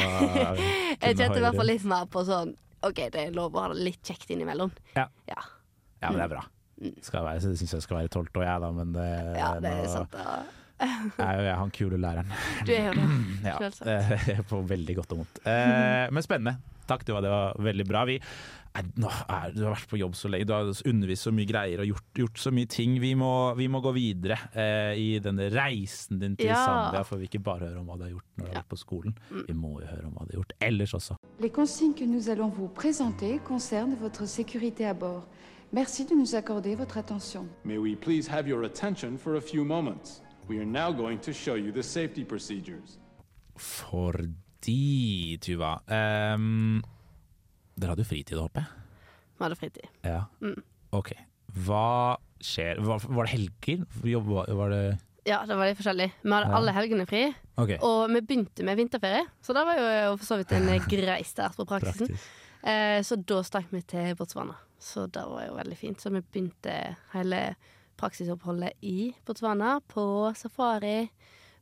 Jeg 1.05 1.17
kjente 1.19 1.37
i 1.37 1.43
hvert 1.45 1.59
fall 1.59 1.69
litt 1.69 1.85
mer 1.87 2.07
på 2.09 2.23
sånn 2.25 2.55
OK, 2.85 2.99
det 3.13 3.21
er 3.27 3.33
lov 3.35 3.55
å 3.55 3.63
ha 3.65 3.71
det 3.73 3.81
litt 3.85 4.01
kjekt 4.05 4.29
innimellom. 4.35 4.71
Ja. 4.95 5.07
Ja, 5.29 5.41
Ja, 6.01 6.11
men 6.11 6.19
det 6.21 6.25
er 6.27 6.33
bra. 6.35 6.43
Skal 7.01 7.23
være, 7.25 7.39
så 7.41 7.53
syns 7.55 7.71
jeg 7.77 7.85
skal 7.85 7.97
være 8.01 8.11
tolvte 8.13 8.41
år, 8.41 8.45
jeg, 8.49 8.61
da, 8.61 8.69
men 8.75 8.91
det, 8.93 9.05
Mm. 9.05 9.35
ja 9.39 9.49
det 9.63 9.71
er 9.71 9.81
nå 9.81 9.91
sant. 9.93 10.15
Ja. 10.19 10.35
er 11.23 11.37
jo 11.39 11.43
jeg 11.47 11.55
han 11.61 11.69
kule 11.71 11.97
læreren. 12.03 12.31
Du 12.67 12.71
er 12.75 12.89
jo 12.89 12.95
det. 12.97 13.05
Ja, 13.47 13.55
Selvsagt. 13.63 14.27
Ja, 14.33 14.43
på 14.49 14.59
veldig 14.67 14.95
godt 14.99 15.13
og 15.15 15.21
vondt. 15.23 15.39
Eh, 15.47 16.05
men 16.11 16.25
spennende. 16.25 16.57
Takk, 16.85 17.05
det 17.07 17.15
var, 17.15 17.23
det 17.25 17.31
var 17.31 17.55
veldig 17.65 17.85
bra. 17.89 18.03
Vi, 18.05 18.19
nå 18.99 19.09
er, 19.31 19.53
du 19.55 19.61
har 19.63 19.75
vært 19.75 19.89
på 19.91 19.99
jobb 19.99 20.15
så 20.19 20.29
lenge, 20.31 20.47
du 20.49 20.53
har 20.55 20.71
undervist 20.91 21.27
så 21.27 21.31
mye 21.35 21.47
greier 21.49 21.83
og 21.83 21.89
gjort, 21.89 22.07
gjort 22.19 22.41
så 22.41 22.51
mye 22.55 22.69
ting. 22.71 22.97
Vi 23.01 23.13
må, 23.19 23.31
vi 23.55 23.67
må 23.71 23.81
gå 23.83 23.93
videre 23.95 24.37
eh, 24.51 24.93
i 24.99 25.07
denne 25.23 25.47
reisen 25.53 26.19
din 26.19 26.35
til 26.35 26.51
Ja. 26.51 26.59
Zambia, 26.65 27.03
for 27.07 27.21
vi 27.21 27.29
ikke 27.29 27.43
bare 27.45 27.69
høre 27.69 27.79
om 27.79 27.87
hva 27.89 27.97
du 27.99 28.05
har 28.07 28.13
gjort 28.15 28.27
når 28.35 28.45
du 28.45 28.49
har 28.51 28.59
vært 28.59 28.71
på 28.73 28.81
skolen. 28.81 29.17
Mm. 29.29 29.45
Vi 29.47 29.57
må 29.57 29.73
jo 29.79 29.87
høre 29.93 30.09
om 30.09 30.17
hva 30.17 30.27
du 30.27 30.35
har 30.35 30.41
gjort 30.41 30.53
ellers 30.67 30.93
også. 30.99 31.17
Les 31.39 31.51
consignes 31.51 31.95
que 31.95 32.05
nous 32.05 32.29
allons 32.29 32.49
vous 32.49 32.67
présenter 32.67 33.39
concernent 33.47 33.95
votre 34.01 34.27
sécurité 34.27 34.85
à 34.85 34.93
bord. 34.93 35.25
Merci 35.71 36.05
de 36.05 36.15
nous 36.15 36.35
accorder 36.35 36.75
votre 36.75 36.97
attention. 36.97 37.47
May 37.63 37.77
we 37.77 37.95
please 37.95 38.27
have 38.27 38.47
your 38.47 38.63
attention 38.63 39.17
for 39.17 39.35
a 39.35 39.41
few 39.41 39.65
moments? 39.65 40.21
We 40.47 40.59
are 40.59 40.65
now 40.65 40.91
going 40.91 41.19
to 41.21 41.33
show 41.33 41.55
you 41.55 41.71
the 41.71 41.83
safety 41.83 42.23
procedures. 42.23 42.99
Fordi, 43.55 45.37
Tuva 45.41 45.81
ehm, 45.87 46.81
Dere 47.75 47.91
hadde 47.93 48.03
jo 48.05 48.09
fritid, 48.09 48.37
håper 48.39 48.61
jeg? 48.63 48.83
Vi 49.35 49.43
hadde 49.43 49.57
fritid. 49.59 49.89
Ja. 50.07 50.21
Mm. 50.41 50.61
OK. 50.95 51.11
Hva 51.65 52.17
skjer 52.43 52.79
Var, 52.83 53.03
var 53.07 53.27
det 53.27 53.31
helger? 53.33 53.83
Jobba, 54.07 54.45
var, 54.55 54.69
det 54.71 54.81
Ja, 55.27 55.41
det 55.47 55.55
var 55.57 55.67
litt 55.69 55.77
forskjellig. 55.79 56.09
Vi 56.23 56.31
hadde 56.31 56.49
Ja. 56.51 56.55
alle 56.57 56.71
helgene 56.75 57.05
fri, 57.09 57.23
OK. 57.57 57.71
og 57.81 58.09
vi 58.13 58.21
begynte 58.21 58.63
med 58.63 58.77
vinterferie. 58.77 59.25
Så 59.41 59.53
det 59.57 59.63
var 59.65 59.79
jo 59.79 60.17
for 60.17 60.25
så 60.25 60.37
vidt 60.39 60.51
en 60.55 60.67
grei 60.91 61.21
start 61.23 61.55
på 61.57 61.65
praksisen. 61.67 62.11
Eh, 62.63 62.99
så 63.05 63.15
da 63.21 63.41
stakk 63.43 63.67
vi 63.71 63.81
til 63.81 64.15
Botswana. 64.15 64.55
Så 64.79 65.07
det 65.11 65.23
var 65.25 65.45
jo 65.47 65.55
veldig 65.55 65.77
fint. 65.77 65.99
Så 66.01 66.11
vi 66.13 66.21
begynte 66.21 66.95
hele 67.13 67.55
praksisoppholdet 67.97 68.73
i 68.83 69.13
Botswana 69.25 69.79
på 69.87 70.05
safari, 70.35 71.09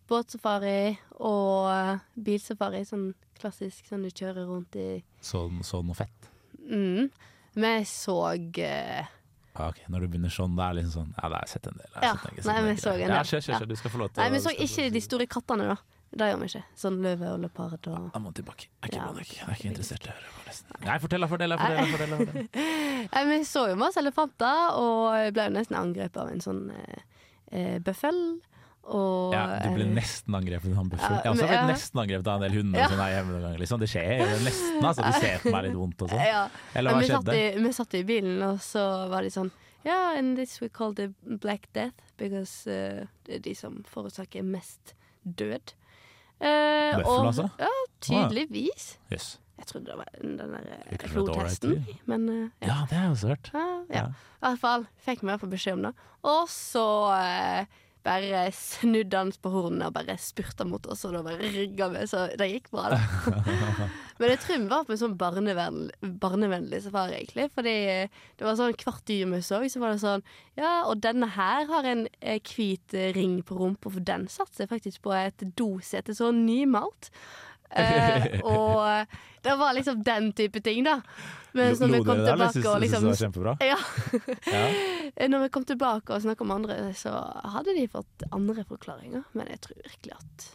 båtsafari 0.10 0.97
og 1.23 1.99
bilsafari. 2.19 2.84
Sånn 2.88 3.13
klassisk 3.43 3.89
sånn 3.91 4.08
du 4.08 4.10
kjører 4.12 4.47
rundt 4.49 4.75
i 4.79 4.88
Så, 5.23 5.45
så 5.67 5.84
noe 5.86 5.97
fett? 5.99 6.32
mm. 6.63 7.10
Vi 7.53 7.73
så 7.86 8.17
eh, 8.63 9.06
Ah, 9.53 9.67
Ok, 9.69 9.84
Når 9.93 10.01
du 10.01 10.08
begynner 10.10 10.32
sånn, 10.34 10.56
det 10.58 10.65
er 10.65 10.73
liksom 10.79 10.93
sånn 10.95 11.10
Ja, 11.19 11.27
det 11.29 11.36
har 11.38 11.43
jeg 11.45 11.51
sett 11.51 11.67
en 11.69 11.75
del. 11.77 11.89
jeg 11.93 12.03
Ja, 12.08 12.13
sett 12.17 12.29
en 12.41 12.47
nei, 12.49 12.62
vi 12.63 12.69
del 12.71 12.79
så 12.82 12.89
en 12.93 13.01
del. 13.03 13.12
Ja, 13.13 13.19
kjør, 13.29 13.41
kjør, 13.45 13.65
du 13.69 13.75
skal 13.77 13.91
få 13.93 13.99
lov 14.01 14.10
til 14.13 14.23
Nei, 14.23 14.29
vi 14.34 14.39
så 14.41 14.53
ikke 14.65 14.86
de 14.95 15.01
store 15.06 15.27
kattene, 15.29 15.67
da. 15.69 15.75
Det 16.13 16.27
gjør 16.29 16.39
vi 16.41 16.47
ikke. 16.49 16.62
Sånn 16.77 16.97
løve 17.01 17.29
og 17.34 17.39
leopard 17.41 17.88
og 17.89 18.10
Jeg 18.13 18.21
må 18.21 18.32
tilbake. 18.38 18.67
Jeg 18.69 18.97
er 18.97 19.19
ikke, 19.21 19.38
Ja, 19.38 19.38
jeg 19.38 19.45
er 19.49 19.56
ikke 19.60 19.69
interessert 19.71 20.06
i 20.06 20.10
å 20.10 20.15
høre 20.17 20.34
på 20.34 20.43
resten. 20.47 20.75
Nei, 20.86 20.97
fortell, 21.01 21.27
fortell, 21.32 21.56
fortell, 21.58 21.93
fortell, 21.93 22.15
fortell. 22.17 22.49
Nei, 23.13 23.23
Vi 23.29 23.38
så 23.49 23.63
jo 23.71 23.77
masse 23.82 24.01
elefanter, 24.01 24.77
og 24.82 24.97
jeg 25.17 25.34
ble 25.38 25.47
jo 25.47 25.53
nesten 25.60 25.77
angrepet 25.79 26.19
av 26.21 26.29
en 26.34 26.43
sånn 26.45 26.62
eh, 26.73 27.01
eh, 27.53 27.77
bøffel. 27.82 28.19
Og 28.83 29.31
Ja, 29.31 29.43
du 29.63 29.69
ble 29.77 29.85
eh, 29.85 29.91
nesten 29.95 30.35
angrepet 30.35 30.73
av 30.73 30.81
en 30.81 30.89
bøffel. 30.91 31.13
Ja, 31.15 31.19
Jeg 31.21 31.23
har 31.23 31.35
også 31.37 31.47
blitt 31.47 31.55
ja. 31.55 31.67
nesten 31.69 31.99
angrepet 32.03 32.27
av 32.27 32.35
en 32.35 32.43
del 32.43 32.57
hunder 32.57 32.79
Ja. 32.81 32.87
er 33.07 33.27
noen 33.27 33.43
ganger. 33.45 33.59
Liksom. 33.61 33.79
Det 33.79 33.89
skjer 33.93 34.09
jo 34.19 34.39
nesten, 34.43 34.79
altså. 34.89 35.05
De 35.07 35.13
ser 35.23 35.37
på 35.43 35.53
meg 35.53 35.67
litt 35.67 35.77
vondt 35.79 36.01
og 36.03 36.09
sånn. 36.11 36.25
ja. 36.27 36.41
Eller 36.75 36.91
hva 36.91 37.03
vi 37.03 37.11
satt, 37.13 37.29
i, 37.31 37.43
vi 37.63 37.71
satt 37.77 37.93
i 37.95 38.03
bilen, 38.03 38.41
og 38.43 38.59
så 38.63 38.87
var 39.13 39.23
de 39.23 39.31
sånn 39.31 39.53
Ja, 39.83 40.15
and 40.17 40.37
this 40.37 40.59
we 40.61 40.69
call 40.69 40.93
the 40.95 41.13
black 41.23 41.67
death, 41.73 41.95
because 42.17 42.67
uh, 42.67 43.05
det 43.23 43.39
er 43.39 43.39
de 43.39 43.55
som 43.55 43.81
forårsaker 43.87 44.43
mest 44.43 44.93
død. 45.23 45.73
Uh, 46.43 46.99
Bøffel, 46.99 47.27
altså? 47.31 47.47
Ja, 47.59 47.71
tydeligvis. 48.03 48.97
Jøss. 49.11 49.37
Jeg 49.57 49.67
trodde 49.69 49.85
det 49.91 49.97
var 49.99 50.07
den 50.19 50.37
der 50.37 50.63
eh, 50.89 51.03
flodhesten, 51.07 51.85
men 52.09 52.29
uh, 52.29 52.49
Ja, 52.59 52.83
det 52.89 52.97
har 52.97 53.03
jeg 53.05 53.11
også 53.11 53.27
hørt. 53.27 53.51
Ja, 53.53 53.67
ja. 53.89 53.95
Ja. 53.95 54.05
I 54.43 54.45
hvert 54.49 54.59
fall 54.59 54.87
fikk 55.05 55.23
vi 55.23 55.37
beskjed 55.53 55.77
om 55.77 55.85
det. 55.87 55.93
Og 56.23 56.49
så 56.51 56.87
eh, 57.15 57.79
bare 58.03 58.45
snudde 58.55 59.19
han 59.19 59.31
på 59.41 59.51
hornene 59.53 59.87
og 59.87 59.95
bare 59.95 60.17
spurta 60.19 60.65
mot 60.67 60.85
oss, 60.91 61.05
og 61.07 61.15
da 61.15 61.21
bare 61.25 61.51
rygga 61.53 61.89
vi, 61.93 62.01
så 62.09 62.25
det 62.39 62.49
gikk 62.51 62.71
bra, 62.73 62.93
da. 62.93 62.99
Men 64.19 64.33
jeg 64.33 64.41
tror 64.43 64.59
vi 64.59 64.69
var 64.71 64.83
på 64.85 64.93
en 64.93 65.01
sånn 65.01 65.15
barnevennlig, 65.19 66.11
barnevennlig 66.21 66.81
safari, 66.83 67.15
egentlig. 67.17 67.47
Fordi 67.55 67.75
det 68.37 68.45
var 68.45 68.59
sånn 68.59 68.75
hvert 68.77 69.05
dyr 69.09 69.31
vi 69.31 69.39
så, 69.45 69.61
så 69.65 69.81
var 69.81 69.95
det 69.95 70.03
sånn 70.03 70.25
Ja, 70.59 70.73
og 70.85 71.01
denne 71.03 71.31
her 71.33 71.65
har 71.71 71.87
en 71.89 72.05
eh, 72.19 72.37
hvit 72.43 72.93
eh, 72.93 73.09
ring 73.15 73.39
på 73.45 73.57
rumpa, 73.57 73.89
for 73.89 74.05
den 74.05 74.27
satser 74.31 74.69
faktisk 74.69 75.01
på 75.07 75.15
et 75.17 75.47
dosete 75.57 76.15
så 76.17 76.29
nymalt. 76.35 77.09
Eh, 77.75 78.39
og 78.43 79.15
det 79.43 79.55
var 79.59 79.73
liksom 79.73 80.03
den 80.03 80.31
type 80.33 80.62
ting, 80.62 80.83
da. 80.86 81.01
Mens 81.53 81.79
når 81.79 81.88
vi 81.88 81.99
kom 82.03 82.17
eller 82.17 82.31
tilbake 82.31 82.53
syntes 82.53 82.71
og 82.71 82.81
liksom 82.81 83.03
det 83.03 83.09
var 83.12 83.21
kjempebra? 83.21 83.55
ja. 83.62 83.77
Ja. 84.49 85.27
Når 85.33 85.45
vi 85.45 85.49
kom 85.53 85.65
tilbake 85.69 86.15
og 86.15 86.23
snakka 86.23 86.47
med 86.49 86.55
andre, 86.55 86.77
så 86.97 87.13
hadde 87.53 87.75
de 87.77 87.86
fått 87.91 88.25
andre 88.31 88.65
forklaringer. 88.65 89.27
Men 89.38 89.51
jeg 89.53 89.62
tror 89.67 89.81
virkelig 89.83 90.17
at 90.17 90.51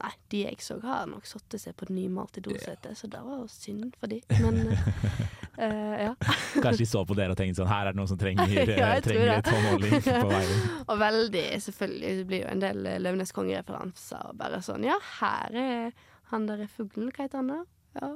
Nei, 0.00 0.10
de 0.30 0.44
jeg 0.44 0.56
så, 0.62 0.76
har 0.84 1.08
nok 1.10 1.26
satt 1.26 1.56
seg 1.58 1.74
på 1.76 1.88
nymalte 1.90 2.40
dosete, 2.40 2.92
så 2.94 3.08
det 3.10 3.20
var 3.26 3.40
synd 3.50 3.96
for 3.98 4.08
de. 4.08 4.20
Men 4.38 4.60
uh, 4.70 5.96
ja. 6.06 6.12
Kanskje 6.62 6.84
de 6.84 6.86
så 6.88 7.02
på 7.04 7.16
dere 7.18 7.34
og 7.34 7.40
tenkte 7.40 7.58
sånn 7.58 7.68
Her 7.68 7.90
er 7.90 7.96
det 7.96 8.00
noen 8.00 8.10
som 8.12 8.20
trenger, 8.20 8.54
Ja, 8.70 8.92
trenger 9.02 9.32
litt 9.34 9.50
håndholding 9.50 9.96
på 10.06 10.30
veien. 10.30 10.62
Og 10.86 11.02
veldig, 11.02 11.44
selvfølgelig, 11.66 12.12
det 12.20 12.28
blir 12.30 12.44
jo 12.44 12.52
en 12.54 12.62
del 12.62 12.86
Løvenes 13.02 13.34
konge-referanser. 13.36 14.30
Bare 14.38 14.62
sånn 14.64 14.86
Ja, 14.88 14.96
her 15.18 15.58
er 15.58 16.06
han 16.30 16.46
der 16.46 16.60
er 16.64 16.68
fuglen, 16.72 17.10
hva 17.12 17.24
heter 17.26 17.38
han 17.42 17.48
da? 17.48 17.60
Ja, 18.00 18.10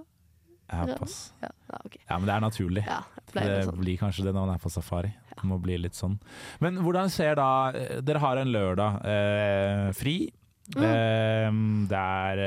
Ja, 0.72 0.96
pass. 0.96 1.32
ja, 1.42 1.48
okay. 1.84 2.00
Ja, 2.08 2.16
men 2.18 2.26
det 2.26 2.34
er 2.34 2.40
naturlig. 2.40 2.84
Ja, 2.86 3.00
det 3.34 3.42
Det 3.44 3.64
sånn. 3.66 3.78
blir 3.82 3.98
kanskje 4.00 4.24
det 4.24 4.32
når 4.34 4.46
man 4.46 4.54
er 4.54 4.58
på 4.62 4.70
safari. 4.72 5.12
Det 5.34 5.44
må 5.44 5.58
bli 5.60 5.76
litt 5.78 5.92
sånn. 5.94 6.18
Men 6.60 6.78
hvordan 6.80 7.10
ser 7.10 7.34
da 7.36 7.68
eh, 7.74 8.00
Dere 8.00 8.18
har 8.22 8.36
en 8.38 8.48
lørdag 8.48 9.04
eh, 9.04 9.92
fri. 9.92 10.32
Mm. 10.74 10.82
Eh, 10.82 11.50
det 11.90 12.00
er 12.00 12.38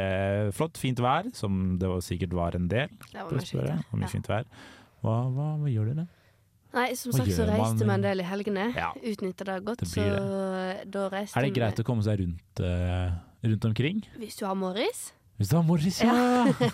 eh, 0.48 0.52
flott, 0.52 0.78
fint 0.82 0.98
vær, 0.98 1.30
som 1.38 1.78
det 1.78 1.88
var 1.88 2.00
sikkert 2.02 2.34
var 2.34 2.56
en 2.58 2.68
del. 2.68 2.90
Det 3.12 3.22
var 3.22 3.32
mye 3.38 3.46
spørre. 3.46 3.76
fint, 3.84 4.00
mye 4.02 4.10
fint 4.10 4.28
vær. 4.28 4.46
Hva, 5.04 5.18
hva, 5.30 5.50
hva 5.62 5.70
gjør 5.70 5.92
dere? 5.94 6.08
Nei, 6.74 6.88
som 6.96 7.12
Hva 7.14 7.22
sagt 7.22 7.32
så 7.38 7.46
reiste 7.48 7.86
vi 7.86 7.94
en 7.94 8.02
del 8.04 8.20
i 8.20 8.26
helgene. 8.28 8.66
Ja. 8.76 8.90
Utnytta 8.98 9.46
det 9.46 9.60
godt, 9.66 9.80
Det 9.86 9.88
så 9.94 10.04
da 10.90 11.06
reiste 11.14 11.38
Er 11.38 11.46
det 11.46 11.54
vi- 11.54 11.60
greit 11.60 11.80
å 11.80 11.86
komme 11.86 12.02
seg 12.04 12.20
rundt, 12.20 12.60
eh, 12.66 13.12
rundt 13.46 13.66
omkring? 13.70 14.02
Hvis 14.18 14.36
du 14.38 14.46
har 14.46 14.56
Morris, 14.56 15.12
Hvis 15.38 15.52
det 15.52 15.58
var 15.58 15.66
Morris, 15.68 16.00
ja! 16.02 16.14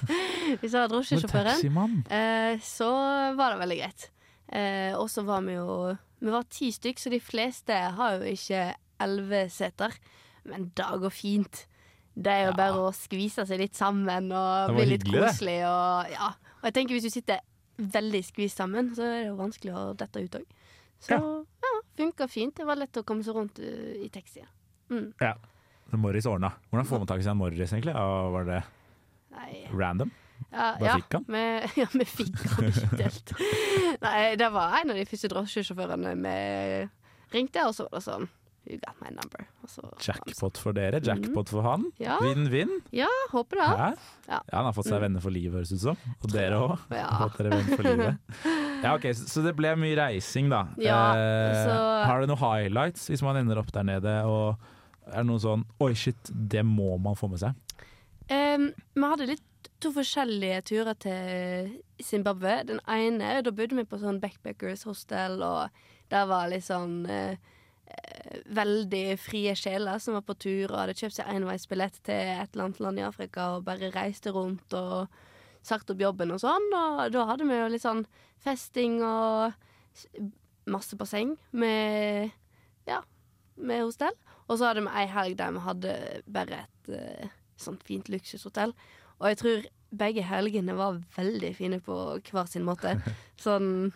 hvis 0.62 0.72
det 0.72 0.80
var 0.80 0.92
drosjesjåføren, 0.92 1.98
eh, 2.08 2.62
så 2.64 2.90
var 3.36 3.54
det 3.54 3.60
veldig 3.60 3.80
greit. 3.82 4.08
Eh, 4.48 4.94
og 4.96 5.10
så 5.12 5.24
var 5.28 5.42
vi 5.42 5.56
jo 5.56 5.96
Vi 6.24 6.32
var 6.32 6.46
ti 6.48 6.70
stykk, 6.72 7.00
så 7.00 7.12
de 7.12 7.20
fleste 7.20 7.76
har 7.98 8.16
jo 8.16 8.32
ikke 8.32 8.70
elleve 9.04 9.50
seter. 9.52 9.92
Men 10.48 10.70
det 10.76 10.88
går 11.02 11.12
fint. 11.12 11.66
Det 12.16 12.32
er 12.32 12.46
jo 12.48 12.56
bare 12.56 12.86
å 12.86 12.92
skvise 12.96 13.44
seg 13.50 13.60
litt 13.60 13.76
sammen 13.76 14.32
og 14.32 14.76
bli 14.78 14.86
litt 14.94 15.04
hyggelig, 15.04 15.26
koselig. 15.26 15.58
Og, 15.68 16.14
ja. 16.14 16.30
og 16.62 16.70
jeg 16.70 16.76
tenker 16.78 16.96
hvis 16.96 17.08
du 17.10 17.12
sitter 17.12 17.42
veldig 17.78 18.22
skvist 18.24 18.62
sammen, 18.62 18.94
så 18.96 19.08
er 19.08 19.16
det 19.18 19.32
jo 19.32 19.40
vanskelig 19.40 19.74
å 19.76 19.86
dette 19.98 20.24
ut 20.24 20.38
òg. 20.40 20.60
Så 21.04 21.18
ja, 21.20 21.72
funka 22.00 22.30
fint. 22.32 22.56
Det 22.56 22.68
var 22.68 22.80
lett 22.80 23.02
å 23.02 23.04
komme 23.08 23.26
seg 23.26 23.36
rundt 23.36 23.60
uh, 23.60 23.96
i 24.00 24.08
taxien. 24.14 24.48
Mm. 24.94 25.10
Ja. 25.20 25.34
Så 25.94 25.98
Morris 26.02 26.26
ordna. 26.26 26.50
Hvordan 26.72 26.88
får 26.90 27.02
man 27.04 27.10
tak 27.12 27.22
i 27.22 27.26
seg 27.28 27.36
en 27.36 27.38
Morris, 27.44 27.70
egentlig? 27.70 27.94
Og 27.94 28.32
var 28.34 28.48
det 28.50 28.62
Nei. 29.38 29.64
random? 29.70 30.10
Ja, 30.54 30.72
ja, 30.82 30.96
fikk 30.98 31.14
han? 31.20 31.26
Vi, 31.30 31.44
ja, 31.84 31.86
vi 31.94 32.06
fikk 32.10 32.40
han 32.50 32.70
ikke 32.72 32.98
delt. 32.98 33.34
Nei, 34.02 34.22
det 34.42 34.48
var 34.54 34.74
en 34.82 34.94
av 34.94 34.98
de 34.98 35.06
første 35.10 35.30
drosjesjåførene 35.32 36.16
vi 36.24 36.34
ringte, 37.36 37.68
og 37.70 37.76
så 37.78 37.86
var 37.86 38.00
det 38.02 38.08
sånn 38.10 38.26
You 38.64 38.78
got 38.80 38.96
my 39.04 39.10
number. 39.12 39.42
Så, 39.68 39.82
Jackpot 40.00 40.56
for 40.56 40.72
dere, 40.72 41.02
jackpot 41.04 41.50
for 41.52 41.66
han. 41.68 41.82
Ja. 42.00 42.16
Vinn-vinn. 42.24 42.70
ja, 42.96 43.10
håper 43.34 43.60
det. 43.60 43.66
Ja. 43.76 43.90
Ja, 44.30 44.38
han 44.54 44.70
har 44.70 44.76
fått 44.78 44.88
seg 44.88 45.02
venner 45.04 45.20
for 45.20 45.36
livet, 45.36 45.58
høres 45.60 45.74
det 45.74 45.82
ut 45.82 45.84
som. 45.90 45.98
Og 46.24 46.32
dere 46.32 46.62
òg. 46.64 46.78
Ja. 46.96 47.10
Fått 47.26 47.42
dere 47.42 47.52
venner 47.58 47.76
for 47.78 47.90
livet. 47.90 48.40
Ja, 48.84 48.98
ok, 48.98 49.06
så, 49.16 49.24
så 49.32 49.40
det 49.46 49.54
ble 49.56 49.70
mye 49.80 49.96
reising, 49.96 50.50
da. 50.52 50.66
Ja, 50.84 50.98
Eh, 51.16 51.60
så- 51.68 51.76
Har 52.10 52.20
du 52.24 52.28
noen 52.32 52.40
highlights 52.42 53.06
hvis 53.12 53.22
man 53.24 53.38
ender 53.40 53.60
opp 53.62 53.70
der 53.76 53.84
nede? 53.88 54.16
Og 54.28 54.60
er 55.08 55.22
det 55.22 55.28
noe 55.30 55.42
sånn 55.42 55.66
Oi, 55.84 55.94
shit, 55.98 56.32
det 56.32 56.64
må 56.68 56.96
man 57.02 57.18
få 57.20 57.30
med 57.32 57.42
seg. 57.44 57.58
Um, 58.32 58.70
vi 58.96 59.10
hadde 59.10 59.32
litt 59.34 59.72
to 59.84 59.92
forskjellige 59.96 60.62
turer 60.70 60.96
til 61.00 61.74
Zimbabwe. 62.04 62.62
Den 62.68 62.80
ene, 62.90 63.42
da 63.44 63.52
bodde 63.52 63.78
vi 63.78 63.88
på 63.88 64.00
sånn 64.00 64.22
backpackers 64.24 64.86
hostel, 64.88 65.42
og 65.44 65.74
der 66.12 66.28
var 66.30 66.50
litt 66.52 66.66
sånn 66.68 67.04
eh, 67.12 67.36
veldig 68.56 69.04
frie 69.22 69.54
sjeler 69.60 70.00
som 70.02 70.18
var 70.18 70.26
på 70.28 70.38
tur 70.40 70.72
og 70.72 70.80
hadde 70.80 70.96
kjøpt 70.98 71.18
seg 71.20 71.32
enveisbillett 71.36 72.00
til 72.08 72.32
et 72.36 72.54
eller 72.54 72.68
annet 72.68 72.82
land 72.84 73.02
i 73.02 73.08
Afrika 73.08 73.50
og 73.56 73.66
bare 73.68 73.92
reiste 73.94 74.34
rundt 74.36 74.76
og 74.78 75.12
sagt 75.64 75.92
opp 75.92 76.02
jobben 76.04 76.34
og 76.36 76.42
sånn. 76.44 76.70
Og 76.80 77.04
da 77.14 77.28
hadde 77.30 77.48
vi 77.50 77.60
jo 77.60 77.72
litt 77.72 77.86
sånn 77.86 78.06
festing 78.44 79.00
og 79.06 79.54
masse 80.70 80.96
basseng 81.00 81.36
med 81.52 82.32
ja, 82.88 83.02
med 83.56 83.84
hostell. 83.84 84.16
Og 84.48 84.58
så 84.58 84.70
hadde 84.70 84.84
vi 84.86 84.94
ei 85.02 85.08
helg 85.12 85.38
der 85.40 85.54
vi 85.56 85.64
hadde 85.68 85.96
bare 86.36 86.64
et 86.66 86.92
uh, 86.94 87.32
sånt 87.60 87.84
fint 87.88 88.10
luksushotell. 88.12 88.74
Og 89.20 89.30
jeg 89.32 89.40
tror 89.40 89.68
begge 89.94 90.26
helgene 90.26 90.76
var 90.78 90.98
veldig 91.16 91.54
fine 91.56 91.80
på 91.84 91.98
hver 92.32 92.50
sin 92.50 92.66
måte. 92.68 92.98
Sånn 93.46 93.94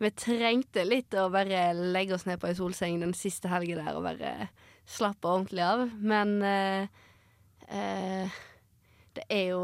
Vi 0.00 0.08
trengte 0.16 0.80
litt 0.86 1.12
å 1.12 1.26
bare 1.28 1.74
legge 1.76 2.14
oss 2.16 2.24
ned 2.24 2.40
på 2.40 2.48
ei 2.48 2.56
solseng 2.56 3.02
den 3.02 3.12
siste 3.12 3.50
helgen 3.52 3.82
der 3.82 3.98
og 3.98 4.06
bare 4.06 4.48
slappe 4.88 5.28
ordentlig 5.28 5.66
av. 5.66 5.82
Men 6.00 6.38
uh, 6.40 6.86
uh, 7.68 8.38
det 9.18 9.26
er 9.28 9.44
jo 9.50 9.60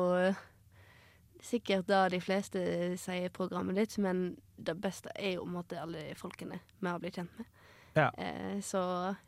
sikkert 1.46 1.88
da 1.88 2.06
de 2.12 2.20
fleste 2.20 2.60
sier 3.00 3.32
programmet 3.32 3.78
ditt, 3.78 3.96
men 4.02 4.34
det 4.56 4.76
beste 4.80 5.12
er 5.14 5.36
jo 5.36 5.44
på 5.44 5.50
en 5.50 5.56
måte 5.56 5.80
alle 5.80 6.10
folkene 6.18 6.60
vi 6.80 6.90
har 6.90 7.00
blitt 7.00 7.16
kjent 7.20 7.32
med. 7.38 7.48
Ja. 7.96 8.10
Eh, 8.20 8.60
så 8.64 8.80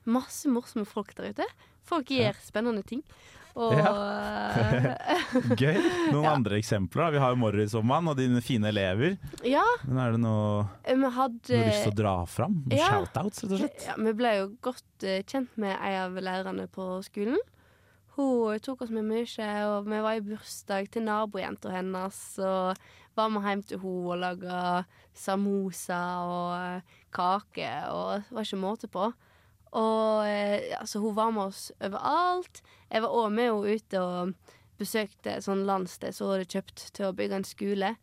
masse 0.09 0.51
morsomme 0.53 0.87
folk 0.89 1.15
der 1.19 1.33
ute. 1.33 1.49
Folk 1.89 2.11
gjør 2.13 2.37
spennende 2.45 2.85
ting. 2.87 3.03
Og 3.59 3.73
Gøy. 5.59 5.79
Noen 6.13 6.27
andre 6.31 6.59
eksempler? 6.61 7.09
da? 7.09 7.11
Vi 7.17 7.23
har 7.23 7.33
jo 7.35 7.39
Morris 7.41 7.75
og 7.79 7.87
mann 7.89 8.07
og 8.11 8.19
dine 8.21 8.43
fine 8.45 8.71
elever. 8.71 9.17
ja, 9.43 9.65
Men 9.87 9.99
er 10.05 10.15
det 10.15 10.21
noe 10.23 10.67
vi 10.87 10.95
du 10.95 11.09
har 11.17 11.33
lyst 11.33 11.87
til 11.89 11.95
å 11.95 11.99
dra 12.03 12.15
fram? 12.31 12.61
Noen 12.69 12.79
Ja. 12.79 12.91
Shoutouts, 12.93 13.43
rett 13.45 13.53
og 13.57 13.63
slett? 13.65 13.87
Ja, 13.89 13.97
vi 14.05 14.15
ble 14.21 14.35
jo 14.37 14.49
godt 14.69 15.09
uh, 15.09 15.17
kjent 15.27 15.57
med 15.59 15.75
ei 15.75 15.95
av 15.99 16.15
lærerne 16.23 16.69
på 16.71 16.91
skolen. 17.09 17.41
Hun 18.19 18.59
tok 18.65 18.81
oss 18.83 18.91
med 18.91 19.07
mye, 19.07 19.49
og 19.71 19.87
vi 19.87 19.99
var 20.03 20.17
i 20.19 20.23
bursdag 20.27 20.89
til 20.91 21.05
nabojenta 21.07 21.71
hennes. 21.71 22.19
Og 22.43 22.81
var 23.19 23.31
med 23.31 23.47
hjem 23.47 23.63
til 23.67 23.81
henne 23.83 24.11
og 24.11 24.19
laga 24.23 24.59
samosa 25.15 26.01
og 26.27 26.51
eh, 26.59 26.99
kake, 27.15 27.71
og 27.91 28.27
det 28.27 28.37
var 28.37 28.47
ikke 28.47 28.61
måte 28.63 28.91
på. 28.91 29.09
Og 29.79 30.27
eh, 30.27 30.75
altså, 30.79 31.03
hun 31.03 31.17
var 31.17 31.33
med 31.35 31.51
oss 31.51 31.69
overalt. 31.79 32.63
Jeg 32.91 33.05
var 33.05 33.17
òg 33.23 33.33
med 33.35 33.51
henne 33.51 33.79
ute 33.79 34.03
og 34.03 34.53
besøkte 34.79 35.35
et 35.35 35.47
sånn 35.47 35.67
landsted 35.67 36.15
som 36.15 36.29
hun 36.29 36.39
hadde 36.39 36.53
kjøpt 36.55 36.85
til 36.95 37.09
å 37.09 37.15
bygge 37.19 37.41
en 37.41 37.49
skole 37.49 37.95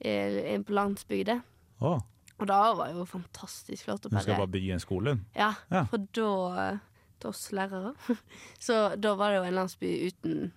eh, 0.00 0.40
inn 0.54 0.66
på 0.66 0.74
landsbygda. 0.74 1.38
Oh. 1.84 2.02
Og 2.42 2.48
da 2.50 2.60
var 2.74 2.90
det 2.90 2.98
jo 2.98 3.06
fantastisk 3.06 3.86
flott. 3.86 4.08
hun 4.10 4.18
skal 4.20 4.40
bare 4.42 4.50
bygge 4.50 4.74
en 4.74 4.82
skole, 4.82 5.18
ja, 5.38 5.52
Ja. 5.70 5.84
for 5.90 6.02
da 6.14 6.80
Til 7.22 7.30
oss 7.30 7.46
lærere. 7.54 7.94
Så 8.66 8.96
da 8.96 9.14
var 9.18 9.32
det 9.32 9.40
jo 9.40 9.48
en 9.48 9.58
landsby 9.60 9.94
uten 10.08 10.52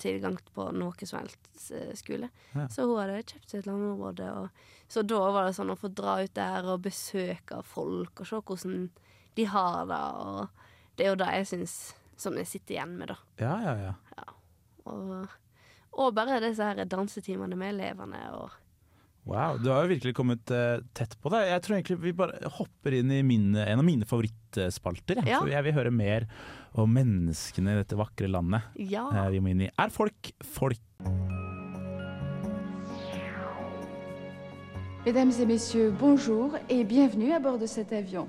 tilgang 0.00 0.36
på 0.54 0.66
noe 0.76 1.06
som 1.08 1.22
helst 1.22 1.72
eh, 1.72 1.92
skole. 1.96 2.28
Ja. 2.52 2.66
Så 2.68 2.84
hun 2.88 3.00
hadde 3.00 3.22
kjøpt 3.22 3.50
seg 3.50 3.62
et 3.62 3.68
landområde. 3.70 4.28
Og, 4.36 4.66
så 4.90 5.02
da 5.06 5.20
var 5.32 5.46
det 5.46 5.54
sånn 5.56 5.72
å 5.72 5.78
få 5.78 5.90
dra 5.94 6.18
ut 6.20 6.34
der 6.36 6.68
og 6.68 6.82
besøke 6.84 7.62
folk 7.66 8.20
og 8.20 8.28
se 8.28 8.40
hvordan 8.40 8.88
de 9.38 9.46
har 9.48 9.88
det. 9.88 10.02
Og 10.24 10.96
det 10.98 11.06
er 11.06 11.12
jo 11.12 11.20
det 11.22 11.30
jeg 11.38 11.50
syns 11.54 11.76
som 12.20 12.36
jeg 12.36 12.50
sitter 12.50 12.76
igjen 12.76 12.96
med, 13.00 13.14
da. 13.14 13.16
Ja, 13.40 13.54
ja, 13.64 13.74
ja. 13.88 14.26
Og, 14.90 15.36
og 16.00 16.14
bare 16.16 16.40
disse 16.42 16.66
her 16.66 16.84
dansetimene 16.88 17.56
med 17.56 17.74
elevene 17.76 18.20
og 18.36 18.59
Wow, 19.30 19.60
du 19.62 19.68
har 19.70 19.84
jo 19.84 19.92
virkelig 19.92 20.10
kommet 20.18 20.50
uh, 20.50 20.80
tett 20.90 21.12
på 21.22 21.30
det. 21.30 21.44
Jeg 21.52 21.62
tror 21.62 21.76
egentlig 21.76 21.96
vi 22.02 22.12
bare 22.18 22.48
hopper 22.56 22.96
inn 22.98 23.12
i 23.14 23.20
mine, 23.22 23.62
en 23.62 23.78
av 23.78 23.86
mine 23.86 24.08
favorittspalter. 24.08 25.20
Ja. 25.22 25.38
For 25.38 25.52
jeg 25.52 25.62
vil 25.68 25.76
høre 25.76 25.92
mer 25.94 26.26
om 26.74 26.90
menneskene 26.90 27.76
i 27.76 27.78
dette 27.78 27.98
vakre 27.98 28.26
landet. 28.26 28.66
Ja. 28.90 29.04
Uh, 29.06 29.28
vi 29.30 29.38
må 29.38 29.52
inn 29.52 29.62
i 29.68 29.70
Er 29.70 29.94
folk 29.94 30.32
folk? 30.42 30.82
Mesdames 35.06 35.38
et 35.38 35.46
messieurs, 35.46 35.92
bonjour 35.92 36.58
et 36.68 36.82
bienvenue 36.84 37.32
à 37.32 37.38
bord 37.38 37.60
de 37.60 37.66
cet 37.66 37.92
avion. 37.92 38.26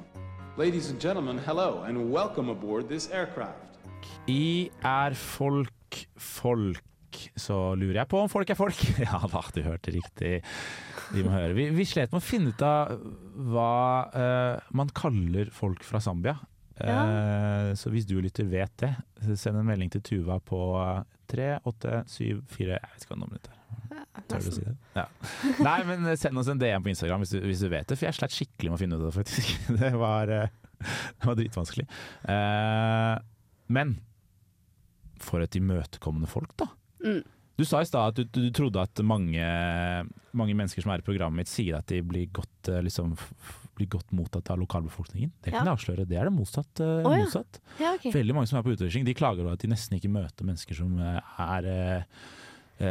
Ladies 0.55 0.91
and 0.91 1.01
gentlemen, 1.01 1.39
hello, 1.47 1.81
and 1.81 2.13
welcome 2.13 2.49
aboard 2.49 2.87
this 2.87 3.09
aircraft. 3.09 3.81
I 4.29 4.69
Er 4.85 5.15
folk 5.15 6.05
folk? 6.15 6.90
Så 7.39 7.57
lurer 7.79 8.01
jeg 8.01 8.11
på 8.11 8.21
om 8.21 8.29
folk 8.31 8.53
er 8.53 8.59
folk. 8.59 8.85
Ja 9.07 9.19
da, 9.25 9.41
du 9.55 9.61
hørte 9.65 9.93
riktig. 9.95 10.39
Vi 11.11 11.25
må 11.25 11.33
høre. 11.33 11.55
Vi, 11.57 11.69
vi 11.75 11.87
slet 11.87 12.13
med 12.13 12.21
å 12.21 12.25
finne 12.25 12.53
ut 12.53 12.63
av 12.65 12.95
hva 13.51 13.73
uh, 14.13 14.71
man 14.77 14.91
kaller 14.95 15.51
folk 15.55 15.83
fra 15.87 16.01
Zambia. 16.03 16.37
Eh, 16.81 17.71
så 17.77 17.91
hvis 17.93 18.07
du 18.09 18.15
lytter 18.23 18.47
vet 18.49 18.73
det, 18.81 18.91
send 19.37 19.59
en 19.59 19.67
melding 19.67 19.91
til 19.93 20.03
Tuva 20.05 20.39
på 20.43 20.59
eh, 20.81 21.01
3874 21.31 22.69
Jeg 22.71 22.93
vet 22.93 23.03
ikke 23.03 23.13
hva 23.13 23.19
nummeret 23.21 23.51
er. 23.51 23.57
Tør 24.27 24.43
du 24.43 24.49
å 24.49 24.55
si 24.55 24.65
det? 24.65 24.75
Ja. 24.95 25.05
Nei, 25.61 25.77
men 25.87 26.09
send 26.19 26.39
oss 26.41 26.49
en 26.51 26.61
DM 26.61 26.83
på 26.83 26.91
Instagram 26.93 27.23
hvis 27.23 27.35
du, 27.35 27.39
hvis 27.45 27.63
du 27.63 27.69
vet 27.71 27.87
det, 27.87 27.97
for 27.99 28.09
jeg 28.09 28.17
slet 28.17 28.35
skikkelig 28.35 28.71
med 28.71 28.79
å 28.79 28.81
finne 28.81 28.97
ut 28.97 29.03
av 29.03 29.09
det, 29.09 29.15
faktisk. 29.19 29.53
Det 29.81 29.91
var, 29.99 30.33
eh, 30.35 30.53
det 30.81 31.29
var 31.29 31.37
dritvanskelig. 31.37 31.85
Uh, 32.25 33.15
men 33.71 33.95
for 35.21 35.43
et 35.43 35.55
imøtekommende 35.59 36.29
folk, 36.29 36.55
da. 36.57 36.71
Mm. 37.03 37.21
Du 37.59 37.65
sa 37.67 37.81
i 37.83 37.85
stad 37.85 38.13
at 38.13 38.17
du, 38.33 38.39
du 38.47 38.49
trodde 38.55 38.81
at 38.81 39.01
mange, 39.05 39.41
mange 40.33 40.53
mennesker 40.57 40.81
som 40.81 40.93
er 40.93 41.01
i 41.01 41.05
programmet 41.05 41.43
mitt, 41.43 41.51
sier 41.51 41.77
at 41.77 41.85
de 41.91 41.99
blir 42.05 42.29
godt, 42.33 42.69
eh, 42.71 42.79
liksom, 42.85 43.11
blir 43.77 43.89
godt 43.91 44.13
mottatt 44.17 44.49
av 44.53 44.57
lokalbefolkningen. 44.63 45.31
Det 45.43 45.51
kan 45.53 45.59
Ja. 45.61 45.71
jeg 45.71 45.77
avsløre, 45.77 46.07
det 46.09 46.17
er 46.17 46.29
det 46.29 46.33
motsatt. 46.33 46.81
Å 46.81 47.01
ja. 47.11 47.19
motsatt. 47.21 47.59
Ja, 47.79 47.93
okay. 47.97 48.11
Veldig 48.15 48.33
mange 48.37 48.49
som 48.49 48.57
er 48.57 48.65
på 48.65 48.73
utveksling, 48.73 49.05
de 49.05 49.13
klager 49.17 49.43
over 49.45 49.53
at 49.53 49.61
de 49.65 49.69
nesten 49.69 49.97
ikke 49.99 50.09
møter 50.09 50.47
mennesker 50.47 50.77
som 50.79 50.95
eh, 50.97 51.19
er, 51.37 52.07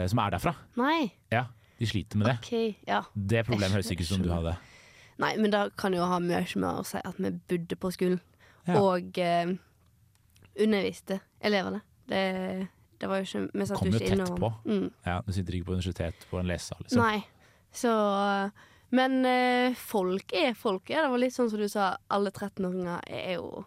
som 0.07 0.23
er 0.23 0.31
derfra. 0.37 0.55
Nei. 0.79 1.11
Ja, 1.35 1.47
de 1.81 1.87
sliter 1.91 2.21
med 2.21 2.29
det. 2.31 2.37
Okay, 2.45 2.75
Ja. 2.87 3.03
Det 3.17 3.47
problemet 3.49 3.75
høres 3.81 3.91
ikke 3.91 4.07
ut 4.07 4.13
som 4.13 4.23
du 4.23 4.31
hadde. 4.31 4.55
Nei, 5.21 5.35
men 5.37 5.51
det 5.53 5.65
kan 5.77 5.93
jo 5.93 6.05
ha 6.09 6.19
mye 6.23 6.45
med 6.57 6.69
å 6.81 6.85
si 6.87 7.01
at 7.03 7.19
vi 7.19 7.31
bodde 7.51 7.77
på 7.77 7.91
skolen. 7.93 8.21
Og 8.71 9.19
eh, 9.19 9.51
underviste 10.61 11.19
elevene. 11.43 11.81
Det, 12.09 12.69
det 13.01 13.09
var 13.09 13.21
jo 13.23 13.27
ikke 13.29 13.43
Vi 13.57 13.67
satt 13.67 13.79
Kom 13.81 13.93
jo 13.95 14.01
tett 14.03 14.33
på. 14.41 14.51
Mm, 14.69 14.89
Ja, 15.07 15.19
du 15.27 15.33
sitter 15.33 15.57
ikke 15.57 15.71
på 15.71 15.77
universitet 15.79 16.27
på 16.31 16.41
en 16.41 16.51
lesesal, 16.51 16.83
liksom. 16.85 17.01
Nei. 17.01 17.23
Så 17.73 17.93
Men 18.91 19.25
eh, 19.25 19.75
folk 19.79 20.33
er 20.35 20.55
folk. 20.59 20.91
Ja, 20.91 21.05
det 21.07 21.13
var 21.13 21.23
litt 21.23 21.35
sånn 21.37 21.51
som 21.53 21.61
du 21.63 21.69
sa, 21.71 21.93
alle 22.11 22.33
13-åringer 22.35 23.05
er 23.07 23.37
jo 23.37 23.65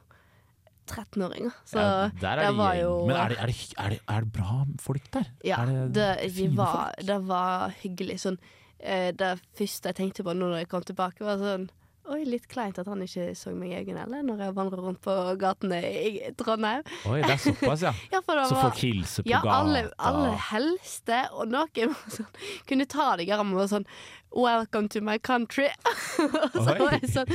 13-åringer. 0.92 1.54
Så 1.66 1.80
ja, 1.80 2.10
der 2.20 2.42
er 2.42 2.50
det 2.50 2.58
var 2.58 2.74
jo 2.76 2.90
Men 3.08 3.16
er 3.16 3.32
det, 3.32 3.38
er, 3.40 3.48
det, 3.54 3.70
er, 3.78 3.94
det, 3.96 4.00
er 4.04 4.26
det 4.26 4.34
bra 4.36 4.58
folk 4.84 5.06
der? 5.16 5.30
Ja, 5.48 5.62
det, 5.70 5.86
det, 5.96 6.10
de 6.36 6.50
var, 6.58 6.74
folk? 6.76 7.08
det 7.08 7.20
var 7.30 7.78
hyggelig. 7.80 8.18
Sånn, 8.26 8.40
eh, 8.80 9.12
det 9.16 9.32
første 9.56 9.94
jeg 9.94 10.00
tenkte 10.02 10.28
på 10.28 10.36
når 10.36 10.58
jeg 10.60 10.70
kom 10.74 10.84
tilbake, 10.88 11.24
var 11.24 11.40
sånn 11.42 11.70
Oi, 12.12 12.26
litt 12.28 12.50
kleint 12.52 12.76
at 12.82 12.88
han 12.92 13.00
ikke 13.06 13.30
så 13.40 13.54
meg 13.56 13.72
i 13.72 13.78
øynene 13.80 14.02
eller 14.04 14.26
når 14.28 14.42
jeg 14.44 14.56
vandrer 14.58 14.82
rundt 14.84 15.00
på 15.06 15.14
gatene 15.40 15.78
i 15.88 16.10
Trondheim. 16.40 16.84
Oi, 17.08 17.22
det 17.24 17.38
er 17.38 17.40
såpass, 17.40 17.86
ja. 17.86 17.94
Ja, 18.14 18.20
det 18.28 18.48
Så 18.50 18.58
folk 18.60 18.82
hilser 18.84 19.24
på 19.24 19.32
ja, 19.32 19.40
gata. 19.46 19.62
alle, 19.62 19.84
alle 20.04 20.34
helste, 20.50 21.22
og 21.32 21.54
noen 21.54 21.96
sånn, 22.12 22.28
kunne 22.68 22.90
ta 22.92 23.14
deg 23.20 23.32
i 23.32 23.36
armen 23.38 23.56
og 23.56 23.72
sånn 23.72 23.88
'Welcome 24.34 24.90
to 24.90 25.02
my 25.02 25.18
country'. 25.20 25.70
og, 26.24 26.58
så 26.58 26.74
var 26.80 26.96
jeg 26.98 27.10
sånn, 27.14 27.30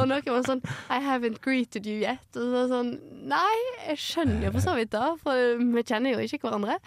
og 0.00 0.08
noen 0.10 0.26
var 0.26 0.42
sånn 0.48 0.62
'I 0.90 0.98
haven't 1.04 1.40
greeted 1.44 1.86
you 1.86 2.00
yet'. 2.02 2.36
Og 2.36 2.42
så 2.54 2.66
sånn 2.72 2.98
Nei, 3.30 3.56
jeg 3.86 3.98
skjønner 4.00 4.46
jo 4.46 4.50
for 4.54 4.64
så 4.64 4.74
vidt 4.78 4.90
da, 4.94 5.10
for 5.20 5.58
vi 5.60 5.82
kjenner 5.84 6.14
jo 6.14 6.22
ikke 6.24 6.40
hverandre. 6.48 6.78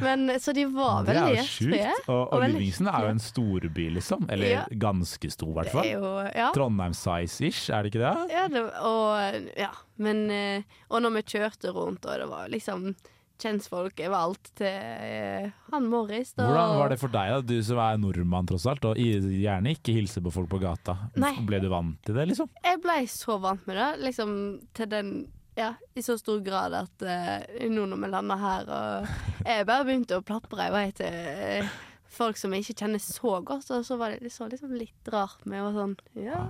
Men 0.00 0.26
Så 0.40 0.52
de 0.54 0.64
var 0.66 1.04
Det 1.04 1.16
er 1.16 1.34
jo 1.34 1.44
sjukt. 1.44 2.08
Og, 2.08 2.32
og 2.32 2.40
veldig 2.42 2.58
Livingston 2.58 2.88
er 2.88 3.06
jo 3.06 3.12
en 3.14 3.22
storby, 3.24 3.86
liksom. 3.96 4.26
Eller 4.30 4.46
Ja. 4.50 4.64
ganske 4.70 5.30
stor, 5.32 5.48
i 5.50 5.54
hvert 5.58 5.72
fall. 5.72 6.30
ja. 6.36 6.50
Trondheim-size-ish, 6.52 7.70
er 7.70 7.82
det 7.82 7.92
ikke 7.94 8.04
det? 8.04 8.32
Ja, 8.32 8.46
det, 8.48 8.62
og 8.80 9.48
ja, 9.56 9.70
men 9.98 10.30
eh, 10.30 10.62
Og 10.90 11.02
når 11.02 11.10
vi 11.18 11.22
kjørte 11.38 11.72
rundt, 11.74 12.04
og 12.06 12.18
det 12.18 12.28
var 12.28 12.48
liksom 12.48 12.94
kjentfolk 13.40 14.00
overalt 14.04 14.52
til 14.58 14.68
eh, 14.68 15.50
han 15.72 15.88
Morris 15.90 16.34
da, 16.36 16.46
Hvordan 16.48 16.76
var 16.78 16.92
det 16.92 17.00
for 17.00 17.14
deg, 17.14 17.32
da? 17.34 17.40
du 17.44 17.58
som 17.66 17.80
er 17.82 17.98
nordmann 18.00 18.48
tross 18.48 18.66
alt, 18.70 18.86
og 18.86 19.00
gjerne 19.00 19.74
ikke 19.76 19.96
hilse 19.96 20.22
på 20.24 20.32
folk 20.34 20.50
på 20.52 20.60
gata. 20.62 20.96
Nei. 21.20 21.34
Ble 21.46 21.60
du 21.62 21.68
vant 21.72 21.98
til 22.06 22.16
det, 22.18 22.30
liksom? 22.32 22.50
Jeg 22.64 22.80
ble 22.84 23.02
så 23.10 23.38
vant 23.42 23.68
med 23.68 23.78
det, 23.80 23.90
liksom 24.06 24.32
til 24.76 24.90
den 24.90 25.12
ja, 25.58 25.74
i 25.98 26.02
så 26.02 26.16
stor 26.18 26.40
grad 26.44 26.74
at 26.78 27.04
uh, 27.04 27.66
nå 27.68 27.84
når 27.90 27.98
vi 28.00 28.10
lander 28.12 28.38
her 28.40 28.68
og 28.70 29.08
Jeg 29.44 29.66
bare 29.68 29.86
begynte 29.88 30.20
å 30.20 30.24
plapre 30.24 30.68
i 30.68 30.72
vei 30.72 30.84
til 30.96 31.10
eh, 31.10 31.72
folk 32.10 32.38
som 32.38 32.54
jeg 32.54 32.64
ikke 32.64 32.84
kjenner 32.84 33.02
så 33.02 33.40
godt, 33.46 33.70
og 33.74 33.84
så 33.86 33.98
var 34.00 34.14
det 34.14 34.24
det 34.24 34.32
så 34.34 34.48
liksom 34.50 34.76
litt 34.78 35.10
rart 35.12 35.42
med 35.50 35.64
og 35.66 35.76
sånn 35.76 35.96
Ja, 36.26 36.44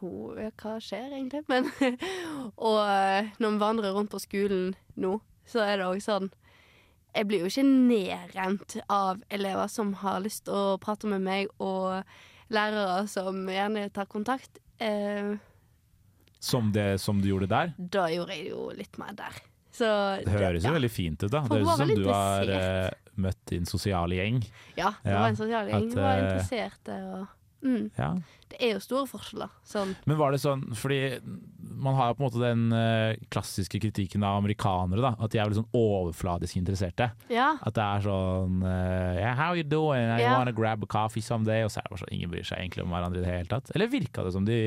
Jo, 0.00 0.34
hva 0.36 0.76
skjer 0.84 1.14
egentlig? 1.16 1.44
Men 1.48 1.70
Og 2.68 2.80
når 3.40 3.54
vi 3.54 3.62
vandrer 3.62 3.96
rundt 3.96 4.12
på 4.12 4.20
skolen 4.22 4.74
nå, 5.00 5.16
så 5.48 5.62
er 5.64 5.78
det 5.80 5.86
òg 5.90 6.02
sånn 6.04 6.30
jeg 7.14 7.28
blir 7.30 7.44
jo 7.44 7.50
ikke 7.50 7.64
nedrent 7.64 8.76
av 8.90 9.20
elever 9.32 9.68
som 9.70 9.92
har 10.00 10.22
lyst 10.24 10.46
til 10.48 10.56
å 10.56 10.78
prate 10.82 11.06
med 11.10 11.22
meg, 11.22 11.50
og 11.62 12.02
lærere 12.54 13.04
som 13.10 13.44
gjerne 13.50 13.86
tar 13.94 14.08
kontakt. 14.10 14.58
Eh, 14.82 15.36
Som, 16.42 16.72
det, 16.74 16.98
som 17.00 17.22
du 17.22 17.28
gjorde 17.30 17.48
der? 17.48 17.72
da 17.78 18.08
gjorde 18.12 18.34
jeg 18.36 18.50
jo 18.50 18.70
litt 18.76 18.98
mer 18.98 19.14
der. 19.16 19.38
Så 19.74 19.86
Det 20.24 20.34
høres 20.34 20.62
jo 20.62 20.70
ja. 20.70 20.74
veldig 20.76 20.90
fint 20.90 21.22
ut, 21.22 21.30
da. 21.30 21.40
For 21.46 21.54
Det 21.54 21.62
høres 21.64 21.80
ut 21.80 21.86
som 21.86 22.02
du 22.02 22.10
har 22.10 22.50
eh, 22.58 22.90
møtt 23.14 23.40
din 23.50 23.66
sosiale 23.66 24.18
gjeng. 24.18 24.42
Ja, 24.76 24.92
det 25.02 25.14
var 25.14 25.30
en 25.30 25.38
sosial 25.38 25.70
gjeng. 25.70 25.88
at, 25.88 25.96
var 25.98 26.20
interessert 26.20 26.78
interesserte 26.82 26.98
og 27.14 27.26
mm. 27.64 27.90
Ja. 27.96 28.12
Det 28.52 28.60
er 28.62 28.74
jo 28.76 28.80
store 28.84 29.08
forskjeller. 29.10 29.50
Sånn. 29.66 29.94
Men 30.06 30.18
var 30.20 30.34
det 30.34 30.38
sånn, 30.42 30.62
fordi 30.78 31.18
man 31.58 31.96
har 31.98 32.10
jo 32.10 32.18
på 32.18 32.22
en 32.22 32.28
måte 32.28 32.42
den 32.42 32.64
eh, 32.76 33.16
klassiske 33.34 33.80
kritikken 33.82 34.22
av 34.26 34.38
amerikanere, 34.42 35.02
da. 35.02 35.14
At 35.18 35.32
de 35.32 35.40
er 35.40 35.48
veldig 35.48 35.62
sånn 35.62 35.78
overfladisk 35.80 36.60
interesserte. 36.60 37.10
Ja. 37.32 37.54
At 37.64 37.74
det 37.74 37.84
er 37.84 38.06
sånn 38.06 38.62
eh, 38.62 39.20
yeah, 39.22 39.34
How 39.40 39.58
you 39.58 39.66
doing? 39.66 40.06
I 40.06 40.22
yeah. 40.22 40.36
wanna 40.38 40.54
grab 40.54 40.84
a 40.84 40.90
coffee 40.90 41.24
someday. 41.24 41.64
Og 41.66 41.72
så 41.72 41.80
er 41.80 41.88
det 41.88 41.96
bare 41.96 42.04
sånn, 42.04 42.14
ingen 42.14 42.32
bryr 42.32 42.46
seg 42.46 42.60
egentlig 42.62 42.84
om 42.86 42.94
hverandre 42.94 43.22
i 43.22 43.26
det 43.26 43.32
hele 43.32 43.50
tatt. 43.50 43.72
Eller 43.74 43.90
virka 43.92 44.26
det 44.26 44.34
som 44.36 44.46
de 44.46 44.58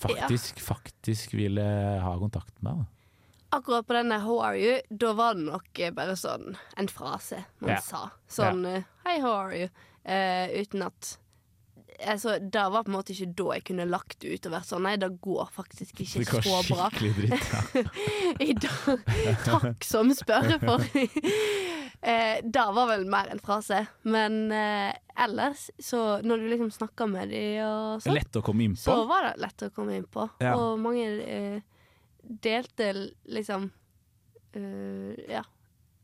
faktisk, 0.00 0.60
faktisk 0.64 1.36
ville 1.38 1.66
ha 2.04 2.16
kontakt 2.18 2.56
med? 2.60 2.82
Da? 2.82 2.88
Akkurat 3.50 3.86
på 3.86 3.96
denne 3.96 4.20
'How 4.20 4.38
are 4.46 4.58
you?' 4.58 4.82
da 4.90 5.12
var 5.12 5.34
det 5.34 5.42
nok 5.42 5.78
eh, 5.78 5.90
bare 5.90 6.14
sånn 6.14 6.56
en 6.76 6.88
frase 6.88 7.44
man 7.58 7.70
Ja. 7.70 7.80
sa. 7.80 8.10
Sånn 8.28 8.62
ja. 8.64 8.82
'Hei, 9.04 9.20
how 9.20 9.32
are 9.32 9.56
you?' 9.56 9.70
Uh, 10.00 10.48
uten 10.56 10.82
at 10.82 11.18
Altså, 12.06 12.38
Det 12.40 12.62
var 12.72 12.84
på 12.84 12.90
en 12.90 12.96
måte 12.96 13.12
ikke 13.14 13.32
da 13.38 13.46
jeg 13.56 13.64
kunne 13.70 13.84
lagt 13.90 14.18
det 14.22 14.34
ut 14.36 14.46
og 14.48 14.52
vært 14.54 14.68
sånn 14.68 14.82
Nei, 14.86 14.96
det 15.00 15.08
går 15.24 15.48
faktisk 15.54 16.00
ikke 16.04 16.24
går 16.30 16.44
så 16.46 16.60
bra. 16.68 16.88
dritt. 16.96 17.48
Ja. 17.74 17.84
I 18.50 18.54
dag, 18.54 19.04
takk 19.44 19.84
som 19.86 20.12
spør 20.16 20.54
for 20.62 20.84
eh, 22.02 22.40
Det 22.44 22.66
var 22.76 22.88
vel 22.92 23.04
mer 23.10 23.30
en 23.34 23.42
frase. 23.42 23.82
Men 24.02 24.38
eh, 24.52 24.92
ellers, 25.20 25.68
så 25.78 26.20
når 26.24 26.44
du 26.44 26.48
liksom 26.54 26.70
snakka 26.74 27.06
med 27.10 27.32
de 27.34 27.42
og 27.66 28.04
sånn, 28.04 28.14
Lett 28.16 28.36
å 28.40 28.44
komme 28.46 28.64
innpå. 28.68 28.84
så 28.86 28.98
var 29.10 29.28
det 29.28 29.34
lett 29.44 29.66
å 29.66 29.70
komme 29.74 29.98
inn 30.00 30.08
på. 30.10 30.28
Ja. 30.40 30.54
Og 30.56 30.78
mange 30.80 31.06
eh, 31.26 31.60
delte 32.22 32.92
liksom 33.28 33.70
eh, 34.56 35.24
Ja, 35.30 35.44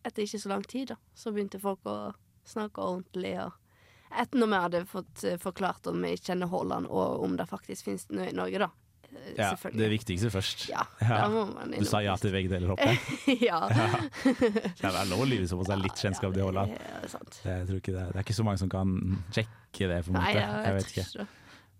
etter 0.06 0.22
ikke 0.26 0.38
så 0.42 0.52
lang 0.52 0.62
tid, 0.68 0.92
da, 0.94 0.96
så 1.18 1.32
begynte 1.34 1.58
folk 1.62 1.86
å 1.90 1.96
snakke 2.46 2.82
ordentlig. 2.84 3.36
og 3.42 3.52
etter 4.10 4.38
når 4.40 4.50
vi 4.52 4.60
hadde 4.66 4.82
fått 4.90 5.24
eh, 5.26 5.38
forklart 5.42 5.86
om 5.90 6.02
vi 6.06 6.14
kjenner 6.16 6.50
Holland, 6.52 6.86
og 6.90 7.22
om 7.26 7.36
det 7.38 7.46
faktisk 7.50 7.88
finnes 7.88 8.06
noe 8.14 8.28
i 8.30 8.34
Norge, 8.36 8.60
da. 8.66 8.68
Eh, 9.06 9.32
Ja, 9.38 9.48
det 9.72 9.88
viktigste 9.90 10.30
først. 10.34 10.66
Ja, 10.70 10.84
man 11.30 11.72
Du 11.78 11.84
sa 11.88 12.02
ja 12.04 12.16
til 12.20 12.34
begge 12.34 12.50
deler, 12.52 12.74
håper 12.74 12.92
jeg. 12.92 13.38
ja. 13.48 13.60
Det 14.22 14.90
er 14.90 15.08
lov 15.10 15.24
å 15.24 15.28
lyve 15.28 15.48
som 15.48 15.62
å 15.62 15.66
ha 15.70 15.78
litt 15.80 15.96
kjennskap 15.98 16.34
til 16.36 16.44
Holland. 16.46 16.74
Ja, 16.76 17.00
det 17.46 17.66
det, 17.66 17.82
det 17.88 18.04
er 18.12 18.22
ikke 18.24 18.36
så 18.36 18.46
mange 18.46 18.60
som 18.62 18.70
kan 18.72 18.94
sjekke 19.34 19.90
det, 19.90 20.02
på 20.06 20.12
en 20.12 20.20
Nei, 20.20 20.30
måte. 20.34 20.44
ja, 20.44 20.62
jeg 20.68 20.78
vet 20.78 20.94
ikke. 20.94 21.08
det. 21.24 21.28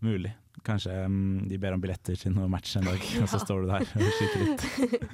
Mulig. 0.07 0.33
Kanskje 0.67 0.93
um, 1.07 1.19
de 1.49 1.59
ber 1.61 1.77
om 1.77 1.81
billetter 1.83 2.17
til 2.19 2.33
noen 2.35 2.51
match 2.53 2.75
en 2.79 2.87
dag, 2.89 3.01
og 3.23 3.29
så 3.31 3.41
står 3.43 3.65
du 3.65 3.71
der 3.71 3.87
og 3.87 4.21
kikker 4.21 4.47
litt. 4.47 5.07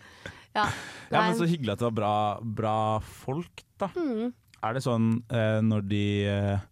Ja, 0.53 0.67
Ja, 1.09 1.21
men. 1.23 1.37
Så 1.39 1.47
hyggelig 1.49 1.73
at 1.73 1.81
det 1.81 1.87
var 1.87 1.95
bra, 1.97 2.15
bra 2.45 2.73
folk, 3.01 3.63
da. 3.81 3.87
Mm. 3.97 4.35
Er 4.63 4.75
det 4.77 4.83
sånn 4.85 5.07
uh, 5.33 5.61
når 5.65 5.87
de 5.89 6.01
eh, 6.29 6.67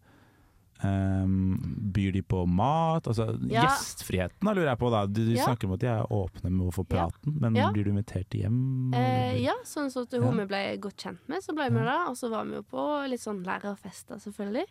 ehm, 0.83 1.93
byr 1.93 2.12
de 2.12 2.22
på 2.22 2.47
mat? 2.49 3.05
Altså 3.07 3.26
Ja. 3.51 3.62
Gjestfriheten 3.66 4.41
da, 4.47 4.53
lurer 4.55 4.70
jeg 4.72 4.78
på. 4.78 4.91
da 4.91 5.07
Du, 5.07 5.24
du 5.24 5.33
Ja. 5.35 5.45
snakker 5.47 5.66
om 5.68 5.72
at 5.74 5.81
de 5.81 5.87
er 5.87 6.07
åpne 6.11 6.51
med 6.51 6.66
å 6.68 6.72
få 6.74 6.85
praten, 6.87 7.41
men 7.41 7.55
Ja. 7.57 7.70
blir 7.72 7.85
du 7.85 7.91
invitert 7.93 8.31
hjem? 8.31 8.93
Eh, 8.95 9.43
ja, 9.43 9.55
sånn 9.64 9.87
at 9.95 10.11
hun 10.12 10.37
vi 10.37 10.47
ble 10.47 10.76
godt 10.78 10.97
kjent 10.97 11.18
med, 11.28 11.43
så 11.43 11.55
ble 11.55 11.68
vi 11.70 11.85
da. 11.85 12.07
Og 12.09 12.16
så 12.16 12.31
var 12.31 12.45
vi 12.45 12.55
jo 12.55 12.62
på 12.62 13.09
litt 13.09 13.20
sånn 13.20 13.45
lærerfester, 13.45 14.16
selvfølgelig. 14.20 14.66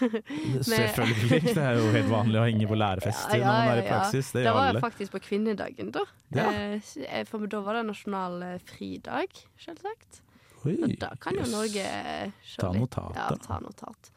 Med- 0.00 0.64
Selvfølgelig. 0.64 1.40
Det 1.54 1.56
er 1.56 1.76
jo 1.78 1.90
helt 1.92 2.10
vanlig 2.10 2.38
å 2.40 2.44
henge 2.46 2.66
på 2.68 2.76
lærerfester 2.76 3.38
når 3.40 3.46
man 3.46 3.68
er 3.68 3.82
i 3.82 3.88
praksis. 3.88 4.32
Det 4.32 4.44
Det 4.44 4.52
var 4.54 4.68
alle. 4.70 4.80
faktisk 4.80 5.12
på 5.12 5.20
kvinnedagen, 5.24 5.90
da. 5.92 6.04
Eh, 6.34 6.80
eh, 7.08 7.24
for 7.24 7.46
da 7.46 7.60
var 7.60 7.74
det 7.74 7.86
nasjonal 7.86 8.42
eh, 8.42 8.58
fridag, 8.58 9.28
selvsagt. 9.58 10.20
Oi, 10.66 10.74
Og 10.82 10.98
da 11.00 11.08
kan 11.18 11.32
jo 11.34 11.40
yes. 11.40 11.52
Norge 11.52 11.84
eh, 11.86 12.30
se 12.44 12.60
Ta 12.60 12.68
notat, 12.72 13.14
Ja, 13.16 13.28
ta 13.40 13.58
notat. 13.64 14.10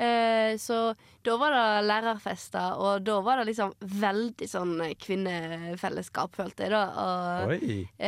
Eh, 0.00 0.56
så 0.56 0.94
da 1.22 1.36
var 1.36 1.52
det 1.52 1.64
lærerfester, 1.84 2.78
og 2.80 3.02
da 3.04 3.18
var 3.20 3.40
det 3.40 3.50
liksom 3.50 3.74
veldig 4.00 4.48
sånn 4.48 4.78
kvinnefellesskap, 4.96 6.38
følte 6.38 6.64
jeg, 6.64 6.72
da. 6.72 6.84
Og 7.04 7.52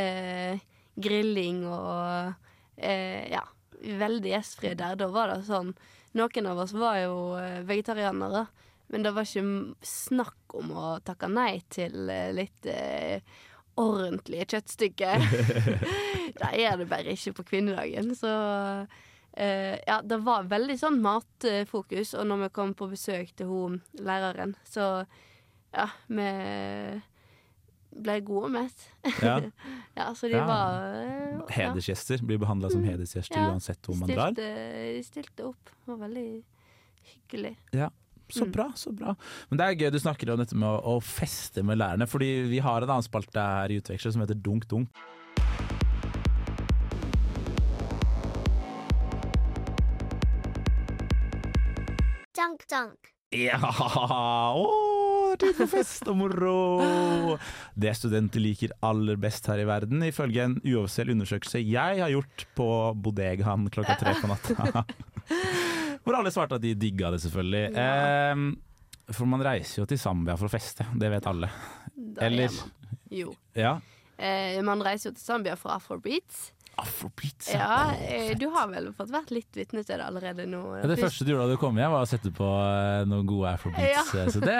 eh, 0.01 0.63
grilling 0.97 1.67
og 1.69 2.33
eh, 2.81 3.29
ja, 3.35 3.45
veldig 3.83 4.33
gjestfrie 4.33 4.79
der. 4.79 4.97
Da 5.03 5.11
var 5.13 5.35
det 5.35 5.43
sånn 5.49 5.75
Noen 6.13 6.45
av 6.45 6.59
oss 6.61 6.75
var 6.77 6.99
jo 7.01 7.13
vegetarianere, 7.65 8.43
men 8.93 9.05
det 9.05 9.15
var 9.17 9.25
ikke 9.25 9.87
snakk 9.89 10.57
om 10.59 10.75
å 10.77 10.91
takke 11.01 11.31
nei 11.33 11.63
til 11.73 11.95
litt 12.37 12.69
eh, 12.69 13.25
ordentlige 13.81 14.45
kjøttstykker. 14.53 15.25
det 16.43 16.51
er 16.53 16.77
det 16.77 16.91
bare 16.91 17.17
ikke 17.17 17.33
på 17.39 17.47
kvinnedagen, 17.55 18.13
så 18.13 18.35
eh, 19.37 19.79
ja, 19.87 20.01
det 20.03 20.19
var 20.25 20.45
veldig 20.51 20.77
sånn 20.81 21.01
matfokus, 21.03 22.15
og 22.15 22.27
når 22.27 22.45
vi 22.47 22.49
kom 22.59 22.75
på 22.75 22.89
besøk 22.91 23.35
til 23.37 23.47
hun 23.47 23.81
læreren, 23.99 24.55
så 24.69 25.07
ja, 25.73 25.87
vi 26.09 26.29
ble 27.93 28.15
gode 28.25 28.49
mett. 28.55 28.85
Ja. 29.21 29.35
ja, 29.99 30.07
så 30.17 30.29
de 30.29 30.37
Ja. 30.39 30.47
var 30.49 30.79
uh. 30.97 31.43
Hedersgjester 31.53 32.23
blir 32.25 32.39
behandla 32.41 32.71
som 32.73 32.85
hedersgjester 32.85 33.37
Ja, 33.37 33.51
uansett 33.53 33.83
hvor 33.85 33.99
man 34.01 34.09
drar. 34.09 34.33
stilte, 34.33 34.47
de 34.97 35.03
stilte 35.05 35.45
opp. 35.51 35.65
Det 35.73 35.91
var 35.93 35.99
veldig 36.09 36.29
hyggelig. 37.13 37.57
Ja. 37.77 37.91
Så 38.33 38.47
Mm. 38.47 38.53
bra, 38.53 38.73
så 38.75 38.91
bra. 38.97 39.15
Men 39.51 39.59
det 39.59 39.65
er 39.67 39.75
gøy 39.77 39.91
du 39.93 39.99
snakker 40.01 40.31
om 40.33 40.39
dette 40.41 40.57
med 40.57 40.65
å, 40.65 40.97
å 40.97 41.03
feste 41.05 41.61
med 41.63 41.77
lærerne. 41.77 42.07
Fordi 42.09 42.49
vi 42.49 42.61
har 42.65 42.81
en 42.81 42.89
annen 42.89 43.05
spalte 43.05 43.37
her 43.37 43.69
i 43.69 43.77
Utveksler 43.79 44.13
som 44.15 44.23
heter 44.23 44.41
Dunk 44.41 44.65
Dunk. 44.71 44.89
Dunk. 52.71 53.13
Ja! 53.33 53.57
Å, 54.53 54.65
det 55.33 55.39
tid 55.41 55.57
for 55.57 55.71
fest 55.73 56.09
og 56.11 56.19
moro! 56.21 57.37
Det 57.83 57.95
studenter 57.97 58.43
liker 58.45 58.75
aller 58.85 59.17
best 59.21 59.47
her 59.49 59.63
i 59.63 59.65
verden, 59.69 60.03
ifølge 60.05 60.45
en 60.45 60.59
uoffisiell 60.61 61.15
undersøkelse 61.15 61.63
jeg 61.65 62.03
har 62.03 62.13
gjort 62.13 62.45
på 62.59 62.67
bodegaen 63.01 63.71
klokka 63.73 63.97
tre 64.01 64.13
på 64.21 64.29
natta. 64.29 64.85
Hvor 66.05 66.19
alle 66.19 66.33
svarte 66.35 66.59
at 66.59 66.65
de 66.65 66.75
digga 66.77 67.13
det, 67.15 67.23
selvfølgelig. 67.25 67.65
Ehm, 67.79 68.47
for 69.09 69.31
man 69.31 69.45
reiser 69.47 69.83
jo 69.83 69.89
til 69.89 70.01
Zambia 70.03 70.37
for 70.37 70.51
å 70.51 70.53
feste, 70.53 70.87
det 70.99 71.11
vet 71.15 71.29
alle. 71.31 71.49
Eller 72.21 72.51
er. 72.51 72.61
Jo. 73.13 73.33
Ja. 73.57 73.77
Eh, 74.19 74.59
man 74.67 74.83
reiser 74.85 75.11
jo 75.11 75.17
til 75.17 75.25
Zambia 75.25 75.57
for 75.57 75.73
afrobeats. 75.75 76.51
Afrobeats, 76.81 77.51
Ja, 77.53 77.93
eh, 78.01 78.33
du 78.39 78.47
har 78.55 78.69
vel 78.73 78.87
fått 78.97 79.11
vært 79.13 79.31
litt 79.35 79.53
vitne 79.59 79.83
til 79.85 79.99
det 80.01 80.07
allerede 80.07 80.47
nå? 80.49 80.61
Ja, 80.81 80.87
det 80.89 80.97
første 80.99 81.27
du 81.27 81.33
gjorde 81.35 81.47
da 81.51 81.55
du 81.57 81.61
kom 81.61 81.77
hjem, 81.79 81.93
var 81.93 82.07
å 82.07 82.09
sette 82.09 82.33
på 82.35 82.47
eh, 82.49 83.03
noen 83.11 83.27
gode 83.29 83.51
afrobeats. 83.53 84.13
Ja. 84.15 84.23
eh, 84.25 84.31
Så 84.33 84.41
det, 84.41 84.57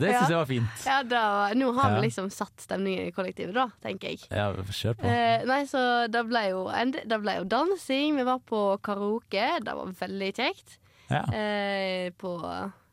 det 0.00 0.10
Ja. 0.14 0.22
syns 0.22 0.32
jeg 0.32 0.38
var 0.40 0.48
fint. 0.48 0.86
Ja, 0.88 0.96
da, 1.06 1.22
nå 1.58 1.72
har 1.76 1.94
vi 1.98 2.06
liksom 2.06 2.30
satt 2.32 2.64
stemningen 2.64 3.10
i 3.10 3.14
kollektivet, 3.16 3.52
da, 3.58 3.68
tenker 3.84 4.14
jeg. 4.14 4.24
Ja, 4.32 4.48
kjør 4.56 4.96
på. 5.02 5.06
Eh, 5.12 5.44
nei, 5.50 5.60
så 5.70 5.84
det 6.12 6.24
ble, 6.30 6.46
jo, 6.54 6.64
det 7.12 7.20
ble 7.22 7.36
jo 7.42 7.44
dansing. 7.52 8.16
Vi 8.16 8.26
var 8.26 8.40
på 8.48 8.62
karaoke. 8.82 9.46
Det 9.62 9.76
var 9.78 9.92
veldig 10.00 10.32
kjekt. 10.40 10.78
Ja. 11.12 11.22
Eh, 11.36 12.08
på 12.16 12.36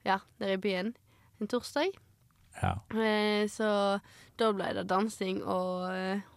ja, 0.04 0.20
nede 0.42 0.58
i 0.58 0.62
byen 0.68 0.94
en 1.40 1.48
torsdag. 1.48 1.96
Ja. 2.60 2.74
Eh, 2.92 3.46
så 3.48 3.70
da 4.40 4.52
ble 4.56 4.72
det 4.80 4.88
dansing 4.90 5.42
og 5.44 5.86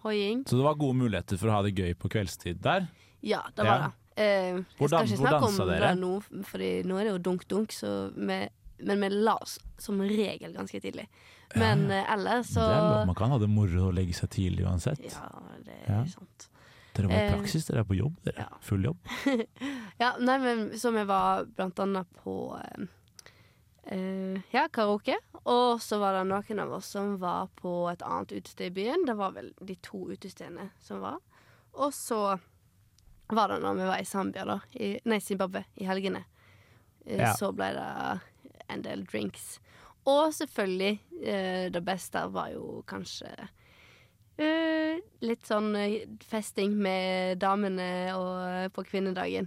hoiing. 0.04 0.44
Så 0.48 0.58
det 0.58 0.64
var 0.66 0.74
gode 0.80 0.98
muligheter 1.00 1.38
for 1.40 1.48
å 1.52 1.56
ha 1.58 1.62
det 1.66 1.74
gøy 1.78 1.94
på 1.98 2.10
kveldstid 2.12 2.60
der. 2.64 2.88
Ja, 3.22 3.42
det 3.56 3.64
Ja. 3.64 3.70
var 3.72 3.84
det. 3.86 3.92
Eh, 4.14 4.56
jeg 4.78 4.88
skal 4.90 5.06
ikke 5.06 5.16
snakke 5.22 5.46
om 5.48 5.56
dere? 5.70 5.78
det 5.94 5.98
nå, 6.02 6.22
Fordi 6.44 6.70
nå 6.84 6.98
er 7.00 7.04
det 7.04 7.12
jo 7.14 7.18
dunk-dunk, 7.30 7.72
men 8.16 9.00
vi 9.00 9.08
la 9.08 9.36
oss 9.40 9.58
som 9.78 10.00
regel 10.00 10.52
ganske 10.52 10.80
tidlig. 10.82 11.06
Men 11.56 11.90
eh, 11.90 12.04
ellers 12.12 12.50
så. 12.52 12.66
Man 13.06 13.14
kan 13.14 13.30
ha 13.30 13.38
det 13.38 13.48
moro 13.48 13.88
å 13.88 13.94
legge 13.94 14.12
seg 14.16 14.28
tidlig 14.30 14.66
uansett. 14.66 15.00
Ja, 15.00 15.28
det 15.64 15.78
er 15.86 15.94
Ja. 15.94 16.04
sant. 16.04 16.48
Dere 16.94 17.08
var 17.08 17.16
i 17.22 17.30
praksis, 17.38 17.64
dere 17.70 17.80
er 17.80 17.84
på 17.88 17.96
jobb. 17.96 18.16
Dere. 18.22 18.44
Full 18.60 18.84
jobb. 18.84 18.98
ja, 20.02 20.10
nei, 20.20 20.38
men 20.42 20.70
så 20.76 20.92
vi 20.92 21.04
var 21.08 21.46
blant 21.46 21.78
annet 21.80 22.06
på 22.22 22.34
eh, 23.86 24.40
ja, 24.50 24.68
karaoke. 24.72 25.16
Og 25.42 25.82
så 25.82 25.98
var 25.98 26.16
det 26.16 26.26
noen 26.30 26.62
av 26.62 26.72
oss 26.78 26.92
som 26.94 27.16
var 27.18 27.48
på 27.58 27.72
et 27.90 28.02
annet 28.06 28.32
utested 28.32 28.70
i 28.70 28.74
byen. 28.76 29.06
Det 29.06 29.16
var 29.18 29.34
vel 29.34 29.52
de 29.60 29.76
to 29.82 30.04
utestedene 30.12 30.70
som 30.80 31.02
var. 31.02 31.18
Og 31.72 31.94
så 31.94 32.38
var 33.32 33.48
det 33.48 33.62
når 33.64 33.80
vi 33.80 33.88
var 33.88 34.02
i 34.02 34.06
Zambia, 34.06 34.44
da. 34.44 34.60
I, 34.72 34.94
nei, 35.08 35.20
Zimbabwe, 35.20 35.64
i 35.74 35.88
helgene. 35.88 36.24
Uh, 37.06 37.18
Ja. 37.18 37.32
Så 37.34 37.50
ble 37.52 37.72
det 37.74 37.88
en 38.70 38.84
del 38.84 39.02
drinks. 39.04 39.56
Og 40.06 40.34
selvfølgelig, 40.34 41.00
uh, 41.24 41.66
det 41.74 41.82
beste 41.86 42.26
var 42.30 42.52
jo 42.54 42.84
kanskje 42.86 43.32
litt 45.22 45.44
sånn 45.46 45.74
festing 46.24 46.72
med 46.82 47.38
damene 47.38 47.84
og 48.16 48.72
på 48.74 48.82
kvinnedagen. 48.88 49.46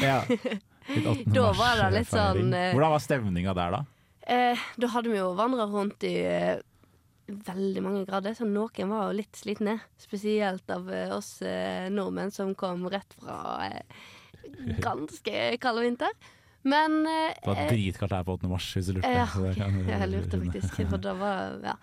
Ja. 0.00 0.22
Litt 0.88 1.06
8. 1.06 1.24
Da 1.36 1.52
var 1.58 1.76
det 1.82 1.90
litt 1.98 2.10
sånn, 2.10 2.54
eh, 2.54 2.72
Hvordan 2.74 2.94
var 2.96 3.04
stemninga 3.04 3.54
der, 3.54 3.76
da? 3.76 3.84
Eh, 4.30 4.64
da 4.80 4.90
hadde 4.94 5.10
vi 5.12 5.18
jo 5.20 5.30
vandra 5.38 5.66
rundt 5.70 6.04
i 6.06 6.14
eh, 6.24 6.60
veldig 7.30 7.82
mange 7.84 8.02
grader, 8.08 8.34
så 8.34 8.46
noen 8.48 8.90
var 8.90 9.10
jo 9.10 9.18
litt 9.20 9.36
slitne. 9.38 9.78
Spesielt 10.00 10.70
av 10.74 10.90
eh, 10.92 11.12
oss 11.14 11.40
eh, 11.42 11.88
nordmenn 11.92 12.32
som 12.34 12.54
kom 12.58 12.88
rett 12.90 13.14
fra 13.20 13.38
eh, 13.68 14.04
ganske 14.86 15.56
kald 15.62 15.82
vinter. 15.84 16.14
Men 16.62 17.06
eh, 17.08 17.32
Det 17.38 17.48
var 17.48 17.62
eh, 17.62 17.70
dritkaldt 17.72 18.12
her 18.18 18.24
på 18.26 18.34
8. 18.36 18.48
mars, 18.50 18.68
hvis 18.76 18.90
du 18.90 18.98
lurte. 18.98 19.12
ja, 19.14 19.26
jeg 19.94 20.10
lurte 20.12 20.40
faktisk. 20.42 20.80
For 20.90 21.00
da 21.00 21.14
var, 21.16 21.54
ja. 21.64 21.76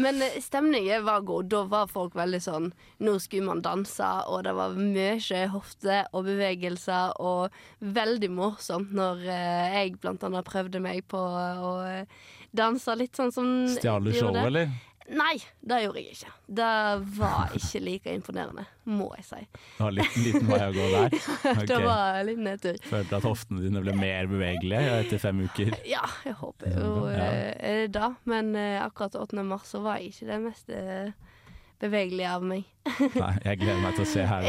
Men 0.00 0.22
eh, 0.24 0.38
stemningen 0.42 1.04
var 1.04 1.24
god. 1.28 1.50
Da 1.52 1.62
var 1.70 1.90
folk 1.90 2.16
veldig 2.18 2.40
sånn 2.44 2.68
Nå 3.04 3.16
skulle 3.22 3.48
man 3.48 3.62
danse, 3.64 4.10
og 4.30 4.44
det 4.46 4.54
var 4.56 4.76
mye 4.76 5.46
hofte 5.52 6.02
og 6.12 6.26
bevegelser, 6.28 7.16
og 7.20 7.54
veldig 7.80 8.30
morsomt 8.34 8.92
når 8.96 9.24
eh, 9.24 9.78
jeg 9.78 9.96
blant 10.02 10.24
annet 10.26 10.48
prøvde 10.48 10.82
meg 10.82 11.04
på 11.10 11.20
å 11.20 11.72
eh, 11.86 12.20
danse 12.56 12.96
litt 12.98 13.16
sånn 13.18 13.32
som 13.34 13.50
Stjal 13.70 14.08
du 14.08 14.12
showet, 14.14 14.42
eller? 14.44 14.72
Nei, 15.10 15.40
det 15.66 15.80
gjorde 15.82 15.98
jeg 16.04 16.12
ikke. 16.14 16.32
Det 16.60 16.66
var 17.18 17.54
ikke 17.58 17.80
like 17.82 18.12
imponerende, 18.14 18.62
må 18.86 19.08
jeg 19.16 19.24
si. 19.26 19.40
Det 19.50 19.82
var 19.82 19.90
en 19.90 20.22
liten 20.24 20.46
vei 20.46 20.60
å 20.68 20.74
gå 20.76 20.84
der. 20.92 21.16
det 21.72 21.78
var 21.82 22.18
en 22.20 22.28
liten 22.28 22.46
nedtur. 22.46 22.78
Følte 22.86 23.18
at 23.18 23.26
hoftene 23.26 23.64
dine 23.64 23.82
ble 23.82 23.94
mer 23.98 24.28
bevegelige 24.30 24.92
etter 25.00 25.22
fem 25.22 25.42
uker. 25.48 25.74
Ja, 25.96 26.04
jeg 26.26 26.36
håper 26.38 26.76
jo 26.76 26.92
Ja. 27.10 27.26
eh, 27.58 27.88
det. 27.90 28.12
Men 28.30 28.54
eh, 28.54 28.78
akkurat 28.84 29.18
8. 29.18 29.42
mars 29.42 29.66
så 29.74 29.82
var 29.82 29.98
jeg 29.98 30.12
ikke 30.14 30.30
det 30.30 30.40
mest 30.46 30.70
bevegelige 31.80 32.28
av 32.28 32.42
meg. 32.44 32.64
Nei, 32.90 33.30
jeg 33.44 33.58
gleder 33.60 33.80
meg 33.82 33.94
til 33.96 34.04
å 34.04 34.08
se 34.08 34.22
her. 34.28 34.46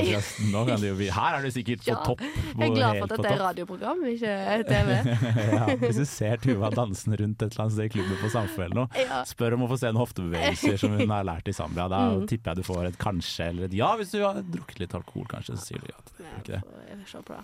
Nå 0.52 0.62
kan 0.68 0.80
det 0.82 0.88
jo 0.90 0.96
bli 0.98 1.08
Her 1.12 1.36
er 1.38 1.44
du 1.46 1.50
sikkert 1.52 1.82
på 1.84 1.90
Ja, 1.92 1.98
topp. 2.04 2.22
Jeg 2.24 2.64
er 2.66 2.74
glad 2.76 2.98
for 2.98 3.06
at 3.06 3.14
dette 3.14 3.32
er 3.34 3.42
radioprogram, 3.42 4.02
ikke 4.08 4.36
TV. 4.70 4.92
ja, 5.56 5.66
hvis 5.84 6.00
du 6.02 6.06
ser 6.10 6.42
Tuva 6.44 6.70
dansende 6.76 7.20
rundt 7.22 7.44
et 7.44 7.52
eller 7.52 7.64
annet 7.66 7.76
sted 7.78 7.90
i 7.90 7.94
klubben 7.96 8.20
på 8.24 8.32
Samfunnet 8.34 8.66
eller 8.70 8.80
noe, 8.82 9.02
Ja. 9.12 9.22
spør 9.28 9.58
om 9.58 9.66
å 9.68 9.70
få 9.72 9.80
se 9.82 9.92
noen 9.92 10.02
hoftebevegelser 10.04 10.80
som 10.84 10.96
hun 11.00 11.12
har 11.16 11.28
lært 11.28 11.52
i 11.52 11.56
Zambia. 11.56 11.88
Da 11.92 12.02
Mm. 12.12 12.26
tipper 12.32 12.52
jeg 12.56 12.62
du 12.64 12.68
får 12.72 12.88
et 12.92 13.00
kanskje 13.02 13.50
eller 13.52 13.68
et 13.70 13.76
ja. 13.80 13.92
Hvis 14.00 14.12
du 14.16 14.20
har 14.24 14.40
drukket 14.44 14.80
litt 14.84 14.96
alkohol, 14.98 15.28
kanskje, 15.32 15.56
så 15.60 15.68
sier 15.72 15.84
du 15.84 15.92
ja 15.92 16.00
til 16.08 16.24
det. 16.26 16.32
Ikke 16.42 16.60
det. 16.60 17.42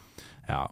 Ja. 0.50 0.64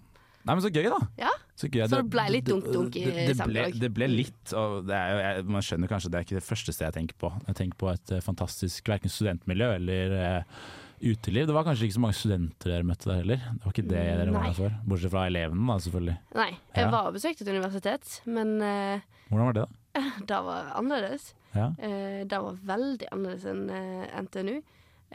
Nei, 0.45 0.53
men 0.55 0.61
så 0.63 0.70
gøy, 0.74 0.86
da. 0.91 0.99
Ja. 1.20 1.32
Så, 1.56 1.70
gøy. 1.72 1.86
Så 1.88 2.01
det 2.01 2.12
ble 2.12 2.24
litt 2.34 2.47
dunk-dunk 2.49 2.97
i 2.99 3.06
det, 3.08 3.30
det, 3.30 3.45
ble, 3.47 3.62
det 3.80 3.89
ble 3.95 4.08
litt, 4.12 4.51
og 4.60 4.89
jo, 4.89 4.91
jeg, 4.91 5.43
man 5.47 5.64
skjønner 5.64 5.88
kanskje 5.88 6.10
det 6.12 6.18
er 6.20 6.26
ikke 6.28 6.36
det 6.41 6.43
første 6.43 6.74
stedet 6.76 6.89
jeg 6.89 6.95
tenker 6.97 7.20
på. 7.22 7.30
Jeg 7.47 7.56
tenker 7.62 7.80
på 7.80 7.91
et 7.93 8.12
eh, 8.12 8.24
fantastisk 8.24 8.91
verken 8.91 9.14
studentmiljø 9.14 9.70
eller 9.78 10.16
uh, 10.20 10.66
uteliv. 10.99 11.47
Det 11.47 11.56
var 11.56 11.68
kanskje 11.70 11.88
ikke 11.88 11.95
så 11.95 12.03
mange 12.03 12.18
studenter 12.20 12.74
dere 12.74 12.88
møtte 12.89 13.08
der 13.08 13.22
heller. 13.22 13.45
Det 13.47 13.64
var 13.64 13.76
ikke 13.76 13.86
det 13.88 14.03
dere 14.03 14.34
var 14.36 14.49
der 14.49 14.58
for. 14.60 14.76
Bortsett 14.91 15.14
fra 15.16 15.24
elevene, 15.32 15.70
da, 15.70 15.78
selvfølgelig. 15.86 16.18
Nei, 16.41 16.49
jeg 16.51 16.84
Ja. 16.84 16.91
var 16.97 17.08
og 17.08 17.16
besøkte 17.16 17.47
et 17.47 17.53
universitet, 17.56 18.20
men 18.36 18.53
uh, 18.60 19.08
Hvordan 19.30 19.47
var 19.47 19.58
det, 19.60 19.66
da? 19.66 20.03
det 20.34 20.41
var 20.49 20.70
annerledes. 20.82 21.30
Ja. 21.56 21.70
Uh, 21.80 22.20
det 22.28 22.43
var 22.49 22.60
veldig 22.76 23.12
annerledes 23.16 23.47
enn 23.47 24.28
NTNU. 24.28 24.60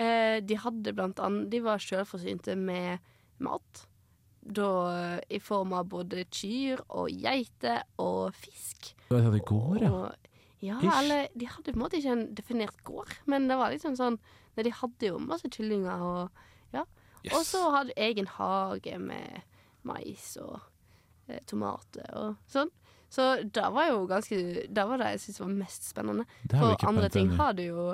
De 0.00 0.56
hadde 0.56 0.92
blant 0.96 1.18
annet 1.20 1.50
De 1.52 1.58
var 1.60 1.82
selvforsynte 1.82 2.54
med 2.56 3.02
mat. 3.44 3.82
Da 4.40 4.70
eh, 4.96 5.36
i 5.36 5.40
form 5.42 5.74
av 5.76 5.88
både 5.92 6.24
kyr 6.32 6.80
og 6.88 7.10
geiter 7.12 7.84
og 8.00 8.34
fisk. 8.34 8.94
Det 9.10 9.42
går, 9.46 9.82
ja. 9.84 9.90
Og, 9.90 10.30
ja, 10.60 10.76
Ish. 10.76 10.98
eller 10.98 11.28
de 11.34 11.48
hadde 11.48 11.72
på 11.72 11.78
en 11.78 11.82
måte 11.82 11.98
ikke 12.00 12.14
en 12.14 12.26
definert 12.36 12.82
gård, 12.84 13.12
men 13.30 13.48
det 13.48 13.56
var 13.56 13.72
liksom 13.72 13.96
sånn 13.96 14.18
Nei, 14.56 14.64
de 14.66 14.72
hadde 14.74 15.06
jo 15.06 15.20
masse 15.22 15.46
kyllinger 15.46 16.02
og 16.02 16.40
ja. 16.74 16.82
Yes. 17.22 17.34
Og 17.36 17.44
så 17.46 17.60
hadde 17.70 17.92
de 17.92 18.02
egen 18.02 18.26
hage 18.34 18.96
med 18.98 19.44
mais 19.86 20.32
og 20.42 20.58
eh, 21.30 21.38
tomater 21.48 22.08
og 22.18 22.40
sånn. 22.50 22.72
Så 23.10 23.28
det 23.42 23.66
var 23.74 23.88
jo 23.90 24.04
ganske 24.06 24.36
Det 24.70 24.84
var 24.86 25.00
det 25.00 25.12
jeg 25.14 25.22
syntes 25.24 25.40
var 25.42 25.54
mest 25.54 25.88
spennende. 25.88 26.26
For 26.50 26.86
andre 26.86 27.08
ting 27.10 27.32
har 27.38 27.56
du 27.58 27.62
jo 27.64 27.86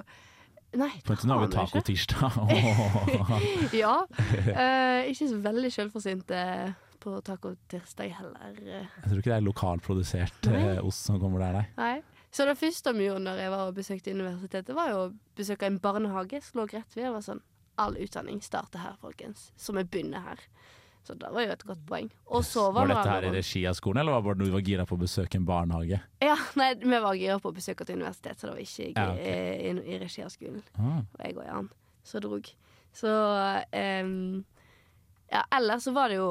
Nei, 0.76 0.90
det 1.06 1.14
NTNU 1.14 1.32
har 1.32 1.46
vi 1.46 1.52
tacotirsdag. 1.54 2.32
Ja. 3.82 3.94
Uh, 4.08 5.06
ikke 5.10 5.28
så 5.30 5.38
veldig 5.44 5.70
selvforsynte 5.72 6.40
på 7.00 7.14
tacotirsdag 7.24 8.10
heller. 8.18 8.58
eh. 8.66 8.86
Jeg 9.02 9.08
tror 9.10 9.18
ikke 9.22 9.30
det 9.30 9.36
er 9.38 9.46
lokalprodusert 9.46 10.48
eh, 10.50 10.80
ost 10.84 11.06
som 11.06 11.20
kommer 11.22 11.44
der, 11.44 11.60
nei. 11.60 11.66
Nei. 11.78 12.26
Så 12.34 12.44
det 12.48 12.56
første 12.60 12.92
vi 12.96 13.06
gjorde 13.06 13.22
når 13.24 13.38
jeg 13.44 13.52
var 13.54 13.68
og 13.70 13.76
besøkte 13.78 14.12
universitetet, 14.12 14.74
var 14.76 14.90
jo 14.90 14.96
å 15.04 15.12
besøke 15.38 15.68
en 15.70 15.78
barnehage 15.80 16.42
som 16.44 16.60
lå 16.60 16.66
rett 16.72 16.96
ved. 16.96 17.04
Jeg 17.06 17.14
var 17.14 17.24
sånn 17.24 17.44
All 17.78 17.92
utdanning 18.00 18.38
starter 18.40 18.80
her, 18.80 18.94
folkens. 19.02 19.50
Så 19.60 19.74
vi 19.76 19.82
begynner 19.84 20.22
her. 20.24 20.40
Så 21.06 21.14
det 21.14 21.28
var 21.30 21.44
jo 21.44 21.54
et 21.54 21.64
godt 21.68 21.82
poeng. 21.86 22.08
Og 22.34 22.44
så 22.44 22.64
var, 22.74 22.86
Var 22.86 22.92
dette 22.94 23.14
her 23.14 23.26
i 23.28 23.32
regi 23.36 23.62
av 23.70 23.76
skolen, 23.78 24.00
eller 24.02 24.24
var 24.26 24.34
det 24.34 24.48
du 24.48 24.54
var 24.54 24.64
gira 24.66 24.86
på 24.88 24.96
å 24.96 25.02
besøke 25.04 25.38
en 25.38 25.46
barnehage? 25.46 26.00
Ja, 26.24 26.36
nei, 26.58 26.72
vi 26.82 27.00
var 27.04 27.14
gira 27.18 27.38
på 27.42 27.52
å 27.52 27.56
besøke 27.56 27.86
et 27.86 27.92
universitet, 27.94 28.40
så 28.40 28.48
det 28.48 28.54
var 28.56 28.62
ikke 28.64 28.88
Ja, 28.90 29.06
okay. 29.12 29.36
i, 29.36 29.70
i, 29.70 29.94
i 29.94 30.00
regi 30.02 30.24
av 30.26 30.32
skolen. 30.34 30.64
Ah. 30.74 30.98
Og 31.04 31.22
jeg 31.22 31.38
og 31.38 31.46
Jan 31.46 31.70
så 32.06 32.22
drog. 32.24 32.50
Så 32.96 33.12
um, 34.02 34.44
Ja, 35.30 35.44
ellers 35.58 35.86
så 35.86 35.94
var 35.94 36.10
det 36.10 36.18
jo 36.20 36.30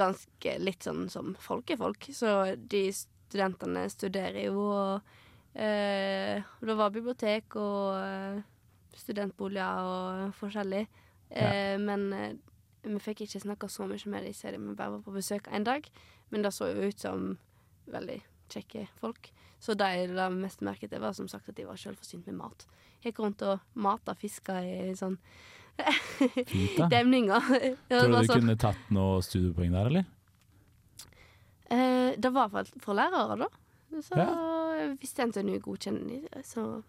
ganske 0.00 0.54
litt 0.60 0.84
sånn 0.84 1.08
som 1.12 1.34
folkefolk. 1.40 2.10
Så 2.16 2.54
de 2.56 2.86
studentene 2.96 3.84
studerer 3.92 4.46
jo, 4.46 4.68
og 4.68 5.10
uh, 5.56 6.48
det 6.60 6.76
var 6.84 6.92
bibliotek 6.94 7.56
og 7.60 7.96
uh, 7.96 8.40
studentboliger 8.96 9.88
og 9.88 10.34
forskjellig. 10.38 10.86
Eh, 11.30 11.76
Men 11.78 12.12
eh, 12.12 12.32
vi 12.82 12.98
fikk 13.02 13.20
ikke 13.26 13.40
snakka 13.44 13.68
så 13.68 13.86
mye 13.88 14.08
med 14.10 14.24
dem 14.24 14.32
siden 14.34 14.68
vi 14.68 14.74
bare 14.78 14.90
var 14.96 15.02
på 15.04 15.12
besøk 15.14 15.48
en 15.52 15.64
dag. 15.64 15.84
Men 16.30 16.42
det 16.42 16.52
så 16.54 16.68
jo 16.72 16.88
ut 16.88 16.98
som 17.00 17.38
veldig 17.90 18.20
kjekke 18.50 18.86
folk. 19.00 19.30
Så 19.60 19.74
det 19.76 19.88
jeg 19.92 20.10
la 20.16 20.28
mest 20.32 20.62
merke 20.64 20.88
til, 20.88 21.00
var 21.02 21.12
som 21.12 21.28
sagt 21.28 21.48
at 21.48 21.56
de 21.56 21.66
var 21.68 21.76
selvforsynt 21.76 22.26
med 22.26 22.38
mat. 22.40 22.66
Gikk 23.04 23.18
rundt 23.20 23.42
og 23.42 23.60
mata 23.74 24.14
fisker 24.16 24.62
i 24.64 24.94
sånn 24.96 25.18
demninger. 26.92 27.40
Tror 27.88 28.08
du 28.08 28.16
du 28.16 28.26
sånn. 28.26 28.40
kunne 28.40 28.56
tatt 28.60 28.90
noe 28.94 29.20
studiepoeng 29.24 29.72
der, 29.76 29.90
eller? 29.92 30.08
Eh, 31.70 32.16
det 32.18 32.32
var 32.34 32.48
for, 32.52 32.64
for 32.82 32.94
lærere, 32.98 33.36
da. 33.44 33.48
Så 34.02 34.16
Ja. 34.16 34.30
hvis 34.98 35.12
NTNU 35.18 35.58
godkjenner 35.60 36.06
de, 36.08 36.42
så 36.46 36.82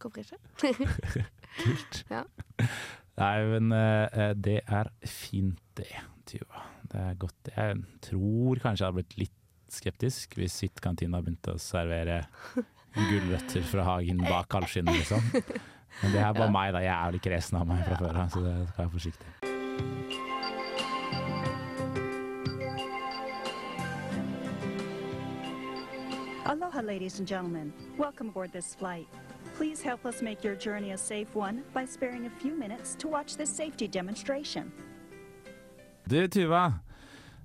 hvorfor 0.00 0.20
ikke? 0.24 0.38
Kult. 1.64 2.04
Ja. 2.10 2.24
Nei, 3.20 3.44
men 3.46 3.70
eh, 3.76 4.32
det 4.34 4.56
er 4.66 4.90
fint 5.06 5.60
det, 5.78 5.90
Tuva. 6.26 6.64
Det 6.90 7.00
er 7.00 7.14
godt. 7.20 7.50
Jeg 7.56 7.76
tror 8.08 8.60
kanskje 8.62 8.82
jeg 8.84 8.88
hadde 8.90 8.98
blitt 9.02 9.16
litt 9.22 9.40
skeptisk 9.74 10.36
hvis 10.38 10.54
Sitt-kantina 10.62 11.20
begynte 11.22 11.54
å 11.54 11.62
servere 11.62 12.20
gulrøtter 12.94 13.64
fra 13.66 13.86
hagen 13.88 14.20
bak 14.22 14.50
kalvskinnet, 14.54 14.98
liksom. 15.02 15.22
Men 16.02 16.12
det 16.14 16.20
er 16.22 16.32
bare 16.34 16.48
Ja. 16.50 16.54
meg, 16.58 16.72
da. 16.74 16.82
Jeg 16.82 16.94
er 16.94 17.18
ikke 17.18 17.30
kresen 17.30 17.58
av 17.60 17.66
meg 17.70 17.84
fra 17.86 17.98
før 18.02 18.22
av, 18.24 18.30
så 18.34 18.42
det 18.44 18.54
skal 18.68 18.84
jeg 18.84 18.90
være 18.90 18.94
forsiktig. 18.98 20.34
Aloha, 26.46 26.80
ladies 26.82 27.18
and 27.18 27.26
gentlemen. 27.26 27.72
Welcome 27.96 28.28
aboard 28.28 28.52
this 28.52 28.74
flight. 28.74 29.08
Please 29.56 29.80
help 29.88 30.04
us 30.04 30.22
make 30.22 30.42
your 30.42 30.56
journey 30.56 30.92
a 30.92 30.98
safe 30.98 31.28
one 31.34 31.62
by 31.72 31.86
sparing 31.86 32.26
a 32.26 32.30
few 32.42 32.58
minutes 32.58 32.96
to 32.96 33.08
watch 33.08 33.36
this 33.36 33.50
safety 33.56 33.86
demonstration. 33.88 34.72
Du, 36.04 36.28
Tuva. 36.28 36.72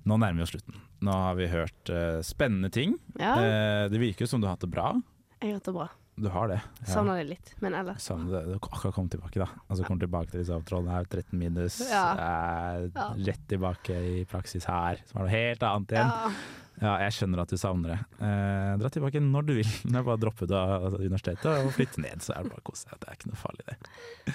Nå 0.02 0.16
nærmer 0.16 0.40
vi 0.40 0.42
oss 0.42 0.50
slutten. 0.50 0.74
Nå 1.00 1.12
har 1.12 1.34
vi 1.38 1.46
hørt 1.46 1.90
uh, 1.90 2.20
spennende 2.26 2.70
ting. 2.70 2.98
Ja. 3.18 3.36
Uh, 3.36 3.90
det 3.92 4.00
virker 4.02 4.26
som 4.26 4.40
du 4.40 4.48
har 4.48 4.56
hatt 4.56 4.66
det 4.66 4.72
bra. 4.74 4.90
Jeg 5.38 5.52
har 5.52 5.60
hatt 5.60 5.70
det 5.70 5.74
bra. 5.76 5.86
Du 6.20 6.28
har 6.28 6.50
det. 6.50 6.58
Savna 6.84 7.14
det 7.16 7.28
litt, 7.30 7.54
men 7.62 7.74
ellers 7.78 8.04
det. 8.10 8.16
Du 8.26 8.34
har 8.34 8.58
akkurat 8.58 8.94
kommet 8.94 9.14
tilbake, 9.14 9.38
da. 9.40 9.46
Altså 9.70 9.86
kommer 9.86 10.02
tilbake 10.02 10.34
til 10.34 10.42
disse 10.42 10.52
avtrollene 10.52 10.98
her, 10.98 11.06
13 11.08 11.38
minus. 11.38 11.78
Ja. 11.88 12.02
Uh, 12.18 13.14
Rett 13.22 13.46
tilbake 13.48 13.96
i 14.18 14.24
praksis 14.28 14.66
her, 14.68 15.00
som 15.08 15.22
er 15.22 15.28
noe 15.28 15.32
helt 15.32 15.64
annet 15.70 15.94
igjen. 15.94 16.36
Ja. 16.80 16.94
Jeg 17.04 17.12
skjønner 17.18 17.42
at 17.42 17.52
du 17.52 17.58
savner 17.60 17.94
det. 17.94 17.98
Eh, 18.24 18.72
dra 18.80 18.90
tilbake 18.92 19.20
når 19.24 19.46
du 19.48 19.52
vil. 19.58 19.72
Når 19.90 19.98
jeg 20.00 20.08
bare 20.08 20.22
dropper 20.22 20.48
ut 20.48 20.56
av 20.56 20.96
universitetet 20.96 21.50
og 21.66 21.74
flytter 21.76 22.04
ned, 22.06 22.24
så 22.24 22.34
er 22.34 22.46
det 22.46 22.54
bare 22.54 22.64
å 22.64 22.68
kose 22.70 22.86
seg. 22.86 22.98
Det 23.02 23.10
er 23.10 23.18
ikke 23.18 23.32
noe 23.32 23.40
farlig, 23.40 23.66
det. 23.68 24.34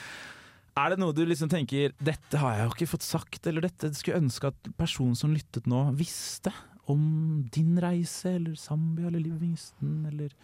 Er 0.75 0.91
det 0.91 0.99
noe 0.99 1.15
du 1.15 1.21
liksom 1.23 1.47
tenker 1.51 1.93
Dette 2.03 2.39
har 2.41 2.57
jeg 2.57 2.65
jo 2.67 2.73
ikke 2.75 2.89
fått 2.97 3.05
sagt, 3.07 3.47
eller 3.47 3.63
dette 3.63 3.93
skulle 3.95 4.17
jeg 4.17 4.25
ønske 4.25 4.51
at 4.51 4.69
personen 4.75 5.15
som 5.15 5.31
lyttet 5.33 5.69
nå, 5.71 5.85
visste 5.95 6.51
om 6.91 7.45
din 7.55 7.79
reise, 7.81 8.35
eller 8.35 8.57
Zambia, 8.59 9.07
eller 9.07 9.23
Livingston, 9.23 10.03
eller 10.11 10.35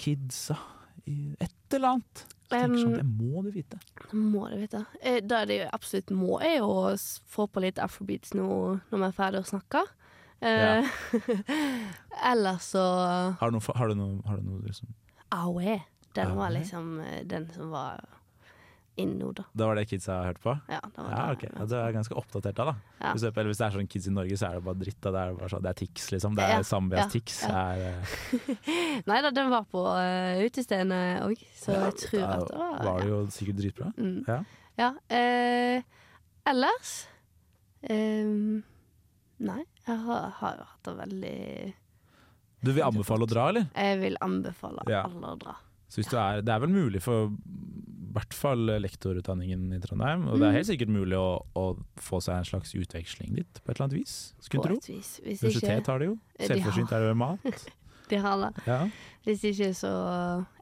kidsa? 0.00 0.58
Et 1.06 1.74
eller 1.76 1.94
annet. 1.94 2.24
Så 2.50 2.58
jeg 2.58 2.80
sånn, 2.82 2.96
det 2.98 3.06
må 3.06 3.44
du 3.46 3.50
vite. 3.54 3.78
Må 4.10 4.48
du 4.50 4.56
vite. 4.58 4.82
Da 5.00 5.20
Det 5.22 5.46
det 5.48 5.58
jeg 5.60 5.70
absolutt 5.72 6.10
må, 6.18 6.40
er 6.42 6.64
å 6.66 6.90
få 7.30 7.46
på 7.46 7.62
litt 7.62 7.78
afrobeats 7.80 8.34
nå 8.34 8.48
når 8.90 8.96
vi 8.96 9.06
er 9.06 9.16
ferdig 9.16 9.42
å 9.44 9.48
snakke. 9.54 9.84
Eh, 10.40 10.86
Ellers 12.30 12.62
så 12.72 12.84
Har 13.40 13.50
du 13.50 13.58
noe, 13.58 13.74
har 13.76 13.88
du 13.92 13.94
noe, 13.98 14.20
har 14.26 14.38
du 14.40 14.46
noe 14.48 14.62
liksom 14.64 14.88
Aue. 15.36 15.80
Den 16.16 16.32
var 16.34 16.50
liksom 16.50 16.96
eh, 17.04 17.20
den 17.28 17.44
som 17.54 17.68
var 17.70 18.00
inn 19.00 19.12
nå, 19.20 19.30
da. 19.36 19.44
Det 19.56 19.64
var 19.68 19.78
det 19.78 19.84
kidsa 19.88 20.16
har 20.18 20.26
hørt 20.32 20.40
på? 20.42 20.52
Ja, 20.68 20.80
det 20.84 20.98
var 21.04 21.12
Ja, 21.14 21.26
det. 21.38 21.50
Ja, 21.54 21.66
du 21.70 21.74
er 21.78 21.92
ganske 21.94 22.16
oppdatert 22.18 22.56
da, 22.58 22.64
da. 22.72 22.74
Ja. 22.98 23.12
Hvis, 23.14 23.22
det, 23.22 23.30
eller 23.36 23.48
hvis 23.52 23.60
det 23.60 23.66
er 23.68 23.76
sånn 23.76 23.86
kids 23.92 24.08
i 24.10 24.12
Norge, 24.12 24.36
så 24.40 24.48
er 24.48 24.58
det 24.58 24.64
bare 24.66 24.80
dritt. 24.80 24.98
Da. 25.00 25.12
Det 25.14 25.20
er, 25.22 25.36
bare 25.38 25.50
sånn, 25.52 25.62
det 25.64 25.70
er 25.70 25.78
Tix, 25.78 26.08
liksom. 26.12 26.34
Det 26.36 26.44
er 26.44 26.52
Ja, 26.56 26.64
Zambias 26.66 27.04
ja, 27.04 27.12
Tix. 27.14 27.38
ja. 27.46 27.62
Eh, 27.76 28.50
Nei 29.12 29.20
da, 29.24 29.30
den 29.38 29.52
var 29.54 29.64
på 29.70 29.84
uh, 29.86 30.42
utestedene 30.44 30.98
òg, 31.28 31.44
så 31.56 31.76
Ja, 31.76 31.84
jeg 31.86 31.96
tror 32.02 32.24
da 32.26 32.32
at 32.34 32.50
det 32.50 32.58
var 32.64 32.82
var 32.90 33.00
det 33.04 33.08
jo 33.12 33.20
sikkert 33.38 33.60
dritbra. 33.62 33.92
Mm. 33.96 34.18
Ja. 34.26 34.40
Ja. 34.80 34.90
eh, 35.12 35.82
ellers 36.50 36.92
um, 37.88 38.60
Nei, 39.40 39.62
jeg 39.90 40.04
har, 40.06 40.30
har 40.40 40.56
jo 40.60 40.66
hatt 40.70 40.88
det 40.88 40.96
veldig 41.00 41.74
Du 42.62 42.72
vil 42.76 42.84
anbefale 42.84 43.24
å 43.26 43.30
dra, 43.30 43.48
eller? 43.50 43.66
Jeg 43.74 44.00
vil 44.02 44.16
anbefale 44.20 44.84
Ja. 44.90 45.02
alle 45.08 45.34
å 45.34 45.38
dra. 45.40 45.54
Så 45.90 46.00
hvis 46.02 46.10
du 46.12 46.16
er, 46.20 46.42
det 46.44 46.52
er 46.54 46.60
vel 46.62 46.70
mulig 46.74 47.00
for 47.02 47.30
i 47.30 48.12
hvert 48.12 48.34
fall 48.34 48.66
lektorutdanningen 48.82 49.68
i 49.72 49.78
Trondheim, 49.82 50.24
og 50.28 50.38
det 50.40 50.46
er 50.48 50.50
Mm. 50.50 50.56
helt 50.58 50.66
sikkert 50.66 50.88
mulig 50.90 51.16
å, 51.16 51.42
å 51.54 51.64
få 51.96 52.18
seg 52.20 52.38
en 52.38 52.44
slags 52.44 52.74
utveksling 52.74 53.34
dit, 53.36 53.60
på 53.64 53.70
et 53.70 53.76
eller 53.78 53.86
annet 53.88 53.98
vis. 54.00 54.34
Skulle 54.40 54.64
tro. 54.64 54.78
Universitet 54.82 55.86
har 55.86 55.98
det 56.02 56.06
jo. 56.10 56.18
Selvforsynt 56.40 56.92
er 56.92 57.00
det 57.06 57.14
med 57.14 57.20
mat. 57.22 57.66
De 58.10 58.16
har 58.18 58.36
det. 58.50 58.62
Ja. 58.66 58.88
Hvis 59.24 59.44
ikke 59.46 59.70
så 59.78 59.92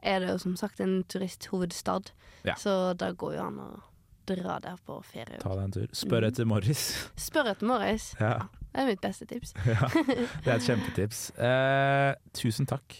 er 0.03 0.19
det 0.19 0.29
jo 0.29 0.37
som 0.37 0.55
sagt 0.55 0.79
en 0.79 1.03
turisthovedstad, 1.09 2.11
Ja. 2.45 2.53
så 2.55 2.95
da 2.95 3.11
går 3.11 3.33
jo 3.35 3.41
an 3.47 3.57
å 3.57 3.81
dra 4.27 4.59
der 4.59 4.77
på 4.85 5.03
ferie. 5.03 5.39
Ta 5.41 5.55
deg 5.55 5.63
en 5.63 5.71
tur. 5.71 5.87
Spør 5.91 6.21
Mm. 6.21 6.27
etter 6.29 6.45
Morris. 6.45 7.09
Spør 7.17 7.49
etter 7.49 7.65
Morris. 7.65 8.15
Ja. 8.21 8.47
Det 8.69 8.83
er 8.83 8.89
mitt 8.91 9.01
beste 9.01 9.25
tips. 9.29 9.53
ja. 9.73 9.89
Det 10.45 10.51
er 10.51 10.55
et 10.55 10.65
kjempetips. 10.67 11.21
Eh, 11.35 12.13
tusen 12.37 12.69
takk, 12.69 12.99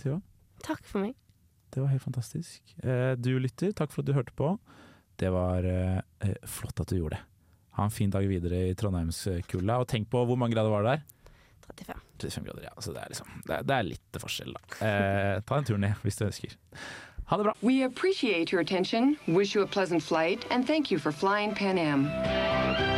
Tuva. 0.00 0.20
Takk 0.64 0.84
for 0.88 1.04
meg. 1.04 1.16
Det 1.74 1.82
var 1.82 1.92
helt 1.92 2.02
fantastisk. 2.02 2.62
Eh, 2.82 3.12
du 3.20 3.34
lytter, 3.38 3.74
takk 3.76 3.92
for 3.92 4.02
at 4.02 4.08
du 4.08 4.14
hørte 4.16 4.34
på. 4.36 4.54
Det 5.20 5.30
var 5.34 5.66
eh, 5.66 6.00
eh, 6.24 6.34
flott 6.48 6.80
at 6.80 6.88
du 6.88 6.96
gjorde 6.98 7.18
det. 7.18 7.24
Ha 7.78 7.86
en 7.86 7.94
fin 7.94 8.10
dag 8.10 8.24
videre 8.26 8.64
i 8.70 8.74
Trondheimskulda, 8.74 9.78
og 9.78 9.86
tenk 9.90 10.08
på 10.10 10.24
hvor 10.26 10.38
mange 10.40 10.56
grader 10.56 10.72
var 10.72 10.86
det 10.86 10.96
der? 10.96 11.04
35. 11.68 12.00
35 12.18 12.44
grader, 12.48 12.62
ja. 12.64 12.72
Så 12.82 12.94
det 12.94 13.02
er, 13.02 13.12
liksom, 13.12 13.28
det 13.46 13.54
er, 13.58 13.68
det 13.68 13.76
er 13.76 13.86
litt 13.86 14.20
forskjell, 14.24 14.56
da. 14.56 14.78
Eh, 14.88 15.34
ta 15.46 15.60
en 15.60 15.68
tur 15.68 15.78
ned 15.78 16.02
hvis 16.02 16.18
du 16.18 16.26
ønsker. 16.26 16.56
Ha 17.28 17.36
det 17.36 17.44
bra. 17.44 17.54
We 17.62 17.84
appreciate 17.84 18.52
your 18.52 18.62
attention, 18.62 19.18
wish 19.28 19.54
you 19.54 19.62
a 19.62 19.66
pleasant 19.66 20.02
flight, 20.02 20.46
and 20.50 20.66
thank 20.66 20.90
you 20.90 20.98
for 20.98 21.12
flying 21.12 21.54
Pan 21.54 21.78
Am. 21.78 22.97